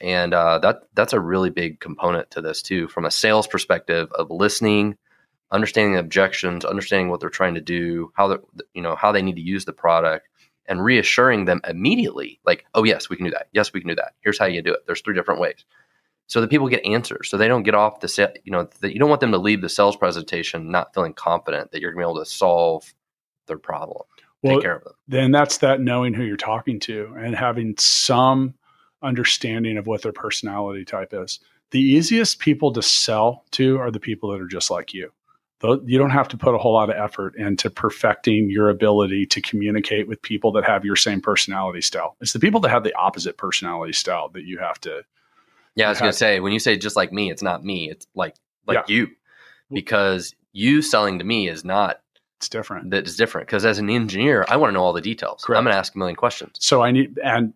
And 0.00 0.32
uh, 0.32 0.58
that 0.60 0.82
that's 0.94 1.12
a 1.12 1.20
really 1.20 1.50
big 1.50 1.80
component 1.80 2.30
to 2.32 2.40
this 2.40 2.62
too, 2.62 2.88
from 2.88 3.04
a 3.04 3.10
sales 3.10 3.46
perspective 3.46 4.10
of 4.12 4.30
listening, 4.30 4.96
understanding 5.50 5.92
the 5.94 6.00
objections, 6.00 6.64
understanding 6.64 7.08
what 7.10 7.20
they're 7.20 7.28
trying 7.30 7.54
to 7.54 7.60
do, 7.60 8.10
how 8.14 8.28
they 8.28 8.36
you 8.74 8.82
know 8.82 8.96
how 8.96 9.12
they 9.12 9.22
need 9.22 9.36
to 9.36 9.42
use 9.42 9.64
the 9.66 9.72
product, 9.74 10.28
and 10.70 10.82
reassuring 10.82 11.44
them 11.44 11.60
immediately, 11.68 12.40
like, 12.46 12.64
oh 12.74 12.84
yes, 12.84 13.10
we 13.10 13.16
can 13.16 13.26
do 13.26 13.32
that. 13.32 13.48
Yes, 13.52 13.74
we 13.74 13.80
can 13.80 13.88
do 13.88 13.94
that. 13.96 14.14
Here's 14.20 14.38
how 14.38 14.46
you 14.46 14.62
do 14.62 14.72
it. 14.72 14.86
There's 14.86 15.02
three 15.02 15.14
different 15.14 15.40
ways. 15.40 15.66
So 16.28 16.40
the 16.40 16.48
people 16.48 16.68
get 16.68 16.84
answers. 16.86 17.28
So 17.28 17.36
they 17.36 17.48
don't 17.48 17.64
get 17.64 17.74
off 17.74 18.00
the 18.00 18.08
set. 18.08 18.38
You 18.44 18.52
know, 18.52 18.68
that 18.80 18.92
you 18.94 19.00
don't 19.00 19.08
want 19.10 19.20
them 19.20 19.32
to 19.32 19.38
leave 19.38 19.60
the 19.60 19.68
sales 19.68 19.96
presentation 19.96 20.70
not 20.70 20.94
feeling 20.94 21.12
confident 21.12 21.72
that 21.72 21.80
you're 21.82 21.92
going 21.92 22.02
to 22.04 22.06
be 22.06 22.10
able 22.12 22.24
to 22.24 22.30
solve 22.30 22.94
their 23.48 23.58
problem, 23.58 24.06
Well, 24.42 24.54
take 24.54 24.62
care 24.62 24.76
of 24.76 24.84
them. 24.84 24.92
then 25.08 25.32
that's 25.32 25.58
that 25.58 25.80
knowing 25.80 26.14
who 26.14 26.22
you're 26.22 26.36
talking 26.36 26.78
to 26.80 27.12
and 27.18 27.34
having 27.34 27.74
some 27.78 28.54
understanding 29.02 29.76
of 29.76 29.88
what 29.88 30.02
their 30.02 30.12
personality 30.12 30.84
type 30.84 31.12
is. 31.12 31.40
The 31.72 31.80
easiest 31.80 32.38
people 32.38 32.72
to 32.74 32.82
sell 32.82 33.44
to 33.52 33.78
are 33.78 33.90
the 33.90 33.98
people 33.98 34.30
that 34.30 34.40
are 34.40 34.46
just 34.46 34.70
like 34.70 34.94
you. 34.94 35.10
You 35.62 35.98
don't 35.98 36.10
have 36.10 36.28
to 36.28 36.36
put 36.38 36.54
a 36.54 36.58
whole 36.58 36.72
lot 36.72 36.88
of 36.88 36.96
effort 36.96 37.36
into 37.36 37.68
perfecting 37.68 38.48
your 38.50 38.70
ability 38.70 39.26
to 39.26 39.40
communicate 39.42 40.08
with 40.08 40.22
people 40.22 40.52
that 40.52 40.64
have 40.64 40.84
your 40.86 40.96
same 40.96 41.20
personality 41.20 41.82
style. 41.82 42.16
It's 42.20 42.32
the 42.32 42.38
people 42.38 42.60
that 42.60 42.70
have 42.70 42.82
the 42.84 42.94
opposite 42.94 43.36
personality 43.36 43.92
style 43.92 44.30
that 44.30 44.44
you 44.44 44.58
have 44.58 44.80
to. 44.82 45.02
Yeah, 45.74 45.86
I 45.86 45.90
was 45.90 45.98
going 45.98 46.10
to 46.12 46.16
say 46.16 46.40
when 46.40 46.52
you 46.52 46.58
say 46.58 46.76
just 46.76 46.96
like 46.96 47.12
me, 47.12 47.30
it's 47.30 47.42
not 47.42 47.62
me. 47.64 47.90
It's 47.90 48.06
like 48.14 48.36
like 48.66 48.76
Yeah. 48.88 48.94
you, 48.94 49.08
because 49.70 50.34
you 50.52 50.80
selling 50.82 51.18
to 51.18 51.24
me 51.24 51.48
is 51.48 51.64
not 51.64 52.00
It's 52.38 52.48
different. 52.48 52.90
that 52.90 53.06
is 53.06 53.16
different. 53.16 53.46
Because 53.46 53.64
as 53.66 53.78
an 53.78 53.90
engineer, 53.90 54.44
I 54.48 54.56
want 54.56 54.70
to 54.70 54.74
know 54.74 54.82
all 54.82 54.92
the 54.94 55.00
details. 55.00 55.44
Correct. 55.44 55.58
I'm 55.58 55.64
going 55.64 55.74
to 55.74 55.78
ask 55.78 55.94
a 55.94 55.98
million 55.98 56.16
questions. 56.16 56.56
So 56.58 56.82
I 56.82 56.90
need, 56.90 57.18
and 57.22 57.52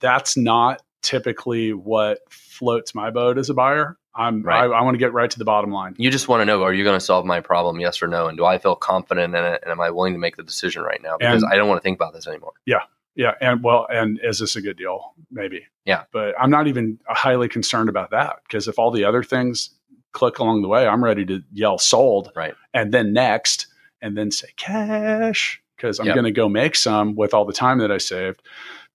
that's 0.00 0.36
not 0.36 0.82
typically 1.02 1.72
what 1.72 2.18
floats 2.30 2.94
my 2.94 3.10
boat 3.10 3.38
as 3.38 3.48
a 3.48 3.54
buyer. 3.54 3.96
I'm, 4.16 4.42
Right. 4.42 4.62
I, 4.62 4.66
I 4.66 4.82
want 4.82 4.94
to 4.94 4.98
get 4.98 5.12
right 5.12 5.30
to 5.30 5.38
the 5.38 5.44
bottom 5.44 5.70
line. 5.72 5.94
You 5.98 6.10
just 6.10 6.28
want 6.28 6.40
to 6.40 6.44
know: 6.44 6.62
Are 6.62 6.72
you 6.72 6.84
going 6.84 6.98
to 6.98 7.04
solve 7.04 7.24
my 7.26 7.40
problem? 7.40 7.80
Yes 7.80 8.02
or 8.02 8.08
no? 8.08 8.28
And 8.28 8.36
do 8.38 8.44
I 8.44 8.58
feel 8.58 8.76
confident 8.76 9.34
in 9.34 9.44
it? 9.44 9.60
And 9.62 9.70
am 9.72 9.80
I 9.80 9.90
willing 9.90 10.12
to 10.12 10.18
make 10.18 10.36
the 10.36 10.42
decision 10.42 10.82
right 10.82 11.00
now? 11.02 11.16
Because 11.18 11.42
And- 11.42 11.52
I 11.52 11.56
don't 11.56 11.68
want 11.68 11.80
to 11.80 11.82
think 11.82 11.96
about 11.98 12.12
this 12.14 12.26
anymore. 12.26 12.52
Yeah, 12.66 12.82
yeah, 13.16 13.32
and 13.40 13.62
well, 13.62 13.86
and 13.90 14.20
is 14.22 14.38
this 14.38 14.54
a 14.56 14.62
good 14.62 14.76
deal? 14.76 15.14
Maybe. 15.30 15.66
Yeah. 15.84 16.04
But 16.12 16.34
I'm 16.40 16.50
not 16.50 16.66
even 16.68 16.98
highly 17.08 17.48
concerned 17.48 17.88
about 17.88 18.10
that 18.10 18.36
because 18.46 18.68
if 18.68 18.78
all 18.78 18.90
the 18.90 19.04
other 19.04 19.22
things 19.22 19.70
click 20.12 20.38
along 20.38 20.62
the 20.62 20.68
way, 20.68 20.86
I'm 20.86 21.02
ready 21.02 21.24
to 21.26 21.42
yell 21.52 21.78
sold. 21.78 22.30
Right. 22.36 22.54
And 22.72 22.92
then 22.92 23.12
next, 23.12 23.66
and 24.00 24.16
then 24.16 24.30
say 24.30 24.48
cash 24.56 25.60
because 25.76 25.98
I'm 25.98 26.06
Yep. 26.06 26.14
going 26.14 26.24
to 26.24 26.30
go 26.30 26.48
make 26.48 26.76
some 26.76 27.16
with 27.16 27.34
all 27.34 27.44
the 27.44 27.52
time 27.52 27.78
that 27.78 27.90
I 27.90 27.98
saved. 27.98 28.42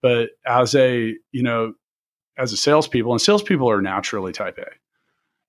But 0.02 0.30
as 0.46 0.76
a, 0.76 1.14
you 1.34 1.44
know, 1.44 1.74
as 2.38 2.54
a 2.54 2.58
salespeople, 2.58 3.12
and 3.12 3.20
salespeople 3.22 3.70
are 3.70 3.82
naturally 3.82 4.32
type 4.32 4.58
A. 4.60 4.68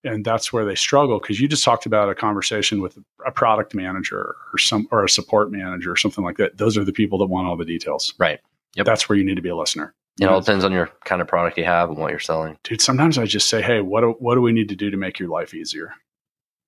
And 0.02 0.24
that's 0.24 0.52
where 0.52 0.64
they 0.64 0.74
struggle 0.74 1.18
because 1.18 1.40
you 1.40 1.48
just 1.48 1.62
talked 1.62 1.84
about 1.84 2.08
a 2.08 2.14
conversation 2.14 2.80
with 2.80 2.98
a 3.26 3.30
product 3.30 3.74
manager 3.74 4.36
or 4.52 4.58
some 4.58 4.88
or 4.90 5.04
a 5.04 5.08
support 5.08 5.52
manager 5.52 5.92
or 5.92 5.96
something 5.96 6.24
like 6.24 6.38
that. 6.38 6.56
Those 6.56 6.78
are 6.78 6.84
the 6.84 6.92
people 6.92 7.18
that 7.18 7.26
want 7.26 7.46
all 7.46 7.56
the 7.56 7.66
details. 7.66 8.14
Right. 8.18 8.40
Yep. 8.76 8.86
That's 8.86 9.08
where 9.08 9.18
you 9.18 9.24
need 9.24 9.36
to 9.36 9.42
be 9.42 9.50
a 9.50 9.56
listener. 9.56 9.94
It 10.20 10.26
all 10.26 10.40
depends 10.40 10.64
on 10.64 10.72
your 10.72 10.90
kind 11.04 11.22
of 11.22 11.28
product 11.28 11.56
you 11.56 11.64
have 11.64 11.88
and 11.88 11.98
what 11.98 12.10
you're 12.10 12.18
selling. 12.18 12.58
Dude, 12.62 12.82
sometimes 12.82 13.16
I 13.16 13.24
just 13.24 13.48
say, 13.48 13.62
hey, 13.62 13.80
what 13.80 14.02
do, 14.02 14.16
what 14.18 14.34
do 14.34 14.42
we 14.42 14.52
need 14.52 14.68
to 14.68 14.76
do 14.76 14.90
to 14.90 14.96
make 14.96 15.18
your 15.18 15.30
life 15.30 15.54
easier? 15.54 15.94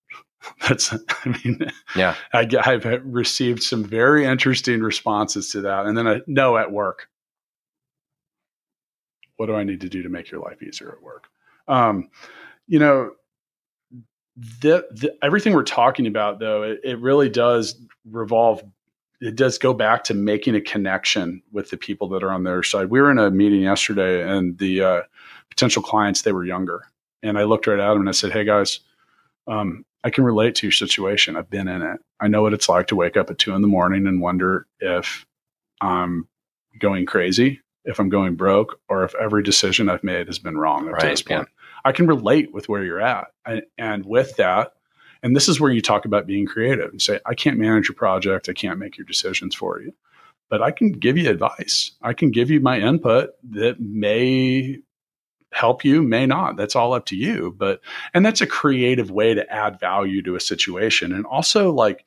That's, 0.69 0.93
I 0.93 1.39
mean, 1.45 1.71
Yeah. 1.95 2.15
I, 2.33 2.49
I've 2.65 2.85
received 3.05 3.63
some 3.63 3.85
very 3.85 4.25
interesting 4.25 4.81
responses 4.81 5.51
to 5.53 5.61
that. 5.63 5.87
And 5.87 5.97
then 5.97 6.09
I 6.09 6.21
know 6.27 6.57
at 6.57 6.73
work, 6.73 7.09
what 9.37 9.47
do 9.47 9.55
I 9.55 9.65
need 9.65 9.81
to 9.83 9.89
do 9.89 10.03
to 10.03 10.09
make 10.09 10.31
your 10.31 10.41
life 10.41 10.63
easier 10.63 10.91
at 10.91 11.03
work? 11.03 11.29
Um, 11.69 12.11
you 12.67 12.79
know, 12.79 13.13
the, 14.37 14.87
the, 14.91 15.15
everything 15.23 15.53
we're 15.53 15.63
talking 15.63 16.07
about 16.07 16.39
though 16.39 16.63
it, 16.63 16.81
it 16.85 16.99
really 16.99 17.29
does 17.29 17.77
revolve 18.11 18.63
it 19.21 19.37
does 19.37 19.57
go 19.57 19.73
back 19.73 20.03
to 20.05 20.15
making 20.15 20.57
a 20.57 20.61
connection 20.61 21.43
with 21.53 21.71
the 21.71 21.77
people 21.77 22.09
that 22.09 22.25
are 22.25 22.33
on 22.33 22.43
their 22.43 22.65
side. 22.65 22.91
We 22.91 23.01
were 23.01 23.09
in 23.09 23.21
a 23.21 23.31
meeting 23.31 23.61
yesterday 23.61 24.29
and 24.29 24.59
the 24.59 24.83
uh, 24.83 25.03
potential 25.49 25.81
clients 25.81 26.23
they 26.23 26.33
were 26.33 26.45
younger. 26.45 26.83
And 27.23 27.39
i 27.39 27.45
looked 27.45 27.67
right 27.67 27.79
at 27.79 27.89
them 27.93 28.01
and 28.01 28.09
i 28.09 28.13
said 28.13 28.33
hey 28.33 28.45
guys 28.45 28.81
um, 29.47 29.85
i 30.03 30.11
can 30.11 30.25
relate 30.25 30.55
to 30.57 30.67
your 30.67 30.73
situation. 30.73 31.37
I've 31.37 31.51
been 31.51 31.69
in 31.69 31.83
it. 31.83 32.01
I 32.21 32.29
know 32.29 32.43
what 32.43 32.55
it's 32.55 32.69
like 32.69 32.87
to 32.89 32.97
wake 32.97 33.17
up 33.17 33.31
at 33.31 33.39
two 33.39 33.55
in 33.55 33.63
the 33.63 33.69
morning 33.69 34.07
and 34.07 34.21
wonder 34.21 34.67
if 34.81 35.27
i'm 35.81 36.29
going 36.79 37.05
crazy 37.07 37.61
if 37.85 37.99
i'm 37.99 38.09
going 38.09 38.35
broke 38.35 38.81
or 38.89 39.05
if 39.05 39.15
every 39.17 39.43
decision 39.43 39.89
i've 39.89 40.05
made 40.05 40.27
has 40.29 40.39
been 40.39 40.57
wrong 40.57 40.89
up 40.89 40.95
Right, 40.95 41.01
to 41.03 41.09
this 41.09 41.23
point 41.23 41.49
I 41.85 41.93
can 41.93 42.07
relate 42.07 42.53
with 42.53 42.69
where 42.69 42.85
you're 42.85 43.01
at. 43.01 43.29
And, 43.45 43.63
and 43.79 44.05
with 44.05 44.37
that, 44.37 44.75
and 45.23 45.37
this 45.37 45.49
is 45.49 45.61
where 45.61 45.71
you 45.71 45.81
talk 45.81 46.05
about 46.05 46.27
being 46.27 46.47
creative 46.47 46.91
and 46.91 47.01
say, 47.01 47.21
I 47.27 47.35
can't 47.35 47.59
manage 47.59 47.89
your 47.89 47.95
project. 47.95 48.49
I 48.49 48.53
can't 48.53 48.79
make 48.79 48.99
your 48.99 49.07
decisions 49.07 49.55
for 49.55 49.81
you, 49.81 49.95
but 50.49 50.63
I 50.63 50.73
can 50.73 50.93
give 50.93 51.17
you 51.17 51.31
advice. 51.31 51.93
I 52.03 52.13
can 52.13 52.31
give 52.31 52.51
you 52.51 52.61
my 52.61 52.81
input 52.81 53.31
that 53.51 53.81
may 53.81 54.79
help 55.53 55.85
you, 55.85 56.03
may 56.03 56.27
not. 56.27 56.57
That's 56.57 56.75
all 56.75 56.93
up 56.93 57.07
to 57.07 57.17
you. 57.17 57.55
But, 57.57 57.81
and 58.15 58.25
that's 58.25 58.41
a 58.41 58.47
creative 58.47 59.11
way 59.11 59.35
to 59.35 59.53
add 59.53 59.79
value 59.79 60.23
to 60.23 60.35
a 60.35 60.41
situation 60.41 61.13
and 61.13 61.27
also 61.27 61.71
like 61.73 62.05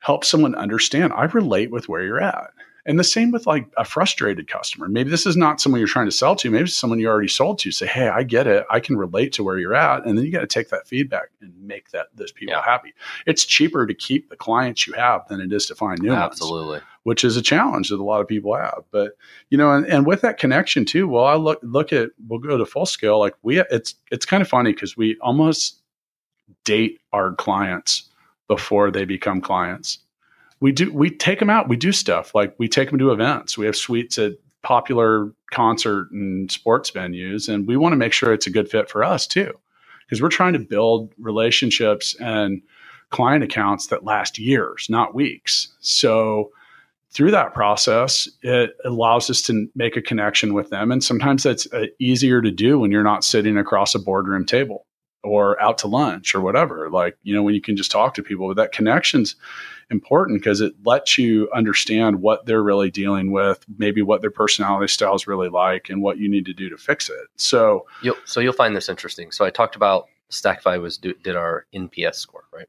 help 0.00 0.24
someone 0.24 0.54
understand 0.54 1.12
I 1.12 1.24
relate 1.24 1.70
with 1.70 1.88
where 1.88 2.02
you're 2.02 2.22
at. 2.22 2.50
And 2.90 2.98
the 2.98 3.04
same 3.04 3.30
with 3.30 3.46
like 3.46 3.66
a 3.76 3.84
frustrated 3.84 4.48
customer. 4.48 4.88
Maybe 4.88 5.10
this 5.10 5.24
is 5.24 5.36
not 5.36 5.60
someone 5.60 5.78
you're 5.78 5.86
trying 5.86 6.08
to 6.08 6.12
sell 6.12 6.34
to. 6.34 6.50
Maybe 6.50 6.64
it's 6.64 6.74
someone 6.74 6.98
you 6.98 7.06
already 7.06 7.28
sold 7.28 7.60
to. 7.60 7.70
Say, 7.70 7.86
hey, 7.86 8.08
I 8.08 8.24
get 8.24 8.48
it. 8.48 8.66
I 8.68 8.80
can 8.80 8.96
relate 8.96 9.32
to 9.34 9.44
where 9.44 9.58
you're 9.58 9.76
at. 9.76 10.04
And 10.04 10.18
then 10.18 10.24
you 10.24 10.32
got 10.32 10.40
to 10.40 10.48
take 10.48 10.70
that 10.70 10.88
feedback 10.88 11.28
and 11.40 11.52
make 11.62 11.90
that 11.92 12.08
those 12.16 12.32
people 12.32 12.52
Yeah. 12.54 12.62
happy. 12.64 12.92
It's 13.26 13.44
cheaper 13.44 13.86
to 13.86 13.94
keep 13.94 14.28
the 14.28 14.34
clients 14.34 14.88
you 14.88 14.94
have 14.94 15.28
than 15.28 15.40
it 15.40 15.52
is 15.52 15.66
to 15.66 15.76
find 15.76 16.02
new 16.02 16.10
ones 16.10 16.22
Absolutely. 16.32 16.80
which 17.04 17.22
is 17.22 17.36
a 17.36 17.42
challenge 17.42 17.90
that 17.90 18.00
a 18.00 18.02
lot 18.02 18.20
of 18.20 18.26
people 18.26 18.56
have. 18.56 18.82
But 18.90 19.12
you 19.50 19.56
know, 19.56 19.70
and, 19.70 19.86
and 19.86 20.04
with 20.04 20.22
that 20.22 20.36
connection 20.38 20.84
too, 20.84 21.06
well, 21.06 21.26
I 21.26 21.36
look 21.36 21.60
look 21.62 21.92
at 21.92 22.10
we'll 22.26 22.40
go 22.40 22.58
to 22.58 22.66
full 22.66 22.86
scale. 22.86 23.20
Like 23.20 23.34
we, 23.42 23.60
it's 23.70 23.94
it's 24.10 24.26
kind 24.26 24.40
of 24.40 24.48
funny 24.48 24.72
because 24.72 24.96
we 24.96 25.16
almost 25.20 25.80
date 26.64 27.00
our 27.12 27.34
clients 27.34 28.10
before 28.48 28.90
they 28.90 29.04
become 29.04 29.40
clients. 29.40 29.98
We 30.60 30.72
do 30.72 30.92
we 30.92 31.10
take 31.10 31.38
them 31.38 31.50
out. 31.50 31.68
We 31.68 31.76
do 31.76 31.92
stuff 31.92 32.34
like 32.34 32.54
we 32.58 32.68
take 32.68 32.90
them 32.90 32.98
to 32.98 33.12
events. 33.12 33.56
We 33.56 33.66
have 33.66 33.76
suites 33.76 34.18
at 34.18 34.32
popular 34.62 35.32
concert 35.50 36.10
and 36.10 36.52
sports 36.52 36.90
venues, 36.90 37.48
and 37.48 37.66
we 37.66 37.76
want 37.76 37.92
to 37.92 37.96
make 37.96 38.12
sure 38.12 38.32
it's 38.32 38.46
a 38.46 38.50
good 38.50 38.70
fit 38.70 38.90
for 38.90 39.02
us 39.02 39.26
too, 39.26 39.52
because 40.04 40.20
we're 40.20 40.28
trying 40.28 40.52
to 40.52 40.58
build 40.58 41.12
relationships 41.18 42.14
and 42.20 42.60
client 43.08 43.42
accounts 43.42 43.86
that 43.86 44.04
last 44.04 44.38
years, 44.38 44.86
not 44.90 45.14
weeks. 45.14 45.68
So 45.80 46.50
through 47.12 47.32
that 47.32 47.54
process, 47.54 48.28
it 48.42 48.76
allows 48.84 49.30
us 49.30 49.42
to 49.42 49.66
make 49.74 49.96
a 49.96 50.02
connection 50.02 50.54
with 50.54 50.70
them. 50.70 50.92
And 50.92 51.02
sometimes 51.02 51.42
that's 51.42 51.66
uh, 51.72 51.86
easier 51.98 52.40
to 52.40 52.52
do 52.52 52.78
when 52.78 52.92
you're 52.92 53.02
not 53.02 53.24
sitting 53.24 53.56
across 53.58 53.96
a 53.96 53.98
boardroom 53.98 54.44
table 54.46 54.86
or 55.24 55.60
out 55.60 55.78
to 55.78 55.88
lunch 55.88 56.34
or 56.36 56.40
whatever. 56.40 56.88
Like, 56.88 57.16
you 57.24 57.34
know, 57.34 57.42
when 57.42 57.54
you 57.54 57.60
can 57.60 57.76
just 57.76 57.90
talk 57.90 58.14
to 58.14 58.22
people, 58.22 58.46
but 58.46 58.56
that 58.58 58.72
connection's 58.72 59.34
important 59.90 60.40
because 60.40 60.60
it 60.60 60.72
lets 60.84 61.18
you 61.18 61.48
understand 61.54 62.22
what 62.22 62.46
they're 62.46 62.62
really 62.62 62.90
dealing 62.90 63.32
with, 63.32 63.64
maybe 63.78 64.02
what 64.02 64.20
their 64.20 64.30
personality 64.30 64.88
style 64.88 65.14
is 65.14 65.26
really 65.26 65.48
like, 65.48 65.90
and 65.90 66.02
what 66.02 66.18
you 66.18 66.28
need 66.28 66.46
to 66.46 66.54
do 66.54 66.68
to 66.68 66.76
fix 66.76 67.08
it. 67.08 67.26
So, 67.36 67.86
You'll, 68.02 68.16
so 68.24 68.40
you'll 68.40 68.52
find 68.52 68.76
this 68.76 68.88
interesting. 68.88 69.30
So 69.32 69.44
I 69.44 69.50
talked 69.50 69.76
about 69.76 70.06
Stackify 70.30 70.80
was 70.80 70.96
did 70.98 71.36
our 71.36 71.66
NPS 71.74 72.14
score, 72.16 72.44
right? 72.52 72.68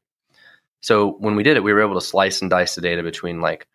So 0.80 1.12
when 1.12 1.36
we 1.36 1.44
did 1.44 1.56
it, 1.56 1.62
we 1.62 1.72
were 1.72 1.82
able 1.82 1.94
to 1.94 2.06
slice 2.06 2.40
and 2.42 2.50
dice 2.50 2.74
the 2.74 2.80
data 2.80 3.02
between 3.02 3.40
like 3.40 3.68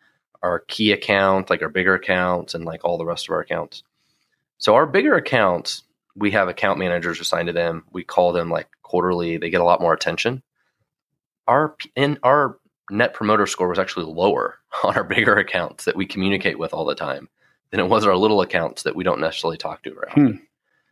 our 0.44 0.60
key 0.68 0.92
account, 0.92 1.50
like 1.50 1.62
our 1.62 1.70
bigger 1.70 1.96
accounts, 1.96 2.54
and 2.54 2.66
like 2.66 2.84
all 2.84 2.98
the 2.98 3.06
rest 3.06 3.28
of 3.28 3.34
our 3.34 3.40
accounts. 3.40 3.84
So 4.58 4.76
our 4.76 4.86
bigger 4.86 5.16
accounts, 5.16 5.84
we 6.16 6.32
have 6.32 6.50
account 6.50 6.80
managers 6.80 7.20
assigned 7.20 7.48
to 7.48 7.54
them. 7.54 7.86
We 7.92 8.04
call 8.04 8.34
them 8.34 8.50
like 8.50 8.68
quarterly. 8.82 9.38
They 9.38 9.50
get 9.50 9.62
a 9.62 9.66
lot 9.66 9.82
more 9.82 9.94
attention. 9.94 10.44
Our 11.48 11.76
in 11.96 12.20
our 12.24 12.58
net 12.90 13.14
promoter 13.14 13.46
score 13.48 13.68
was 13.70 13.80
actually 13.80 14.06
lower 14.06 14.60
on 14.84 14.96
our 14.96 15.04
bigger 15.04 15.36
accounts 15.36 15.86
that 15.86 15.96
we 15.96 16.06
communicate 16.06 16.58
with 16.60 16.74
all 16.74 16.86
the 16.86 16.96
time 16.96 17.30
than 17.72 17.80
it 17.80 17.88
was 17.90 18.06
our 18.06 18.16
little 18.16 18.42
accounts 18.42 18.84
that 18.84 18.96
we 18.96 19.04
don't 19.04 19.20
necessarily 19.20 19.58
talk 19.58 19.84
to 19.84 19.94
very 19.94 20.08
often. 20.10 20.26
Hmm. 20.28 20.36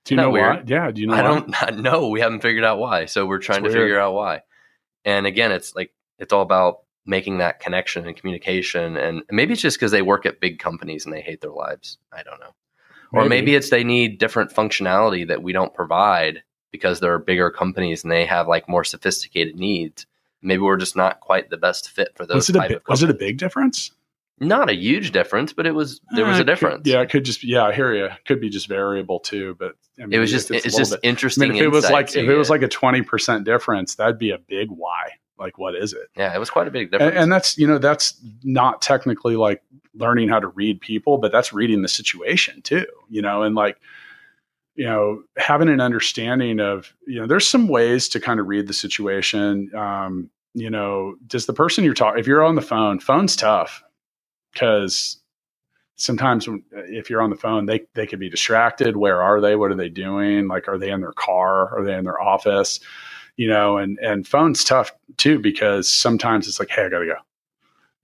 do 0.04 0.16
you 0.16 0.18
know 0.18 0.30
why? 0.30 0.62
Yeah. 0.66 0.92
Do 0.92 1.02
you 1.02 1.08
know 1.08 1.14
I 1.14 1.22
why? 1.22 1.44
don't 1.68 1.78
know. 1.82 2.10
We 2.10 2.20
haven't 2.20 2.42
figured 2.42 2.66
out 2.66 2.80
why. 2.80 3.06
So 3.06 3.26
we're 3.26 3.40
trying 3.40 3.64
It's 3.66 3.74
to 3.74 3.80
weird. 3.80 3.88
figure 3.90 4.00
out 4.00 4.14
why. 4.14 4.42
And 5.06 5.26
again, 5.26 5.52
it's 5.52 5.74
like 5.76 5.94
it's 6.20 6.34
all 6.34 6.42
about 6.42 6.80
making 7.06 7.38
that 7.38 7.60
connection 7.60 8.06
and 8.08 8.18
communication. 8.18 8.98
And 8.98 9.22
maybe 9.30 9.54
it's 9.54 9.62
just 9.62 9.78
because 9.78 9.92
they 9.92 10.02
work 10.02 10.26
at 10.26 10.40
big 10.40 10.60
companies 10.60 11.06
and 11.06 11.14
they 11.14 11.22
hate 11.22 11.40
their 11.42 11.52
lives. 11.52 11.98
I 12.12 12.24
don't 12.24 12.40
know. 12.40 12.54
Or 13.14 13.30
maybe 13.30 13.56
it's 13.56 13.70
they 13.70 13.84
need 13.86 14.18
different 14.18 14.52
functionality 14.52 15.26
that 15.28 15.42
we 15.42 15.54
don't 15.54 15.74
provide 15.74 16.44
because 16.72 17.00
they're 17.00 17.20
bigger 17.20 17.50
companies 17.50 18.04
and 18.04 18.12
they 18.12 18.26
have 18.26 18.48
like 18.50 18.68
more 18.68 18.84
sophisticated 18.84 19.56
needs. 19.56 20.06
Maybe 20.46 20.62
we're 20.62 20.78
just 20.78 20.96
not 20.96 21.20
quite 21.20 21.50
the 21.50 21.58
best 21.58 21.90
fit 21.92 22.10
for 22.16 22.26
those 22.26 22.36
was 22.36 22.50
it 22.50 22.56
a 22.56 22.60
type 22.60 22.70
bi- 22.70 22.76
of 22.76 22.82
was 22.88 23.04
it 23.04 23.10
a 23.10 23.14
big 23.14 23.38
difference? 23.38 23.92
not 24.42 24.70
a 24.70 24.74
huge 24.76 25.12
difference, 25.14 25.54
but 25.54 25.66
it 25.66 25.72
was 25.74 26.02
there 26.14 26.26
was 26.26 26.40
Uh, 26.40 26.42
a 26.42 26.44
difference. 26.44 26.78
Could, 26.84 26.88
yeah, 26.88 27.02
it 27.02 27.10
could 27.10 27.24
just 27.24 27.42
yeah, 27.44 27.64
I 27.66 27.74
hear 27.74 27.94
you. 27.96 28.10
Could 28.28 28.42
be 28.42 28.50
just 28.50 28.68
variable 28.68 29.20
too, 29.22 29.56
but 29.58 29.76
I 29.98 30.02
mean, 30.02 30.14
It 30.14 30.20
was 30.20 30.30
just 30.30 30.52
it's, 30.52 30.66
it's, 30.66 30.76
just 30.76 30.92
bit- 30.92 31.00
I 31.04 31.08
interesting. 31.08 31.48
mean, 31.50 31.58
if 31.58 31.64
it 31.64 31.70
was 31.70 31.90
like 31.90 32.10
if 32.10 32.26
you 32.26 32.32
it 32.32 32.38
was 32.38 32.50
like 32.50 32.62
a 32.62 32.68
twenty 32.68 33.02
percent 33.02 33.46
difference, 33.46 33.96
that'd 33.96 34.18
be 34.20 34.32
a 34.32 34.38
big 34.38 34.70
why. 34.70 35.12
Like, 35.40 35.58
what 35.58 35.76
is 35.76 35.92
it? 35.94 36.08
yeah, 36.18 36.34
it 36.36 36.40
was 36.40 36.50
quite 36.50 36.68
a 36.68 36.72
big 36.72 36.84
And, 36.84 36.92
difference. 36.92 37.16
and 37.18 37.32
that's 37.32 37.58
you 37.58 37.66
know 37.68 37.78
that's 37.78 38.22
not 38.44 38.82
technically 38.82 39.36
like 39.38 39.62
learning 39.94 40.28
how 40.28 40.40
to 40.42 40.48
read 40.48 40.82
people, 40.82 41.18
but 41.18 41.32
that's 41.32 41.54
reading 41.54 41.82
the 41.82 41.88
situation 41.88 42.62
too. 42.62 42.86
You 43.10 43.22
know, 43.22 43.44
and 43.44 43.56
like 43.56 43.78
you 44.76 44.84
know 44.86 45.24
having 45.38 45.70
an 45.70 45.80
understanding 45.80 46.60
of 46.60 46.94
you 47.08 47.22
know 47.22 47.28
there's 47.28 47.48
some 47.48 47.70
ways 47.70 48.10
to 48.10 48.20
kind 48.20 48.42
of 48.42 48.48
read 48.48 48.68
the 48.68 48.74
situation. 48.74 49.74
Um, 49.74 50.30
you 50.56 50.72
know, 50.72 51.16
does 51.28 51.48
the 51.48 51.54
person 51.54 51.86
you're 51.86 51.96
talking 51.96 52.20
if 52.20 52.28
you're 52.28 52.46
on 52.46 52.56
the 52.56 52.64
phone, 52.64 53.00
phone's 53.02 53.38
tough 53.38 53.84
because 54.54 55.20
sometimes 55.98 56.48
when, 56.48 56.64
if 56.74 57.10
you're 57.10 57.22
on 57.24 57.32
the 57.32 57.38
phone, 57.38 57.68
they 57.68 57.82
they 57.96 58.08
could 58.08 58.20
be 58.20 58.30
distracted. 58.30 58.98
Where 58.98 59.24
are 59.24 59.42
they? 59.42 59.58
What 59.58 59.72
are 59.72 59.76
they 59.78 59.90
doing? 59.90 60.50
Like, 60.50 60.70
are 60.70 60.80
they 60.80 60.92
in 60.92 61.02
their 61.02 61.14
car? 61.14 61.78
Are 61.78 61.86
they 61.86 61.96
in 61.96 62.06
their 62.06 62.22
office? 62.22 62.82
You 63.38 63.50
know, 63.50 63.78
and 63.78 64.00
and 64.00 64.28
phone's 64.28 64.64
tough 64.66 64.92
too 65.18 65.40
because 65.40 65.90
sometimes 65.90 66.48
it's 66.48 66.60
like, 66.60 66.70
hey, 66.70 66.86
I 66.86 66.90
gotta 66.90 67.08
go. 67.08 67.16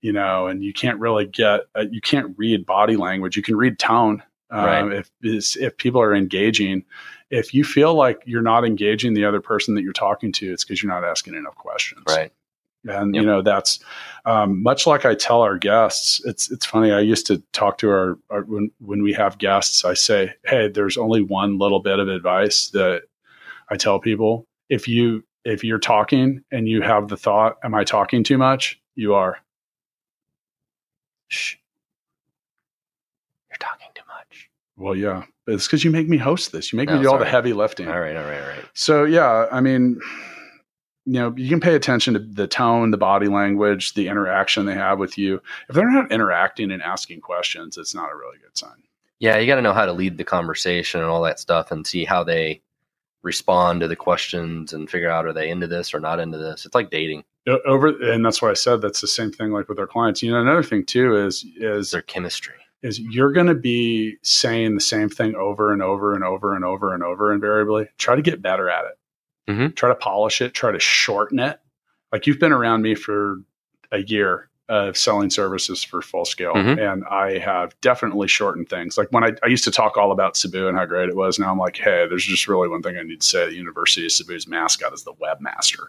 You 0.02 0.12
know, 0.12 0.48
and 0.48 0.64
you 0.64 0.72
can't 0.74 1.00
really 1.00 1.26
get 1.26 1.62
uh, 1.76 1.86
you 1.90 2.00
can't 2.02 2.34
read 2.38 2.66
body 2.66 2.96
language. 2.96 3.36
You 3.36 3.42
can 3.44 3.56
read 3.56 3.78
tone. 3.78 4.22
Um, 4.50 4.64
Right. 4.64 4.92
If 4.92 5.10
if 5.56 5.76
people 5.78 6.02
are 6.02 6.14
engaging, 6.14 6.84
if 7.30 7.54
you 7.54 7.64
feel 7.64 7.94
like 7.94 8.22
you're 8.26 8.42
not 8.42 8.64
engaging 8.66 9.14
the 9.14 9.24
other 9.26 9.40
person 9.40 9.74
that 9.76 9.82
you're 9.82 9.92
talking 9.94 10.32
to, 10.34 10.52
it's 10.52 10.64
because 10.64 10.82
you're 10.82 10.92
not 10.92 11.04
asking 11.04 11.34
enough 11.34 11.56
questions 11.56 12.04
right. 12.08 12.32
And 12.88 13.14
Yep. 13.14 13.20
you 13.22 13.26
know 13.26 13.42
that's 13.42 13.78
um, 14.24 14.62
much 14.62 14.86
like 14.86 15.04
I 15.04 15.14
tell 15.14 15.40
our 15.42 15.58
guests. 15.58 16.20
It's 16.24 16.50
it's 16.50 16.66
funny. 16.66 16.92
I 16.92 17.00
used 17.00 17.26
to 17.26 17.38
talk 17.52 17.78
to 17.78 17.88
our, 17.90 18.18
our 18.30 18.42
when 18.42 18.70
when 18.80 19.02
we 19.02 19.12
have 19.14 19.38
guests. 19.38 19.84
I 19.84 19.94
say, 19.94 20.34
hey, 20.44 20.68
there's 20.68 20.96
only 20.96 21.22
one 21.22 21.58
little 21.58 21.80
bit 21.80 21.98
of 21.98 22.08
advice 22.08 22.68
that 22.70 23.02
I 23.70 23.76
tell 23.76 23.98
people. 24.00 24.46
If 24.68 24.88
you 24.88 25.24
if 25.44 25.64
you're 25.64 25.78
talking 25.78 26.42
and 26.52 26.68
you 26.68 26.82
have 26.82 27.08
the 27.08 27.16
thought, 27.16 27.56
"Am 27.64 27.74
I 27.74 27.84
talking 27.84 28.22
too 28.24 28.38
much?" 28.38 28.80
You 28.94 29.14
are. 29.14 29.38
Shh. 31.28 31.56
You're 33.50 33.58
talking 33.58 33.88
too 33.94 34.02
much. 34.08 34.50
Well, 34.76 34.94
yeah, 34.94 35.24
it's 35.46 35.66
because 35.66 35.84
you 35.84 35.90
make 35.90 36.08
me 36.08 36.16
host 36.16 36.52
this. 36.52 36.72
You 36.72 36.76
make 36.76 36.88
No, 36.88 36.96
me 36.96 37.02
do 37.02 37.10
all 37.10 37.18
the 37.18 37.24
heavy 37.24 37.52
lifting. 37.52 37.88
All 37.88 38.00
right, 38.00 38.16
all 38.16 38.24
right, 38.24 38.40
all 38.40 38.48
right. 38.48 38.64
So 38.74 39.04
yeah, 39.04 39.46
I 39.50 39.60
mean, 39.60 40.00
you 41.04 41.14
know, 41.14 41.34
you 41.36 41.48
can 41.48 41.60
pay 41.60 41.74
attention 41.74 42.14
to 42.14 42.20
the 42.20 42.46
tone, 42.46 42.90
the 42.90 42.96
body 42.96 43.26
language, 43.26 43.94
the 43.94 44.08
interaction 44.08 44.66
they 44.66 44.74
have 44.74 44.98
with 44.98 45.18
you. 45.18 45.42
If 45.68 45.74
they're 45.74 45.90
not 45.90 46.12
interacting 46.12 46.70
and 46.70 46.82
asking 46.82 47.20
questions, 47.20 47.76
it's 47.76 47.94
not 47.94 48.12
a 48.12 48.16
really 48.16 48.38
good 48.38 48.56
sign. 48.56 48.76
Yeah, 49.18 49.38
you 49.38 49.46
got 49.46 49.56
to 49.56 49.62
know 49.62 49.72
how 49.72 49.86
to 49.86 49.92
lead 49.92 50.16
the 50.16 50.24
conversation 50.24 51.00
and 51.00 51.08
all 51.08 51.22
that 51.22 51.40
stuff 51.40 51.70
and 51.70 51.86
see 51.86 52.04
how 52.04 52.24
they 52.24 52.60
respond 53.22 53.80
to 53.80 53.88
the 53.88 53.96
questions 53.96 54.72
and 54.72 54.90
figure 54.90 55.10
out 55.10 55.26
are 55.26 55.32
they 55.32 55.48
into 55.48 55.66
this 55.66 55.94
or 55.94 56.00
not 56.00 56.20
into 56.20 56.38
this. 56.38 56.66
It's 56.66 56.74
like 56.74 56.90
dating. 56.90 57.24
Over, 57.64 57.88
and 58.12 58.24
that's 58.24 58.40
why 58.40 58.50
I 58.50 58.54
said 58.54 58.80
that's 58.80 59.00
the 59.00 59.08
same 59.08 59.32
thing 59.32 59.50
like 59.50 59.68
with 59.68 59.78
our 59.78 59.86
clients. 59.86 60.22
You 60.22 60.32
know, 60.32 60.40
another 60.40 60.62
thing 60.62 60.84
too 60.84 61.16
is 61.16 61.44
is 61.56 61.90
their 61.90 62.02
chemistry. 62.02 62.54
is 62.82 62.98
you're 63.00 63.32
going 63.32 63.46
to 63.46 63.54
be 63.54 64.16
saying 64.22 64.74
the 64.74 64.80
same 64.80 65.08
thing 65.08 65.34
over 65.34 65.72
and 65.72 65.82
over 65.82 66.14
and 66.14 66.24
over 66.24 66.54
and 66.54 66.64
over 66.64 66.94
and 66.94 67.02
over 67.02 67.32
invariably. 67.32 67.88
Try 67.98 68.16
to 68.16 68.22
get 68.22 68.42
better 68.42 68.68
at 68.68 68.84
it. 68.84 68.98
Mhm. 69.48 69.74
Try 69.74 69.88
to 69.88 69.94
polish 69.94 70.40
it. 70.40 70.54
Try 70.54 70.72
to 70.72 70.78
shorten 70.78 71.38
it. 71.38 71.58
Like 72.12 72.26
you've 72.26 72.38
been 72.38 72.52
around 72.52 72.82
me 72.82 72.94
for 72.94 73.38
a 73.90 74.02
year. 74.02 74.48
of 74.68 74.96
selling 74.96 75.28
services 75.28 75.84
for 75.84 76.00
full 76.00 76.24
scale, 76.24 76.54
Mhm. 76.54 76.78
and 76.92 77.04
I 77.10 77.36
have 77.38 77.78
definitely 77.82 78.26
shortened 78.26 78.70
things. 78.70 78.96
Like 78.96 79.08
when 79.10 79.22
I, 79.22 79.32
I 79.42 79.48
used 79.48 79.64
to 79.64 79.70
talk 79.70 79.98
all 79.98 80.12
about 80.12 80.34
Cebu 80.34 80.66
and 80.66 80.78
how 80.78 80.86
great 80.86 81.10
it 81.10 81.16
was. 81.16 81.38
Now 81.38 81.50
I'm 81.50 81.58
like, 81.58 81.76
hey, 81.76 82.06
there's 82.08 82.24
just 82.24 82.48
really 82.48 82.68
one 82.68 82.80
thing 82.80 82.96
I 82.96 83.02
need 83.02 83.20
to 83.20 83.26
say. 83.26 83.44
The 83.46 83.54
University 83.54 84.06
of 84.06 84.12
Cebu's 84.12 84.46
mascot 84.46 84.94
is 84.94 85.02
the 85.02 85.12
webmaster. 85.14 85.88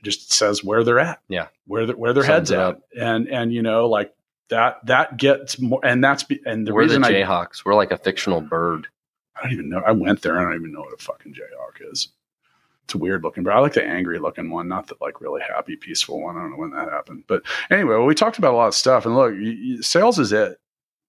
It 0.00 0.02
just 0.04 0.30
says 0.32 0.62
where 0.62 0.84
they're 0.84 0.98
at, 0.98 1.20
Yeah. 1.28 1.46
where 1.66 1.86
the, 1.86 1.96
where 1.96 2.12
their 2.12 2.24
Sums 2.24 2.50
heads 2.50 2.52
at, 2.52 2.58
up. 2.58 2.80
and 3.00 3.28
and 3.28 3.50
you 3.52 3.62
know 3.62 3.88
like 3.88 4.12
that 4.50 4.84
that 4.86 5.16
gets 5.16 5.58
more, 5.58 5.80
and 5.84 6.04
that's 6.04 6.24
be, 6.24 6.40
and 6.44 6.66
the 6.66 6.74
We're 6.74 6.82
the 6.86 6.98
reason 6.98 7.04
I 7.04 7.12
Jayhawks. 7.12 7.64
We're 7.64 7.74
like 7.76 7.92
a 7.92 7.98
fictional 7.98 8.42
bird. 8.42 8.88
I 9.36 9.42
don't 9.42 9.52
even 9.52 9.68
know. 9.68 9.82
I 9.86 9.92
went 9.92 10.22
there. 10.22 10.38
I 10.38 10.42
don't 10.42 10.54
even 10.54 10.72
know 10.72 10.80
what 10.80 10.94
a 10.94 11.02
fucking 11.02 11.34
Jayhawk 11.34 11.92
is. 11.92 12.08
It's 12.84 12.94
a 12.94 12.98
weird 12.98 13.24
looking, 13.24 13.42
but 13.42 13.52
I 13.52 13.58
like 13.58 13.72
the 13.72 13.84
angry 13.84 14.18
looking 14.20 14.48
one, 14.48 14.68
not 14.68 14.86
the 14.86 14.94
like 15.00 15.20
really 15.20 15.40
happy, 15.42 15.74
peaceful 15.74 16.22
one. 16.22 16.36
I 16.36 16.42
don't 16.42 16.52
know 16.52 16.58
when 16.58 16.70
that 16.70 16.88
happened, 16.88 17.24
but 17.26 17.42
anyway, 17.68 17.96
well, 17.96 18.06
we 18.06 18.14
talked 18.14 18.38
about 18.38 18.54
a 18.54 18.56
lot 18.56 18.68
of 18.68 18.74
stuff. 18.74 19.04
And 19.04 19.16
look, 19.16 19.34
you, 19.34 19.50
you, 19.50 19.82
sales 19.82 20.20
is 20.20 20.32
it. 20.32 20.58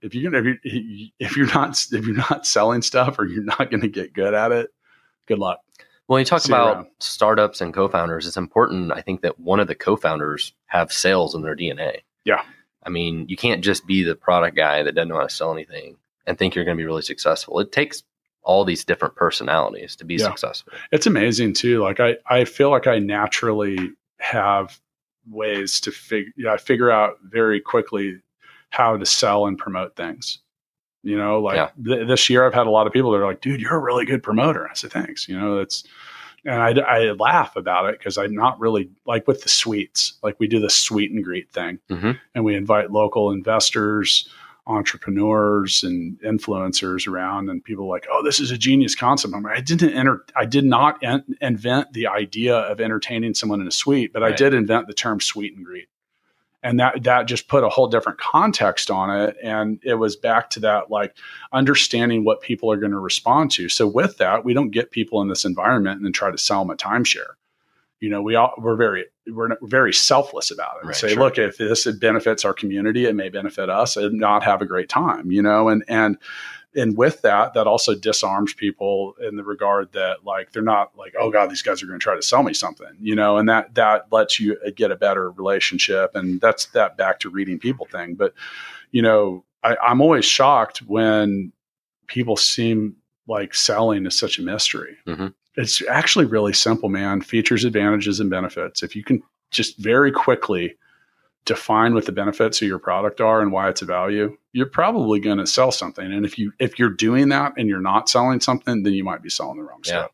If 0.01 0.15
you're 0.15 0.31
gonna, 0.31 0.55
if 0.63 0.73
you 0.73 1.07
if 1.19 1.37
you're 1.37 1.53
not 1.53 1.79
if 1.91 2.05
you're 2.05 2.15
not 2.15 2.47
selling 2.47 2.81
stuff 2.81 3.19
or 3.19 3.25
you're 3.25 3.43
not 3.43 3.69
going 3.69 3.81
to 3.81 3.87
get 3.87 4.13
good 4.13 4.33
at 4.33 4.51
it, 4.51 4.69
good 5.27 5.39
luck. 5.39 5.59
When 6.07 6.19
you 6.19 6.25
talk 6.25 6.41
See 6.41 6.51
about 6.51 6.75
around. 6.75 6.87
startups 6.99 7.61
and 7.61 7.73
co-founders, 7.73 8.25
it's 8.25 8.37
important. 8.37 8.93
I 8.93 9.01
think 9.01 9.21
that 9.21 9.39
one 9.39 9.59
of 9.59 9.67
the 9.67 9.75
co-founders 9.75 10.53
have 10.65 10.91
sales 10.91 11.35
in 11.35 11.41
their 11.41 11.55
DNA. 11.55 11.99
Yeah. 12.23 12.43
I 12.83 12.89
mean, 12.89 13.27
you 13.27 13.35
can't 13.35 13.63
just 13.63 13.85
be 13.85 14.03
the 14.03 14.15
product 14.15 14.55
guy 14.55 14.83
that 14.83 14.95
doesn't 14.95 15.09
know 15.09 15.17
how 15.17 15.23
to 15.23 15.29
sell 15.29 15.51
anything 15.51 15.97
and 16.25 16.37
think 16.37 16.55
you're 16.55 16.63
going 16.63 16.77
to 16.77 16.81
be 16.81 16.85
really 16.85 17.01
successful. 17.01 17.59
It 17.59 17.73
takes 17.73 18.03
all 18.47 18.63
these 18.63 18.85
different 18.85 19.15
personalities 19.15 19.95
to 19.97 20.05
be 20.05 20.15
Yeah. 20.15 20.27
successful. 20.29 20.71
It's 20.91 21.05
amazing 21.05 21.53
too. 21.53 21.81
Like 21.83 21.99
I, 21.99 22.15
I 22.27 22.45
feel 22.45 22.71
like 22.71 22.87
I 22.87 22.97
naturally 22.97 23.91
have 24.19 24.79
ways 25.29 25.81
to 25.81 25.91
figure, 25.91 26.31
yeah, 26.37 26.53
I 26.53 26.57
figure 26.57 26.89
out 26.89 27.17
very 27.23 27.59
quickly 27.59 28.21
how 28.69 28.95
to 28.97 29.05
sell 29.05 29.45
and 29.47 29.57
promote 29.57 29.95
things. 29.97 30.39
You 31.03 31.17
know, 31.17 31.39
like 31.41 31.55
Yeah. 31.57 31.69
th- 31.85 32.07
this 32.07 32.29
year, 32.29 32.45
I've 32.45 32.53
had 32.53 32.67
a 32.67 32.71
lot 32.71 32.87
of 32.87 32.93
people 32.93 33.11
that 33.11 33.17
are 33.19 33.25
like, 33.25 33.41
"Dude, 33.41 33.61
you're 33.61 33.75
a 33.75 33.79
really 33.79 34.05
good 34.05 34.23
promoter." 34.23 34.67
I 34.69 34.73
said, 34.73 34.91
"Thanks." 34.91 35.27
You 35.29 35.37
know, 35.39 35.57
that's, 35.57 35.83
and 36.45 36.61
I, 36.61 36.69
I 36.81 37.11
laugh 37.11 37.55
about 37.57 37.85
it 37.89 37.97
because 37.99 38.17
I'm 38.17 38.33
not 38.33 38.59
really 38.59 38.89
like 39.05 39.27
with 39.27 39.43
the 39.43 39.49
suites, 39.49 40.13
Like 40.23 40.39
we 40.39 40.47
do 40.47 40.59
the 40.59 40.69
sweet 40.69 41.11
and 41.11 41.23
greet 41.23 41.49
thing, 41.51 41.79
Mhm. 41.89 42.17
and 42.33 42.43
we 42.45 42.55
invite 42.55 42.91
local 42.91 43.31
investors, 43.31 44.27
entrepreneurs, 44.67 45.83
and 45.83 46.19
influencers 46.21 47.07
around, 47.07 47.49
and 47.49 47.63
people 47.63 47.87
like, 47.87 48.05
"Oh, 48.11 48.21
this 48.23 48.39
is 48.39 48.51
a 48.51 48.57
genius 48.57 48.95
concept." 48.95 49.33
I'm 49.33 49.43
like, 49.43 49.57
I 49.57 49.61
didn't 49.61 49.93
enter, 49.93 50.25
I 50.35 50.45
did 50.45 50.65
not 50.65 51.03
en- 51.03 51.23
invent 51.41 51.93
the 51.93 52.07
idea 52.07 52.55
of 52.55 52.79
entertaining 52.79 53.33
someone 53.33 53.61
in 53.61 53.67
a 53.67 53.71
suite, 53.71 54.13
but 54.13 54.23
I 54.23 54.31
did 54.31 54.53
invent 54.53 54.87
the 54.87 54.93
term 54.93 55.19
sweet 55.19 55.55
and 55.55 55.65
greet. 55.65 55.87
And 56.63 56.79
that 56.79 57.03
that 57.03 57.27
just 57.27 57.47
put 57.47 57.63
a 57.63 57.69
whole 57.69 57.87
different 57.87 58.19
context 58.19 58.91
on 58.91 59.15
it 59.15 59.37
and 59.41 59.79
it 59.83 59.93
was 59.93 60.15
back 60.15 60.49
to 60.51 60.59
that 60.61 60.89
like 60.89 61.15
understanding 61.53 62.25
what 62.25 62.41
people 62.41 62.71
are 62.71 62.77
going 62.77 62.91
to 62.91 62.99
respond 62.99 63.51
to. 63.51 63.69
So 63.69 63.87
with 63.87 64.17
that 64.17 64.43
we 64.43 64.53
don't 64.53 64.71
get 64.71 64.91
people 64.91 65.21
in 65.21 65.29
this 65.29 65.45
environment 65.45 65.97
and 65.97 66.05
then 66.05 66.13
try 66.13 66.31
to 66.31 66.37
sell 66.37 66.65
them 66.65 66.71
a 66.71 66.75
timeshare 66.75 67.35
you 67.99 68.09
know 68.09 68.21
we 68.21 68.35
all 68.35 68.53
we're 68.57 68.75
very 68.75 69.05
we're 69.27 69.57
very 69.63 69.93
selfless 69.93 70.51
about 70.51 70.77
it 70.81 70.87
Right, 70.87 70.95
say 70.95 71.09
sure. 71.09 71.23
look 71.23 71.37
if 71.37 71.57
this 71.57 71.85
benefits 71.97 72.45
our 72.45 72.53
community 72.53 73.05
it 73.05 73.15
may 73.15 73.29
benefit 73.29 73.69
us 73.69 73.97
and 73.97 74.19
not 74.19 74.43
have 74.43 74.61
a 74.61 74.65
great 74.65 74.89
time 74.89 75.31
you 75.31 75.41
know 75.41 75.69
and 75.69 75.83
and 75.87 76.17
and 76.75 76.95
with 76.97 77.21
that 77.23 77.53
that 77.53 77.65
also 77.65 77.95
disarms 77.95 78.53
people 78.53 79.15
in 79.21 79.35
the 79.35 79.43
regard 79.43 79.91
that 79.93 80.23
like 80.23 80.51
they're 80.51 80.61
not 80.61 80.95
like 80.97 81.15
oh 81.19 81.31
god 81.31 81.49
these 81.49 81.61
guys 81.61 81.81
are 81.81 81.87
going 81.87 81.99
to 81.99 82.03
try 82.03 82.15
to 82.15 82.21
sell 82.21 82.43
me 82.43 82.53
something 82.53 82.95
you 82.99 83.15
know 83.15 83.37
and 83.37 83.49
that 83.49 83.73
that 83.75 84.07
lets 84.11 84.39
you 84.39 84.57
uh, 84.65 84.69
get 84.75 84.91
a 84.91 84.95
better 84.95 85.31
relationship 85.31 86.15
and 86.15 86.39
that's 86.39 86.67
that 86.67 86.97
back 86.97 87.19
to 87.19 87.29
reading 87.29 87.57
people 87.57 87.85
thing 87.87 88.13
but 88.13 88.33
you 88.91 89.01
know 89.01 89.43
I, 89.63 89.75
i'm 89.83 90.01
always 90.01 90.25
shocked 90.25 90.79
when 90.79 91.51
people 92.07 92.37
seem 92.37 92.95
like 93.27 93.53
selling 93.53 94.05
is 94.05 94.17
such 94.17 94.39
a 94.39 94.41
mystery. 94.41 94.97
Mhm. 95.07 95.33
it's 95.55 95.81
actually 95.89 96.25
really 96.25 96.53
simple 96.53 96.87
man. 96.89 97.19
Features 97.21 97.65
advantages 97.65 98.19
and 98.19 98.29
benefits. 98.29 98.83
If 98.83 98.95
you 98.95 99.03
can 99.03 99.23
just 99.51 99.77
very 99.79 100.11
quickly 100.11 100.75
define 101.45 101.93
what 101.93 102.05
the 102.05 102.11
benefits 102.11 102.61
of 102.61 102.67
your 102.67 102.77
product 102.77 103.21
are 103.21 103.41
and 103.41 103.51
why 103.51 103.69
it's 103.69 103.81
a 103.81 103.85
value 103.85 104.35
you're 104.51 104.65
probably 104.65 105.19
going 105.19 105.37
to 105.37 105.47
sell 105.47 105.71
something. 105.71 106.11
And 106.11 106.25
if 106.25 106.37
you 106.37 106.51
if 106.59 106.77
you're 106.77 106.89
doing 106.89 107.29
that 107.29 107.53
and 107.57 107.69
you're 107.69 107.79
not 107.81 108.09
selling 108.09 108.39
something 108.41 108.83
then 108.83 108.93
you 108.93 109.03
might 109.03 109.21
be 109.21 109.29
selling 109.29 109.57
the 109.57 109.63
wrong 109.63 109.79
Yeah. 109.85 109.89
stuff. 109.91 110.11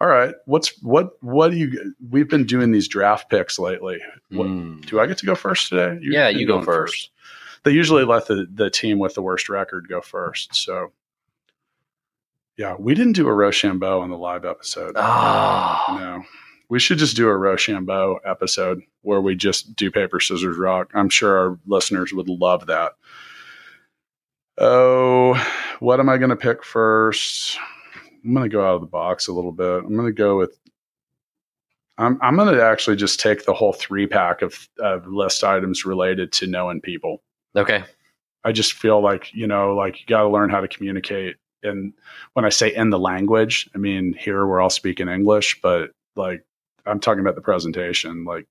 All 0.00 0.08
right. 0.08 0.34
What's 0.44 0.76
what 0.82 1.12
what 1.22 1.50
do 1.50 1.56
you 1.56 1.94
we've 2.10 2.28
been 2.28 2.44
doing 2.44 2.72
these 2.72 2.88
draft 2.88 3.30
picks 3.30 3.58
lately. 3.58 3.98
What, 4.30 4.46
Mm. 4.48 4.84
do 4.86 5.00
i 5.00 5.06
get 5.06 5.16
to 5.18 5.26
go 5.26 5.34
first 5.34 5.68
today? 5.70 5.98
You- 6.02 6.12
Yeah, 6.12 6.28
you're 6.28 6.46
go 6.46 6.54
going 6.54 6.64
first. 6.66 7.10
they 7.64 7.70
usually 7.72 8.04
let 8.04 8.26
the 8.26 8.46
the 8.52 8.68
team 8.70 8.98
with 8.98 9.14
the 9.14 9.22
worst 9.22 9.48
record 9.48 9.88
go 9.88 10.00
first. 10.02 10.54
So 10.54 10.92
yeah 12.56 12.74
we 12.78 12.94
didn't 12.94 13.12
do 13.14 13.28
a 13.28 13.32
rochambeau 13.32 14.00
on 14.00 14.10
the 14.10 14.16
live 14.18 14.44
episode 14.44 14.92
Ah. 14.96 15.96
no. 15.98 16.24
We 16.68 16.80
should 16.80 16.98
just 16.98 17.14
do 17.14 17.28
a 17.28 17.36
Rochambeau 17.36 18.18
episode 18.26 18.80
where 19.02 19.20
we 19.20 19.36
just 19.36 19.76
do 19.76 19.88
paper, 19.88 20.18
scissors, 20.18 20.56
rock. 20.58 20.90
I'm 20.94 21.08
sure 21.08 21.38
our 21.38 21.58
listeners 21.64 22.12
would 22.12 22.28
love 22.28 22.66
that. 22.66 22.94
Oh, 24.58 25.34
what 25.78 26.00
am 26.00 26.08
I 26.08 26.16
going 26.18 26.30
to 26.30 26.36
pick 26.36 26.64
first? 26.64 27.56
I'm 28.24 28.34
going 28.34 28.50
to 28.50 28.52
go 28.52 28.66
out 28.66 28.74
of 28.74 28.80
the 28.80 28.88
box 28.88 29.28
a 29.28 29.32
little 29.32 29.52
bit. 29.52 29.84
I'm 29.84 29.94
going 29.94 30.06
to 30.08 30.12
go 30.12 30.38
with. 30.38 30.58
I'm 31.98 32.18
I'm 32.20 32.34
going 32.34 32.52
to 32.52 32.64
actually 32.64 32.96
just 32.96 33.20
take 33.20 33.44
the 33.44 33.54
whole 33.54 33.72
three 33.72 34.08
pack 34.08 34.42
of, 34.42 34.68
of 34.80 35.06
list 35.06 35.44
items 35.44 35.84
related 35.84 36.32
to 36.32 36.48
knowing 36.48 36.80
people. 36.80 37.22
Okay. 37.54 37.84
I 38.44 38.50
just 38.52 38.72
feel 38.72 39.00
like 39.00 39.32
you 39.32 39.46
know, 39.46 39.74
like 39.76 40.00
you 40.00 40.06
got 40.06 40.22
to 40.22 40.28
learn 40.28 40.50
how 40.50 40.60
to 40.60 40.68
communicate. 40.68 41.36
And 41.62 41.92
when 42.34 42.44
I 42.44 42.50
say 42.50 42.74
in 42.74 42.90
the 42.90 42.98
language, 42.98 43.68
I 43.74 43.78
mean 43.78 44.12
here 44.18 44.46
we're 44.46 44.60
all 44.60 44.70
speaking 44.70 45.08
English, 45.08 45.60
but 45.62 45.90
like 46.14 46.44
I'm 46.84 47.00
talking 47.00 47.20
about 47.20 47.34
the 47.34 47.40
presentation. 47.40 48.24
Like 48.24 48.46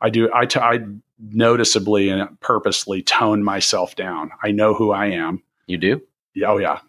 I 0.00 0.10
do, 0.10 0.30
I, 0.32 0.44
t- 0.46 0.60
I 0.60 0.80
noticeably 1.18 2.10
and 2.10 2.38
purposely 2.40 3.02
tone 3.02 3.42
myself 3.42 3.96
down. 3.96 4.30
I 4.42 4.50
know 4.52 4.74
who 4.74 4.92
I 4.92 5.06
am. 5.06 5.42
You 5.66 5.78
do? 5.78 6.02
Yeah, 6.34 6.50
oh 6.50 6.58
yeah, 6.58 6.80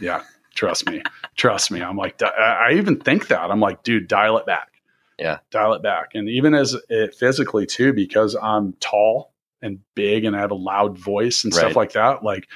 yeah. 0.00 0.22
Trust 0.54 0.88
me, 0.90 1.02
trust 1.36 1.70
me. 1.70 1.80
I'm 1.80 1.96
like, 1.96 2.20
I 2.20 2.70
I 2.70 2.72
even 2.74 2.98
think 2.98 3.28
that 3.28 3.50
I'm 3.50 3.60
like, 3.60 3.84
dude, 3.84 4.08
dial 4.08 4.36
it 4.38 4.44
back. 4.46 4.72
Yeah. 5.18 5.38
dial 5.50 5.72
it 5.74 5.82
back. 5.82 6.10
And 6.14 6.28
even 6.28 6.54
as 6.54 6.76
it 6.88 7.14
physically 7.14 7.64
too, 7.66 7.92
because 7.92 8.36
I'm 8.40 8.72
tall 8.80 9.32
and 9.62 9.80
big 9.94 10.24
and 10.24 10.36
I 10.36 10.40
have 10.40 10.50
a 10.52 10.56
loud 10.56 10.98
voice 10.98 11.42
and 11.44 11.52
Right. 11.52 11.60
stuff 11.60 11.76
like 11.76 11.92
that. 11.92 12.22
Like, 12.22 12.48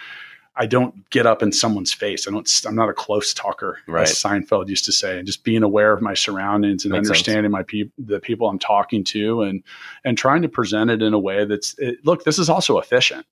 I 0.55 0.66
don't 0.66 1.09
get 1.11 1.24
up 1.26 1.42
in 1.42 1.50
someone's 1.50 1.94
face. 1.94 2.28
I 2.28 2.30
don't. 2.30 2.48
I'm 2.66 2.74
not 2.74 2.90
a 2.90 2.92
close 2.92 3.32
talker, 3.32 3.78
Right. 3.86 4.03
as 4.03 4.12
Seinfeld 4.12 4.68
used 4.68 4.84
to 4.84 4.92
say. 4.92 5.16
And 5.18 5.26
just 5.26 5.44
being 5.44 5.62
aware 5.62 5.92
of 5.92 6.03
my 6.03 6.12
surroundings 6.14 6.84
and 6.84 6.92
Makes 6.92 7.09
sense. 7.09 7.18
understanding 7.18 7.50
my 7.50 7.62
people, 7.62 7.92
the 7.98 8.20
people 8.20 8.48
I'm 8.48 8.59
talking 8.59 9.03
to, 9.05 9.42
and 9.42 9.62
and 10.05 10.18
trying 10.18 10.42
to 10.42 10.48
present 10.48 10.90
it 10.90 11.00
in 11.00 11.14
a 11.14 11.18
way 11.18 11.46
that's 11.46 11.74
it, 11.78 12.05
look. 12.05 12.24
This 12.24 12.38
is 12.38 12.50
also 12.50 12.78
efficient. 12.78 13.24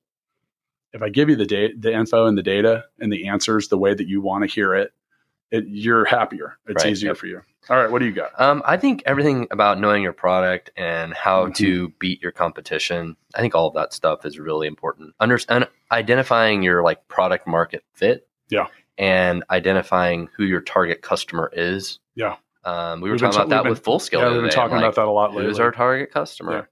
If 0.93 1.03
I 1.03 1.09
give 1.11 1.29
you 1.29 1.37
the 1.37 1.47
data, 1.47 1.75
the 1.79 1.93
info 1.93 2.27
and 2.27 2.37
the 2.39 2.43
data 2.43 2.85
and 2.99 3.13
the 3.13 3.29
answers 3.29 3.69
the 3.69 3.79
way 3.79 3.95
that 3.95 4.09
you 4.09 4.21
want 4.23 4.43
to 4.43 4.49
hear 4.53 4.75
it, 4.75 4.93
it 5.51 5.65
you're 5.69 6.05
happier. 6.05 6.59
It's 6.67 6.85
Right, 6.85 6.93
easier 6.93 7.11
yep. 7.11 7.17
for 7.17 7.27
you. 7.27 7.41
All 7.69 7.77
right, 7.77 7.91
what 7.91 7.99
do 8.01 8.07
you 8.07 8.13
got? 8.13 8.39
Um, 8.41 8.63
I 8.65 8.77
think 8.77 9.03
everything 9.07 9.47
about 9.51 9.79
knowing 9.79 10.03
your 10.03 10.13
product 10.13 10.71
and 10.77 11.13
how 11.13 11.47
Mhm. 11.47 11.55
to 11.57 11.89
beat 11.99 12.23
your 12.23 12.33
competition, 12.33 13.17
I 13.35 13.41
think 13.41 13.55
all 13.55 13.69
of 13.69 13.75
that 13.75 13.93
stuff 13.93 14.25
is 14.25 14.39
really 14.39 14.67
important. 14.67 15.15
Under- 15.21 15.39
and 15.49 15.69
identifying 15.93 16.63
your 16.63 16.83
like 16.83 17.07
product 17.09 17.47
market 17.47 17.85
fit. 17.93 18.27
Yeah. 18.49 18.67
And 18.99 19.45
identifying 19.51 20.29
who 20.37 20.45
your 20.45 20.61
target 20.61 21.03
customer 21.03 21.51
is. 21.55 22.01
Yeah. 22.15 22.37
Um, 22.65 23.01
we 23.01 23.09
were 23.09 23.15
We've 23.15 23.21
talking 23.21 23.33
ta- 23.37 23.43
about 23.43 23.49
that 23.51 23.63
been- 23.65 23.71
with 23.71 23.81
full 23.85 23.99
scale. 23.99 24.21
Yeah, 24.21 24.33
we've 24.33 24.43
been 24.43 24.51
talking 24.51 24.77
about 24.79 24.95
that 24.97 25.07
a 25.07 25.11
lot 25.11 25.31
lately. 25.33 25.47
Who's 25.47 25.61
our 25.61 25.71
target 25.73 26.11
customer? 26.13 26.69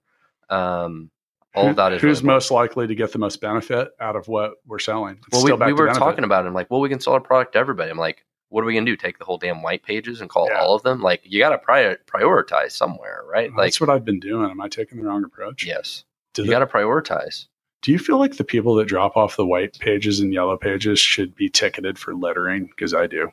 Um, 0.51 1.11
all 1.55 1.65
Who- 1.65 1.71
of 1.71 1.77
that 1.77 1.93
is 1.95 2.03
who's 2.03 2.23
really 2.23 2.35
most 2.35 2.51
likely 2.51 2.87
to 2.87 2.95
get 2.95 3.13
the 3.13 3.19
most 3.19 3.41
benefit 3.41 3.89
out 4.01 4.17
of 4.17 4.29
what 4.29 4.55
we're 4.67 4.79
selling. 4.79 5.19
It's 5.29 5.43
well, 5.43 5.45
we, 5.45 5.53
we 5.67 5.73
were 5.73 5.87
benefit. 5.87 5.99
talking 5.99 6.25
about 6.25 6.45
it. 6.45 6.49
I'm 6.49 6.55
like, 6.55 6.71
well, 6.71 6.81
we 6.81 6.89
can 6.89 7.01
sell 7.01 7.15
our 7.15 7.21
product 7.21 7.53
to 7.55 7.59
everybody. 7.59 7.91
I'm 7.91 7.99
like, 7.99 8.25
what 8.51 8.63
are 8.63 8.67
we 8.67 8.75
gonna 8.75 8.87
do? 8.87 8.97
Take 8.97 9.19
the 9.19 9.25
whole 9.25 9.39
damn 9.39 9.63
white 9.63 9.83
pages 9.83 10.21
and 10.21 10.31
call 10.31 10.49
Yeah. 10.49 10.61
all 10.61 10.75
of 10.75 10.83
them? 10.83 11.01
Like, 11.03 11.21
you 11.25 11.39
got 11.39 11.51
to 11.51 11.59
prior- 11.59 11.99
prioritize 12.07 12.73
somewhere, 12.73 13.23
right? 13.29 13.51
Like, 13.53 13.67
That's 13.67 13.81
what 13.81 13.91
I've 13.91 14.05
been 14.05 14.21
doing. 14.21 14.51
Am 14.51 14.61
I 14.61 14.69
taking 14.69 14.99
the 14.99 15.05
wrong 15.05 15.25
approach? 15.25 15.65
yes, 15.67 16.05
Do, 16.35 16.45
you 16.45 16.51
got 16.51 16.61
to 16.61 16.67
prioritize. 16.67 17.47
do 17.83 17.93
you 17.93 17.99
feel 17.99 18.19
like 18.19 18.37
the 18.37 18.45
people 18.45 18.75
that 18.77 18.87
drop 18.89 19.17
off 19.17 19.37
the 19.37 19.47
white 19.47 19.79
pages 19.79 20.21
and 20.21 20.33
yellow 20.33 20.57
pages 20.57 20.99
should 20.99 21.35
be 21.35 21.49
ticketed 21.49 21.99
for 21.99 22.15
lettering? 22.15 22.67
Because 22.67 22.95
I 22.95 23.07
do. 23.07 23.31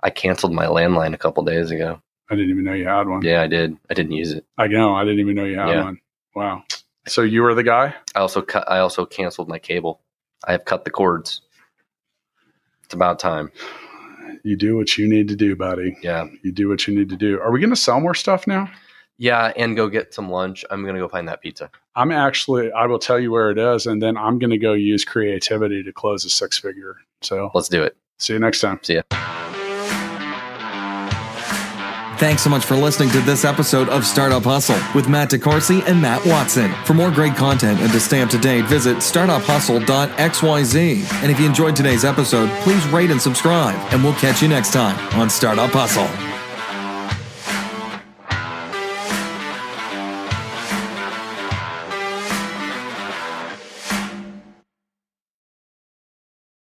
I 0.00 0.10
canceled 0.10 0.52
my 0.52 0.66
landline 0.66 1.12
a 1.14 1.18
couple 1.18 1.42
days 1.44 1.70
ago. 1.70 2.00
I 2.30 2.34
didn't 2.36 2.50
even 2.50 2.64
know 2.64 2.74
you 2.74 2.86
had 2.86 3.08
one. 3.08 3.22
Yeah, 3.22 3.42
I 3.42 3.46
did. 3.46 3.76
I 3.90 3.94
didn't 3.94 4.12
use 4.12 4.32
it. 4.32 4.44
I 4.56 4.66
know. 4.66 4.94
I 4.94 5.04
didn't 5.04 5.20
even 5.20 5.34
know 5.34 5.44
you 5.44 5.58
had 5.58 5.68
Yeah. 5.70 5.84
one. 5.84 6.00
Wow. 6.34 6.62
So 7.06 7.22
you 7.22 7.42
were 7.42 7.54
the 7.54 7.62
guy? 7.62 7.94
I 8.14 8.20
also 8.20 8.42
cut. 8.42 8.70
I 8.70 8.78
also 8.80 9.06
canceled 9.06 9.48
my 9.48 9.58
cable. 9.58 10.00
I 10.46 10.52
have 10.52 10.64
cut 10.64 10.84
the 10.84 10.90
cords. 10.90 11.40
It's 12.88 12.94
about 12.94 13.18
time. 13.18 13.52
You 14.44 14.56
do 14.56 14.76
what 14.78 14.96
you 14.96 15.06
need 15.06 15.28
to 15.28 15.36
do, 15.36 15.54
buddy. 15.54 15.94
Yeah. 16.02 16.26
You 16.42 16.52
do 16.52 16.70
what 16.70 16.86
you 16.88 16.94
need 16.98 17.10
to 17.10 17.16
do. 17.16 17.38
Are 17.38 17.50
we 17.52 17.60
going 17.60 17.68
to 17.68 17.76
sell 17.76 18.00
more 18.00 18.14
stuff 18.14 18.46
now? 18.46 18.70
Yeah, 19.18 19.52
and 19.56 19.76
go 19.76 19.88
get 19.88 20.14
some 20.14 20.30
lunch. 20.30 20.64
I'm 20.70 20.86
gonna 20.86 21.00
go 21.00 21.08
find 21.08 21.26
that 21.28 21.42
pizza. 21.42 21.70
I'm 21.96 22.12
actually, 22.12 22.70
I 22.72 22.86
will 22.86 23.00
tell 23.00 23.18
you 23.18 23.30
where 23.32 23.50
it 23.50 23.58
is, 23.58 23.84
and 23.84 24.00
then 24.00 24.16
I'm 24.16 24.38
going 24.38 24.50
to 24.50 24.58
go 24.58 24.72
use 24.74 25.04
creativity 25.04 25.82
to 25.82 25.92
close 25.92 26.24
a 26.24 26.30
six 26.30 26.56
figure. 26.56 26.96
So 27.20 27.50
Let's 27.52 27.68
do 27.68 27.82
it. 27.82 27.96
see 28.18 28.34
you 28.34 28.38
next 28.38 28.60
time. 28.60 28.78
See 28.82 28.94
ya. 28.94 29.37
Thanks 32.18 32.42
so 32.42 32.50
much 32.50 32.64
for 32.64 32.74
listening 32.74 33.10
to 33.10 33.20
this 33.20 33.44
episode 33.44 33.88
of 33.88 34.04
Startup 34.04 34.42
Hustle 34.42 34.74
with 34.92 35.08
Matt 35.08 35.30
DeCoursey 35.30 35.86
and 35.86 36.02
Matt 36.02 36.26
Watson. 36.26 36.74
For 36.84 36.92
more 36.92 37.12
great 37.12 37.36
content 37.36 37.78
and 37.78 37.92
to 37.92 38.00
stay 38.00 38.20
up 38.20 38.28
to 38.30 38.38
date, 38.38 38.64
visit 38.64 38.96
startuphustle.xyz. 38.96 41.12
And 41.22 41.30
if 41.30 41.38
you 41.38 41.46
enjoyed 41.46 41.76
today's 41.76 42.04
episode, 42.04 42.50
please 42.62 42.84
rate 42.88 43.12
and 43.12 43.22
subscribe, 43.22 43.76
and 43.92 44.02
we'll 44.02 44.14
catch 44.14 44.42
you 44.42 44.48
next 44.48 44.72
time 44.72 44.98
on 45.16 45.30
Startup 45.30 45.70
Hustle. 45.70 46.37